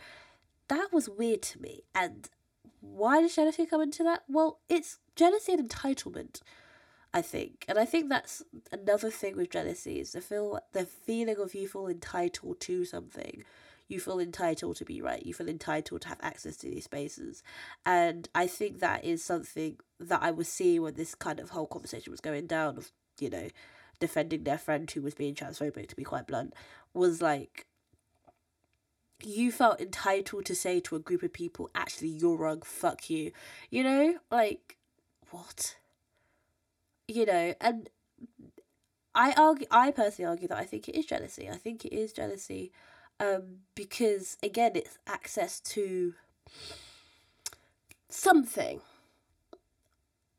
That 0.69 0.89
was 0.91 1.07
weird 1.07 1.43
to 1.43 1.61
me. 1.61 1.83
And 1.93 2.29
why 2.81 3.21
does 3.21 3.35
jealousy 3.35 3.65
come 3.65 3.81
into 3.81 4.03
that? 4.03 4.23
Well 4.27 4.59
it's 4.67 4.99
jealousy 5.15 5.53
and 5.53 5.69
entitlement 5.69 6.41
I 7.13 7.21
think, 7.21 7.65
and 7.67 7.77
I 7.77 7.85
think 7.85 8.09
that's 8.09 8.41
another 8.71 9.11
thing 9.11 9.37
with 9.37 9.51
jealousy 9.51 9.99
is 9.99 10.13
the 10.13 10.21
feel 10.21 10.59
the 10.71 10.85
feeling 10.85 11.37
of 11.37 11.53
you 11.53 11.67
feel 11.67 11.87
entitled 11.87 12.59
to 12.61 12.85
something. 12.85 13.43
You 13.87 13.99
feel 13.99 14.19
entitled 14.19 14.77
to 14.77 14.85
be 14.85 15.01
right. 15.01 15.23
You 15.23 15.33
feel 15.33 15.49
entitled 15.49 16.01
to 16.01 16.07
have 16.07 16.19
access 16.21 16.57
to 16.57 16.69
these 16.69 16.85
spaces, 16.85 17.43
and 17.85 18.27
I 18.33 18.47
think 18.47 18.79
that 18.79 19.03
is 19.03 19.23
something 19.23 19.77
that 19.99 20.23
I 20.23 20.31
was 20.31 20.47
seeing 20.47 20.81
when 20.81 20.95
this 20.95 21.13
kind 21.13 21.39
of 21.39 21.51
whole 21.51 21.67
conversation 21.67 22.09
was 22.11 22.21
going 22.21 22.47
down. 22.47 22.77
Of 22.77 22.91
you 23.19 23.29
know, 23.29 23.49
defending 23.99 24.43
their 24.43 24.57
friend 24.57 24.89
who 24.89 25.01
was 25.01 25.13
being 25.13 25.35
transphobic, 25.35 25.89
to 25.89 25.95
be 25.95 26.03
quite 26.03 26.25
blunt, 26.25 26.53
was 26.95 27.21
like 27.21 27.67
you 29.21 29.51
felt 29.51 29.79
entitled 29.79 30.45
to 30.45 30.55
say 30.55 30.79
to 30.81 30.95
a 30.95 30.99
group 30.99 31.23
of 31.23 31.33
people, 31.33 31.69
actually, 31.75 32.09
you're 32.09 32.37
wrong, 32.37 32.61
fuck 32.61 33.09
you. 33.09 33.31
You 33.69 33.83
know, 33.83 34.15
like, 34.31 34.77
what? 35.29 35.75
You 37.07 37.25
know, 37.25 37.53
and 37.59 37.89
I 39.15 39.33
argue, 39.33 39.67
I 39.69 39.91
personally 39.91 40.29
argue 40.29 40.47
that 40.47 40.57
I 40.57 40.65
think 40.65 40.87
it 40.89 40.97
is 40.97 41.05
jealousy. 41.05 41.49
I 41.49 41.55
think 41.55 41.85
it 41.85 41.93
is 41.93 42.13
jealousy, 42.13 42.71
um, 43.19 43.59
because 43.75 44.37
again, 44.41 44.71
it's 44.75 44.97
access 45.07 45.59
to 45.61 46.13
something. 48.09 48.81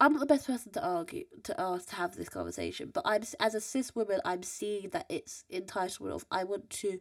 I'm 0.00 0.12
not 0.12 0.20
the 0.20 0.26
best 0.26 0.46
person 0.46 0.72
to 0.72 0.84
argue 0.84 1.24
to 1.44 1.58
ask 1.60 1.88
to 1.90 1.96
have 1.96 2.16
this 2.16 2.28
conversation, 2.28 2.90
but 2.92 3.02
I'm 3.06 3.22
as 3.38 3.54
a 3.54 3.60
cis 3.60 3.94
woman, 3.94 4.20
I'm 4.24 4.42
seeing 4.42 4.90
that 4.90 5.06
it's 5.08 5.44
entitlement 5.52 6.12
of 6.12 6.26
I 6.30 6.44
want 6.44 6.68
to 6.70 7.00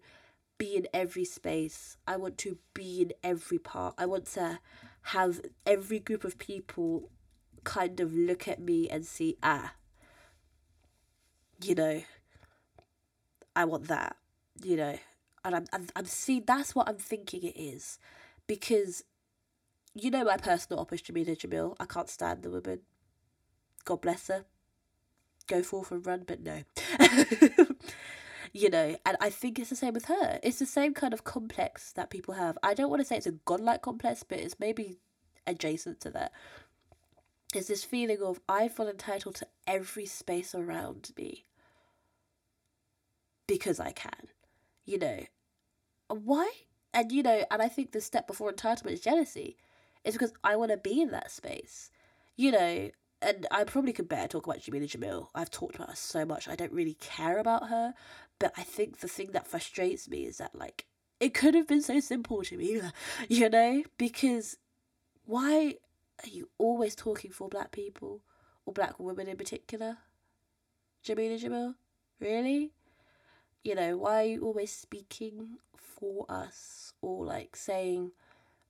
be 0.60 0.76
in 0.76 0.88
every 0.94 1.26
space. 1.26 1.98
I 2.08 2.18
want 2.18 2.38
to 2.40 2.58
be 2.74 3.02
in 3.02 3.14
every 3.24 3.58
part. 3.58 3.96
I 3.98 4.06
want 4.06 4.28
to 4.34 4.60
have 5.08 5.42
every 5.66 6.00
group 6.00 6.24
of 6.24 6.38
people 6.38 7.10
kind 7.64 8.00
of 8.00 8.14
look 8.14 8.48
at 8.48 8.60
me 8.60 8.90
and 8.90 9.06
see, 9.06 9.38
ah, 9.44 9.74
you 11.62 11.76
know, 11.76 12.04
I 13.56 13.66
want 13.66 13.88
that, 13.88 14.16
you 14.64 14.76
know, 14.76 14.98
and 15.46 15.56
I'm, 15.56 15.66
I'm, 15.74 15.88
I'm 15.96 16.06
seeing 16.06 16.44
that's 16.46 16.76
what 16.76 16.88
I'm 16.90 16.98
thinking 16.98 17.44
it 17.44 17.58
is, 17.60 18.00
because, 18.48 19.04
you 19.94 20.12
know, 20.12 20.24
my 20.24 20.38
personal 20.38 20.80
opposition, 20.82 21.16
Jameela 21.16 21.38
Jamil, 21.38 21.76
I 21.80 21.86
can't 21.86 22.10
stand 22.10 22.44
the 22.44 22.50
woman. 22.50 22.82
God 23.86 24.02
bless 24.02 24.28
her. 24.28 24.46
Go 25.48 25.62
forth 25.62 25.92
and 25.92 26.06
run, 26.06 26.24
but 26.26 26.40
no. 26.42 26.64
you 28.54 28.70
know, 28.70 28.96
and 29.06 29.18
I 29.20 29.30
think 29.30 29.60
it's 29.60 29.70
the 29.70 29.76
same 29.76 29.94
with 29.94 30.06
her. 30.06 30.40
It's 30.42 30.60
the 30.60 30.66
same 30.66 30.94
kind 30.94 31.14
of 31.14 31.24
complex 31.24 31.92
that 31.94 32.10
people 32.10 32.36
have. 32.36 32.58
I 32.64 32.74
don't 32.74 32.90
want 32.90 33.02
to 33.02 33.06
say 33.06 33.18
it's 33.18 33.28
a 33.28 33.32
godlike 33.32 33.82
complex, 33.82 34.24
but 34.24 34.40
it's 34.40 34.60
maybe 34.60 34.98
adjacent 35.46 36.00
to 36.02 36.10
that 36.12 36.32
is 37.56 37.68
this 37.68 37.84
feeling 37.84 38.22
of 38.22 38.40
I 38.48 38.68
feel 38.68 38.88
entitled 38.88 39.36
to 39.36 39.48
every 39.68 40.06
space 40.06 40.54
around 40.56 41.12
me 41.18 41.46
because 43.48 43.80
I 43.80 43.92
can, 43.92 44.28
you 44.86 44.98
know. 44.98 45.20
Why? 46.08 46.50
And 46.94 47.12
you 47.12 47.24
know, 47.24 47.44
and 47.50 47.62
I 47.62 47.68
think 47.68 47.92
the 47.92 48.02
step 48.02 48.28
before 48.28 48.52
entitlement 48.52 48.92
is 48.94 49.02
jealousy. 49.02 49.58
It's 50.04 50.16
because 50.16 50.34
I 50.44 50.56
want 50.56 50.72
to 50.72 50.78
be 50.78 51.02
in 51.02 51.12
that 51.12 51.32
space, 51.32 51.92
you 52.36 52.52
know. 52.52 52.90
And 53.22 53.48
I 53.52 53.64
probably 53.64 53.94
could 53.94 54.10
better 54.10 54.28
talk 54.28 54.46
about 54.46 54.60
Jameela 54.60 54.90
Jamil. 54.90 55.28
I've 55.34 55.50
talked 55.50 55.76
about 55.76 55.90
her 55.90 55.96
so 55.96 56.26
much. 56.26 56.48
I 56.50 56.56
don't 56.56 56.74
really 56.74 56.96
care 56.96 57.38
about 57.38 57.70
her, 57.70 57.94
but 58.38 58.52
I 58.58 58.64
think 58.64 59.00
the 59.00 59.08
thing 59.08 59.32
that 59.32 59.48
frustrates 59.48 60.10
me 60.10 60.26
is 60.26 60.38
that 60.38 60.54
like 60.54 60.86
it 61.20 61.34
could 61.34 61.56
have 61.56 61.68
been 61.68 61.82
so 61.82 62.00
simple 62.02 62.44
to 62.44 62.58
me, 62.58 62.82
you 63.30 63.50
know, 63.50 63.84
because 63.98 64.58
why 65.26 65.76
are 66.22 66.30
you 66.30 66.50
always 66.58 66.96
talking 66.96 67.32
for 67.32 67.50
black 67.50 67.72
people 67.72 68.22
or 68.66 68.74
black 68.74 69.00
women 69.00 69.28
in 69.28 69.38
particular? 69.38 69.98
Jameela 71.06 71.42
Jamil? 71.42 71.76
Really? 72.20 72.72
You 73.64 73.76
know, 73.76 73.98
why 73.98 74.24
are 74.24 74.28
you 74.28 74.42
always 74.42 74.72
speaking 74.72 75.58
for 75.76 76.26
us 76.30 76.94
or 77.02 77.26
like 77.26 77.56
saying 77.56 78.12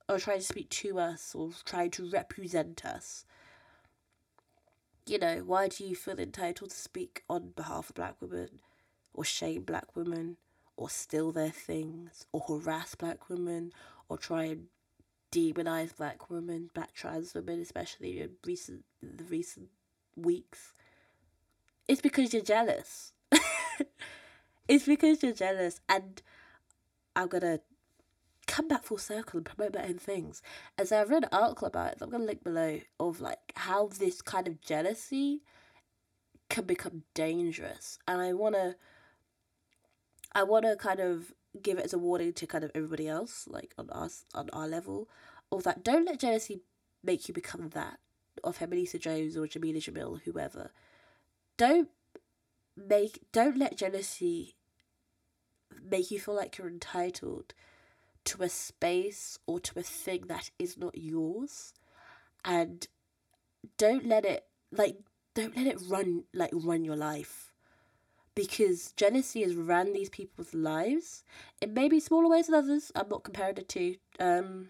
or 0.08 0.20
trying 0.20 0.40
to 0.40 0.46
speak 0.46 0.70
to 0.70 1.00
us 1.00 1.34
or 1.36 1.52
trying 1.66 1.92
to 1.92 2.10
represent 2.10 2.86
us? 2.86 3.26
You 5.06 5.20
know, 5.20 5.44
why 5.46 5.68
do 5.68 5.84
you 5.84 5.96
feel 5.96 6.20
entitled 6.20 6.70
to 6.70 6.76
speak 6.76 7.24
on 7.30 7.50
behalf 7.56 7.90
of 7.90 7.96
black 7.96 8.16
women 8.22 8.62
or 9.14 9.26
shame 9.26 9.64
black 9.64 9.96
women 9.96 10.38
or 10.78 10.90
steal 10.90 11.32
their 11.32 11.50
things 11.50 12.26
or 12.32 12.42
harass 12.42 12.96
black 12.96 13.30
women 13.30 13.74
or 14.10 14.18
try 14.18 14.46
and 14.46 14.68
demonize 15.34 15.96
black 15.98 16.30
women, 16.30 16.70
black 16.74 16.94
trans 16.94 17.34
women, 17.34 17.60
especially 17.60 18.22
in 18.22 18.32
recent 18.46 18.86
in 19.02 19.18
the 19.18 19.24
recent 19.24 19.70
weeks. 20.16 20.74
It's 21.88 22.02
because 22.02 22.34
you're 22.34 22.44
jealous. 22.44 23.14
it's 24.68 24.86
because 24.86 25.24
you're 25.24 25.34
jealous, 25.34 25.82
and 25.90 26.22
I'm 27.16 27.28
gonna 27.28 27.60
come 28.46 28.68
back 28.68 28.84
full 28.84 29.00
circle 29.00 29.38
and 29.38 29.46
promote 29.46 29.74
my 29.74 29.84
own 29.84 29.98
things. 29.98 30.42
As 30.78 30.92
I 30.92 31.04
read 31.04 31.24
an 31.24 31.30
article 31.32 31.68
about 31.68 31.94
it, 31.94 31.98
I'm 32.02 32.12
gonna 32.12 32.26
link 32.26 32.44
below 32.44 32.80
of 33.00 33.20
like 33.20 33.54
how 33.56 33.88
this 33.88 34.22
kind 34.22 34.48
of 34.48 34.62
jealousy 34.62 35.42
can 36.50 36.66
become 36.66 37.04
dangerous, 37.16 37.98
and 38.08 38.22
I 38.22 38.34
wanna. 38.34 38.76
I 40.36 40.42
want 40.42 40.66
to 40.66 40.76
kind 40.76 41.00
of 41.00 41.32
give 41.62 41.78
it 41.78 41.86
as 41.86 41.94
a 41.94 41.98
warning 41.98 42.34
to 42.34 42.48
kind 42.48 42.64
of 42.64 42.72
everybody 42.74 43.08
else, 43.08 43.48
like 43.48 43.74
on 43.78 43.90
us 43.90 44.26
on 44.34 44.50
our 44.52 44.68
level, 44.68 45.10
of 45.52 45.64
that. 45.64 45.84
Don't 45.84 46.06
let 46.06 46.20
jealousy 46.20 46.62
make 47.04 47.28
you 47.28 47.34
become 47.34 47.70
that 47.70 48.00
of 48.44 48.58
Feminista 48.58 49.00
Jones 49.00 49.38
or 49.38 49.46
Jameela 49.48 49.78
Jamil, 49.78 50.22
whoever. 50.24 50.72
Don't 51.58 51.90
make 52.76 53.20
don't 53.32 53.58
let 53.58 53.78
jealousy 53.78 54.56
make 55.82 56.10
you 56.12 56.20
feel 56.20 56.36
like 56.36 56.58
you're 56.58 56.68
entitled 56.68 57.54
to 58.26 58.42
a 58.42 58.50
space 58.50 59.38
or 59.46 59.60
to 59.60 59.78
a 59.80 59.84
thing 59.84 60.24
that 60.28 60.50
is 60.58 60.78
not 60.78 60.98
yours 60.98 61.74
and 62.46 62.88
don't 63.78 64.08
let 64.08 64.26
it 64.26 64.46
like 64.72 64.98
don't 65.36 65.56
let 65.56 65.68
it 65.68 65.78
run 65.88 66.24
like 66.34 66.52
run 66.54 66.84
your 66.84 66.96
life 66.96 67.53
because 68.36 68.92
jealousy 68.94 69.44
has 69.44 69.56
ran 69.56 69.94
these 69.94 70.10
people's 70.10 70.54
lives 70.54 71.24
in 71.62 71.74
maybe 71.74 72.00
smaller 72.00 72.30
ways 72.30 72.48
than 72.48 72.56
others. 72.56 72.92
I'm 72.96 73.10
not 73.10 73.24
comparing 73.24 73.56
the 73.56 73.64
two. 73.64 73.96
Um, 74.20 74.70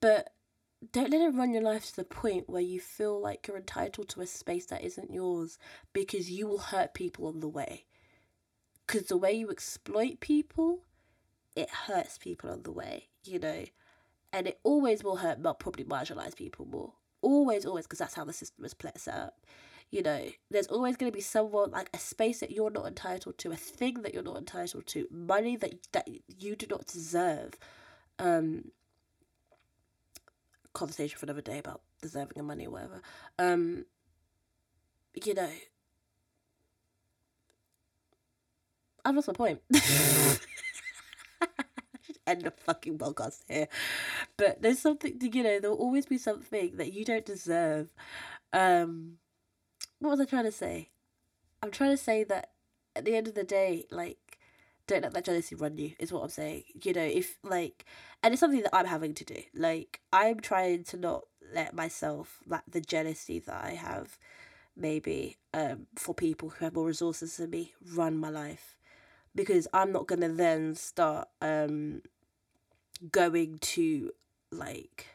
but 0.00 0.32
don't 0.92 1.10
let 1.10 1.20
it 1.20 1.36
run 1.36 1.52
your 1.52 1.62
life 1.62 1.86
to 1.90 1.96
the 1.96 2.04
point 2.04 2.48
where 2.48 2.62
you 2.62 2.80
feel 2.80 3.20
like 3.20 3.46
you're 3.46 3.56
entitled 3.56 4.08
to 4.10 4.20
a 4.22 4.26
space 4.26 4.66
that 4.66 4.82
isn't 4.82 5.12
yours 5.12 5.58
because 5.92 6.30
you 6.30 6.46
will 6.46 6.58
hurt 6.58 6.94
people 6.94 7.26
on 7.26 7.40
the 7.40 7.48
way. 7.48 7.84
Because 8.86 9.08
the 9.08 9.16
way 9.16 9.32
you 9.32 9.50
exploit 9.50 10.20
people 10.20 10.80
it 11.56 11.68
hurts 11.70 12.18
people 12.18 12.50
on 12.50 12.62
the 12.62 12.70
way, 12.70 13.08
you 13.24 13.38
know, 13.38 13.64
and 14.32 14.46
it 14.46 14.60
always 14.62 15.02
will 15.02 15.16
hurt, 15.16 15.42
but 15.42 15.58
probably 15.58 15.84
marginalize 15.84 16.36
people 16.36 16.64
more. 16.64 16.92
Always, 17.22 17.66
always, 17.66 17.86
because 17.86 17.98
that's 17.98 18.14
how 18.14 18.24
the 18.24 18.32
system 18.32 18.64
is 18.64 18.74
set 18.96 19.14
up. 19.14 19.40
You 19.90 20.02
know, 20.02 20.28
there's 20.50 20.68
always 20.68 20.96
going 20.96 21.10
to 21.10 21.16
be 21.16 21.20
someone 21.22 21.72
like 21.72 21.90
a 21.92 21.98
space 21.98 22.40
that 22.40 22.52
you're 22.52 22.70
not 22.70 22.86
entitled 22.86 23.38
to, 23.38 23.50
a 23.50 23.56
thing 23.56 24.02
that 24.02 24.14
you're 24.14 24.22
not 24.22 24.36
entitled 24.36 24.86
to, 24.88 25.08
money 25.10 25.56
that 25.56 25.88
that 25.92 26.08
you 26.38 26.54
do 26.56 26.66
not 26.70 26.86
deserve. 26.86 27.54
Um, 28.18 28.72
conversation 30.72 31.18
for 31.18 31.26
another 31.26 31.40
day 31.40 31.58
about 31.58 31.80
deserving 32.02 32.38
of 32.38 32.44
money 32.44 32.66
or 32.66 32.70
whatever. 32.70 33.02
Um, 33.38 33.84
you 35.24 35.34
know, 35.34 35.50
I've 39.04 39.14
lost 39.14 39.28
my 39.28 39.34
point. 39.34 39.60
I 39.72 39.78
should 42.02 42.18
end 42.26 42.42
the 42.42 42.50
fucking 42.50 42.98
podcast 42.98 43.42
here. 43.48 43.68
But 44.36 44.62
there's 44.62 44.78
something, 44.78 45.18
to, 45.18 45.28
you 45.28 45.42
know, 45.42 45.60
there'll 45.60 45.76
always 45.76 46.06
be 46.06 46.18
something 46.18 46.76
that 46.76 46.92
you 46.92 47.04
don't 47.04 47.24
deserve. 47.24 47.92
Um, 48.52 49.14
what 50.00 50.10
was 50.10 50.20
I 50.20 50.24
trying 50.24 50.44
to 50.44 50.52
say? 50.52 50.90
I'm 51.62 51.70
trying 51.70 51.90
to 51.90 51.96
say 51.96 52.24
that 52.24 52.50
at 52.96 53.04
the 53.04 53.14
end 53.14 53.28
of 53.28 53.34
the 53.34 53.44
day, 53.44 53.86
like, 53.90 54.38
don't 54.86 55.02
let 55.02 55.14
that 55.14 55.24
jealousy 55.24 55.54
run 55.54 55.78
you, 55.78 55.92
is 55.98 56.12
what 56.12 56.22
I'm 56.22 56.30
saying. 56.30 56.64
You 56.82 56.92
know, 56.92 57.04
if, 57.04 57.38
like, 57.42 57.84
and 58.22 58.32
it's 58.32 58.40
something 58.40 58.62
that 58.62 58.74
I'm 58.74 58.86
having 58.86 59.14
to 59.14 59.24
do. 59.24 59.42
Like, 59.54 60.00
I'm 60.12 60.40
trying 60.40 60.84
to 60.84 60.96
not 60.96 61.24
let 61.54 61.74
myself, 61.74 62.40
like, 62.46 62.62
the 62.68 62.80
jealousy 62.80 63.38
that 63.40 63.64
I 63.64 63.70
have, 63.72 64.18
maybe, 64.76 65.36
um, 65.54 65.86
for 65.96 66.14
people 66.14 66.48
who 66.50 66.64
have 66.64 66.74
more 66.74 66.86
resources 66.86 67.36
than 67.36 67.50
me, 67.50 67.74
run 67.94 68.16
my 68.16 68.30
life. 68.30 68.76
Because 69.34 69.68
I'm 69.72 69.92
not 69.92 70.08
gonna 70.08 70.28
then 70.28 70.74
start, 70.74 71.28
um, 71.40 72.02
going 73.10 73.58
to 73.58 74.12
like 74.50 75.06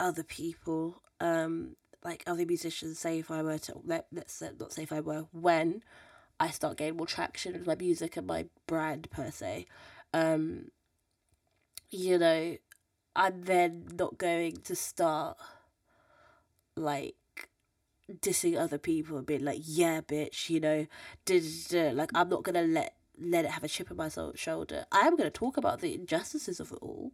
other 0.00 0.22
people 0.24 1.00
um 1.20 1.76
like 2.06 2.22
other 2.26 2.46
musicians 2.46 2.98
say 2.98 3.18
if 3.18 3.30
i 3.30 3.42
were 3.42 3.58
to 3.58 3.74
let, 3.84 4.06
let's 4.12 4.42
not 4.58 4.72
say 4.72 4.84
if 4.84 4.92
i 4.92 5.00
were 5.00 5.26
when 5.32 5.82
i 6.40 6.48
start 6.48 6.78
getting 6.78 6.96
more 6.96 7.06
traction 7.06 7.52
with 7.52 7.66
my 7.66 7.74
music 7.74 8.16
and 8.16 8.26
my 8.26 8.46
brand 8.66 9.10
per 9.10 9.30
se 9.30 9.66
um 10.14 10.70
you 11.90 12.16
know 12.16 12.56
i'm 13.14 13.42
then 13.42 13.86
not 13.98 14.16
going 14.16 14.56
to 14.56 14.74
start 14.74 15.36
like 16.76 17.14
dissing 18.20 18.56
other 18.56 18.78
people 18.78 19.18
and 19.18 19.26
being 19.26 19.44
like 19.44 19.60
yeah 19.64 20.00
bitch 20.00 20.48
you 20.48 20.60
know 20.60 20.86
like 21.92 22.10
i'm 22.14 22.28
not 22.28 22.44
gonna 22.44 22.62
let 22.62 22.94
let 23.18 23.44
it 23.44 23.50
have 23.50 23.64
a 23.64 23.68
chip 23.68 23.90
on 23.90 23.96
my 23.96 24.10
shoulder. 24.34 24.84
I 24.92 25.06
am 25.06 25.16
to 25.16 25.30
talk 25.30 25.56
about 25.56 25.80
the 25.80 25.94
injustices 25.94 26.60
of 26.60 26.72
it 26.72 26.78
all 26.82 27.12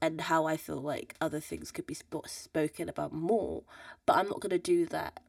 and 0.00 0.20
how 0.22 0.46
I 0.46 0.56
feel 0.56 0.80
like 0.80 1.14
other 1.20 1.40
things 1.40 1.72
could 1.72 1.86
be 1.86 1.94
sp- 1.94 2.26
spoken 2.26 2.88
about 2.88 3.12
more, 3.12 3.62
but 4.06 4.16
I'm 4.16 4.28
not 4.28 4.40
going 4.40 4.50
to 4.50 4.58
do 4.58 4.86
that 4.86 5.20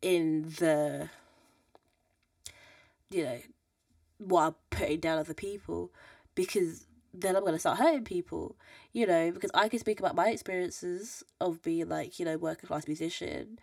in 0.00 0.42
the, 0.58 1.10
you 3.10 3.24
know, 3.24 3.38
while 4.18 4.56
putting 4.70 5.00
down 5.00 5.18
other 5.18 5.34
people 5.34 5.90
because 6.34 6.86
then 7.12 7.34
I'm 7.34 7.42
going 7.42 7.54
to 7.54 7.58
start 7.58 7.78
hurting 7.78 8.04
people, 8.04 8.56
you 8.92 9.06
know, 9.06 9.32
because 9.32 9.50
I 9.54 9.68
can 9.68 9.80
speak 9.80 9.98
about 9.98 10.14
my 10.14 10.30
experiences 10.30 11.24
of 11.40 11.62
being 11.62 11.88
like, 11.88 12.18
you 12.18 12.24
know, 12.24 12.36
working 12.36 12.68
class 12.68 12.86
musician 12.86 13.58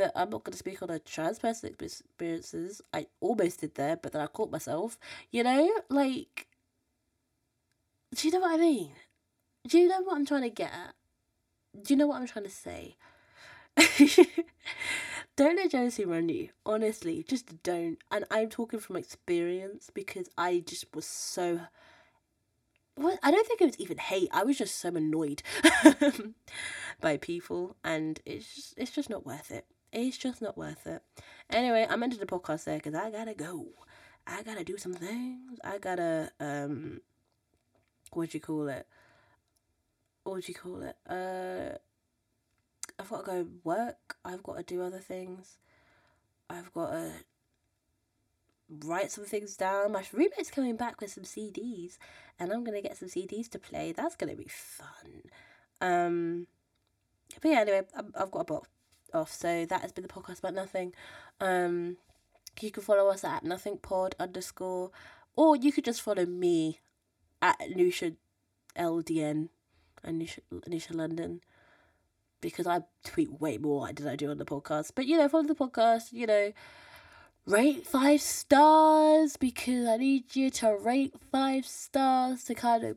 but 0.00 0.12
I'm 0.16 0.30
not 0.30 0.44
going 0.44 0.52
to 0.52 0.58
speak 0.58 0.82
on 0.82 0.88
a 0.88 0.98
trans 0.98 1.38
person 1.38 1.74
experiences. 1.78 2.80
I 2.94 3.06
almost 3.20 3.60
did 3.60 3.74
there, 3.74 3.96
but 3.96 4.12
then 4.12 4.22
I 4.22 4.28
caught 4.28 4.50
myself. 4.50 4.98
You 5.30 5.42
know, 5.42 5.70
like, 5.90 6.46
do 8.14 8.26
you 8.26 8.32
know 8.32 8.40
what 8.40 8.54
I 8.54 8.56
mean? 8.56 8.92
Do 9.66 9.78
you 9.78 9.88
know 9.88 10.00
what 10.00 10.16
I'm 10.16 10.26
trying 10.26 10.42
to 10.42 10.50
get 10.50 10.72
at? 10.72 10.94
Do 11.82 11.94
you 11.94 11.98
know 11.98 12.06
what 12.06 12.20
I'm 12.20 12.26
trying 12.26 12.44
to 12.44 12.50
say? 12.50 12.96
don't 15.36 15.56
let 15.56 15.70
jealousy 15.70 16.04
run 16.04 16.28
you. 16.28 16.48
Honestly, 16.64 17.24
just 17.28 17.62
don't. 17.62 17.98
And 18.10 18.24
I'm 18.30 18.48
talking 18.48 18.80
from 18.80 18.96
experience 18.96 19.90
because 19.92 20.28
I 20.36 20.62
just 20.66 20.86
was 20.94 21.06
so. 21.06 21.60
Well, 22.96 23.18
I 23.22 23.30
don't 23.30 23.46
think 23.46 23.60
it 23.60 23.66
was 23.66 23.80
even 23.80 23.98
hate. 23.98 24.28
I 24.32 24.44
was 24.44 24.58
just 24.58 24.76
so 24.78 24.88
annoyed 24.88 25.42
by 27.00 27.16
people, 27.16 27.76
and 27.84 28.20
it's 28.26 28.54
just, 28.54 28.74
it's 28.76 28.90
just 28.90 29.08
not 29.08 29.24
worth 29.24 29.50
it. 29.50 29.64
It's 29.92 30.18
just 30.18 30.42
not 30.42 30.58
worth 30.58 30.86
it. 30.86 31.02
Anyway, 31.48 31.86
I'm 31.88 32.02
ending 32.02 32.18
the 32.18 32.26
podcast 32.26 32.64
there 32.64 32.76
because 32.76 32.94
I 32.94 33.10
gotta 33.10 33.34
go. 33.34 33.66
I 34.26 34.42
gotta 34.42 34.64
do 34.64 34.76
some 34.76 34.94
things. 34.94 35.58
I 35.64 35.78
gotta 35.78 36.30
um, 36.40 37.00
what 38.12 38.30
do 38.30 38.36
you 38.38 38.42
call 38.42 38.68
it? 38.68 38.86
What 40.24 40.44
do 40.44 40.52
you 40.52 40.54
call 40.54 40.82
it? 40.82 40.96
Uh, 41.08 41.78
I've 42.98 43.08
got 43.08 43.24
to 43.24 43.26
go 43.26 43.46
work. 43.64 44.16
I've 44.24 44.42
got 44.42 44.58
to 44.58 44.62
do 44.62 44.82
other 44.82 44.98
things. 44.98 45.58
I've 46.48 46.72
got 46.72 46.90
to 46.90 47.12
write 48.84 49.10
some 49.10 49.24
things 49.24 49.56
down. 49.56 49.92
My 49.92 50.04
roommate's 50.12 50.50
coming 50.50 50.76
back 50.76 51.00
with 51.00 51.10
some 51.10 51.24
CDs, 51.24 51.98
and 52.38 52.52
I'm 52.52 52.64
gonna 52.64 52.82
get 52.82 52.96
some 52.96 53.08
CDs 53.08 53.48
to 53.50 53.58
play. 53.58 53.92
That's 53.92 54.16
gonna 54.16 54.36
be 54.36 54.48
fun. 54.48 55.22
Um, 55.80 56.46
but 57.40 57.50
yeah, 57.50 57.60
anyway, 57.60 57.82
I've 57.96 58.30
got 58.30 58.40
a 58.40 58.44
book 58.44 58.68
off. 59.12 59.32
So 59.32 59.66
that 59.66 59.80
has 59.82 59.92
been 59.92 60.02
the 60.02 60.08
podcast 60.08 60.38
about 60.40 60.54
nothing. 60.54 60.92
Um, 61.40 61.96
you 62.60 62.70
can 62.70 62.82
follow 62.82 63.08
us 63.08 63.24
at 63.24 63.44
nothingpod 63.44 64.12
underscore, 64.18 64.90
or 65.36 65.56
you 65.56 65.72
could 65.72 65.84
just 65.84 66.02
follow 66.02 66.26
me 66.26 66.80
at 67.42 67.58
Nusha 67.60 68.16
LDN 68.76 69.48
and 70.04 70.22
Nusha, 70.22 70.40
Nusha 70.68 70.94
London 70.94 71.40
because 72.40 72.66
I 72.66 72.80
tweet 73.04 73.40
way 73.40 73.58
more 73.58 73.90
than 73.92 74.08
I 74.08 74.16
do 74.16 74.30
on 74.30 74.38
the 74.38 74.44
podcast. 74.44 74.92
But 74.94 75.06
you 75.06 75.18
know, 75.18 75.28
follow 75.28 75.44
the 75.44 75.54
podcast, 75.54 76.12
you 76.12 76.26
know, 76.26 76.52
rate 77.46 77.86
five 77.86 78.20
stars 78.20 79.36
because 79.36 79.86
I 79.86 79.96
need 79.96 80.34
you 80.36 80.50
to 80.50 80.76
rate 80.76 81.14
five 81.30 81.66
stars 81.66 82.44
to 82.44 82.54
kind 82.54 82.84
of 82.84 82.96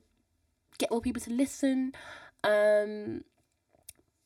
get 0.78 0.91
more 0.91 1.01
people 1.01 1.22
to 1.22 1.32
listen. 1.32 1.93
Um, 2.43 3.24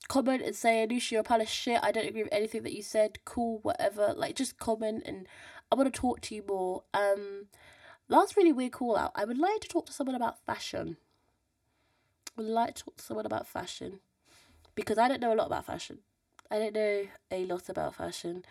comment 0.07 0.41
and 0.43 0.55
say, 0.55 0.85
Anusha, 0.87 1.11
you're 1.11 1.21
a 1.21 1.23
pile 1.23 1.41
of 1.41 1.49
shit. 1.49 1.79
I 1.83 1.91
don't 1.91 2.07
agree 2.07 2.23
with 2.23 2.33
anything 2.33 2.63
that 2.63 2.73
you 2.73 2.83
said. 2.83 3.19
Cool, 3.25 3.59
whatever. 3.63 4.13
Like, 4.15 4.35
just 4.35 4.57
comment 4.57 5.03
and 5.05 5.27
I 5.71 5.75
want 5.75 5.93
to 5.93 5.99
talk 5.99 6.21
to 6.21 6.35
you 6.35 6.43
more. 6.47 6.83
Um, 6.93 7.47
last 8.07 8.37
really 8.37 8.53
weird 8.53 8.71
call 8.71 8.97
out. 8.97 9.11
I 9.15 9.25
would 9.25 9.37
like 9.37 9.61
to 9.61 9.67
talk 9.67 9.85
to 9.87 9.93
someone 9.93 10.15
about 10.15 10.45
fashion. 10.45 10.97
Would 12.37 12.45
like 12.45 12.75
to 12.75 12.83
talk 12.83 12.97
to 12.97 13.03
someone 13.03 13.25
about 13.25 13.47
fashion 13.47 13.99
because 14.75 14.97
I 14.97 15.07
don't 15.07 15.21
know 15.21 15.33
a 15.33 15.35
lot 15.35 15.47
about 15.47 15.65
fashion. 15.65 15.99
I 16.51 16.59
don't 16.59 16.75
know 16.75 17.07
a 17.31 17.45
lot 17.45 17.67
about 17.67 17.95
fashion. 17.95 18.45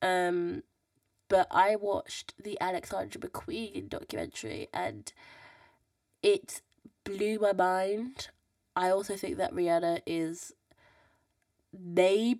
Um, 0.00 0.62
but 1.28 1.48
I 1.50 1.76
watched 1.76 2.34
the 2.42 2.60
Alexander 2.60 3.18
McQueen 3.18 3.88
documentary 3.88 4.68
and 4.72 5.12
it 6.22 6.62
blew 7.04 7.38
my 7.40 7.52
mind. 7.52 8.28
I 8.76 8.90
also 8.90 9.16
think 9.16 9.36
that 9.38 9.52
Rihanna 9.52 10.02
is 10.06 10.54
may 11.72 12.36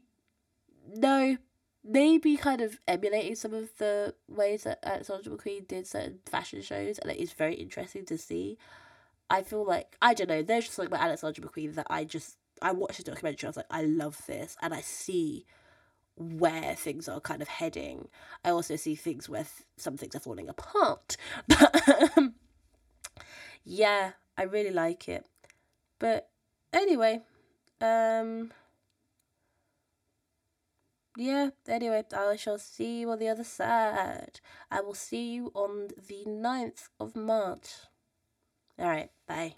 no 0.94 1.36
maybe 1.84 2.36
kind 2.36 2.60
of 2.60 2.78
emulating 2.86 3.34
some 3.34 3.52
of 3.54 3.76
the 3.78 4.14
ways 4.28 4.64
that 4.64 4.78
Alexander 4.84 5.30
McQueen 5.30 5.66
did 5.66 5.86
certain 5.86 6.20
fashion 6.26 6.62
shows, 6.62 6.98
and 6.98 7.10
it 7.10 7.18
is 7.18 7.32
very 7.32 7.54
interesting 7.54 8.04
to 8.06 8.16
see. 8.16 8.56
I 9.32 9.42
feel 9.42 9.64
like 9.64 9.96
I 10.02 10.12
don't 10.12 10.28
know. 10.28 10.42
There's 10.42 10.66
just 10.66 10.78
like 10.78 10.88
about 10.88 11.00
Alexander 11.00 11.40
McQueen 11.40 11.74
that 11.76 11.86
I 11.88 12.04
just 12.04 12.36
I 12.60 12.72
watched 12.72 13.00
a 13.00 13.04
documentary. 13.04 13.46
I 13.46 13.50
was 13.50 13.56
like, 13.56 13.66
I 13.70 13.82
love 13.82 14.20
this, 14.26 14.56
and 14.60 14.74
I 14.74 14.82
see 14.82 15.46
where 16.16 16.74
things 16.74 17.08
are 17.08 17.18
kind 17.20 17.40
of 17.40 17.48
heading. 17.48 18.08
I 18.44 18.50
also 18.50 18.76
see 18.76 18.94
things 18.94 19.30
where 19.30 19.44
th- 19.44 19.66
some 19.78 19.96
things 19.96 20.14
are 20.14 20.20
falling 20.20 20.48
apart. 20.48 21.16
But 21.48 22.18
um, 22.18 22.34
yeah, 23.64 24.12
I 24.36 24.42
really 24.44 24.70
like 24.70 25.08
it. 25.08 25.26
But 25.98 26.28
anyway, 26.72 27.22
um 27.80 28.52
yeah, 31.16 31.50
anyway, 31.68 32.04
I 32.14 32.36
shall 32.36 32.58
see 32.58 33.00
you 33.00 33.10
on 33.10 33.18
the 33.18 33.28
other 33.28 33.44
side. 33.44 34.40
I 34.70 34.80
will 34.82 34.94
see 34.94 35.32
you 35.32 35.52
on 35.54 35.88
the 36.08 36.24
9th 36.26 36.88
of 37.00 37.16
March. 37.16 37.68
Alright, 38.82 39.10
bye. 39.28 39.54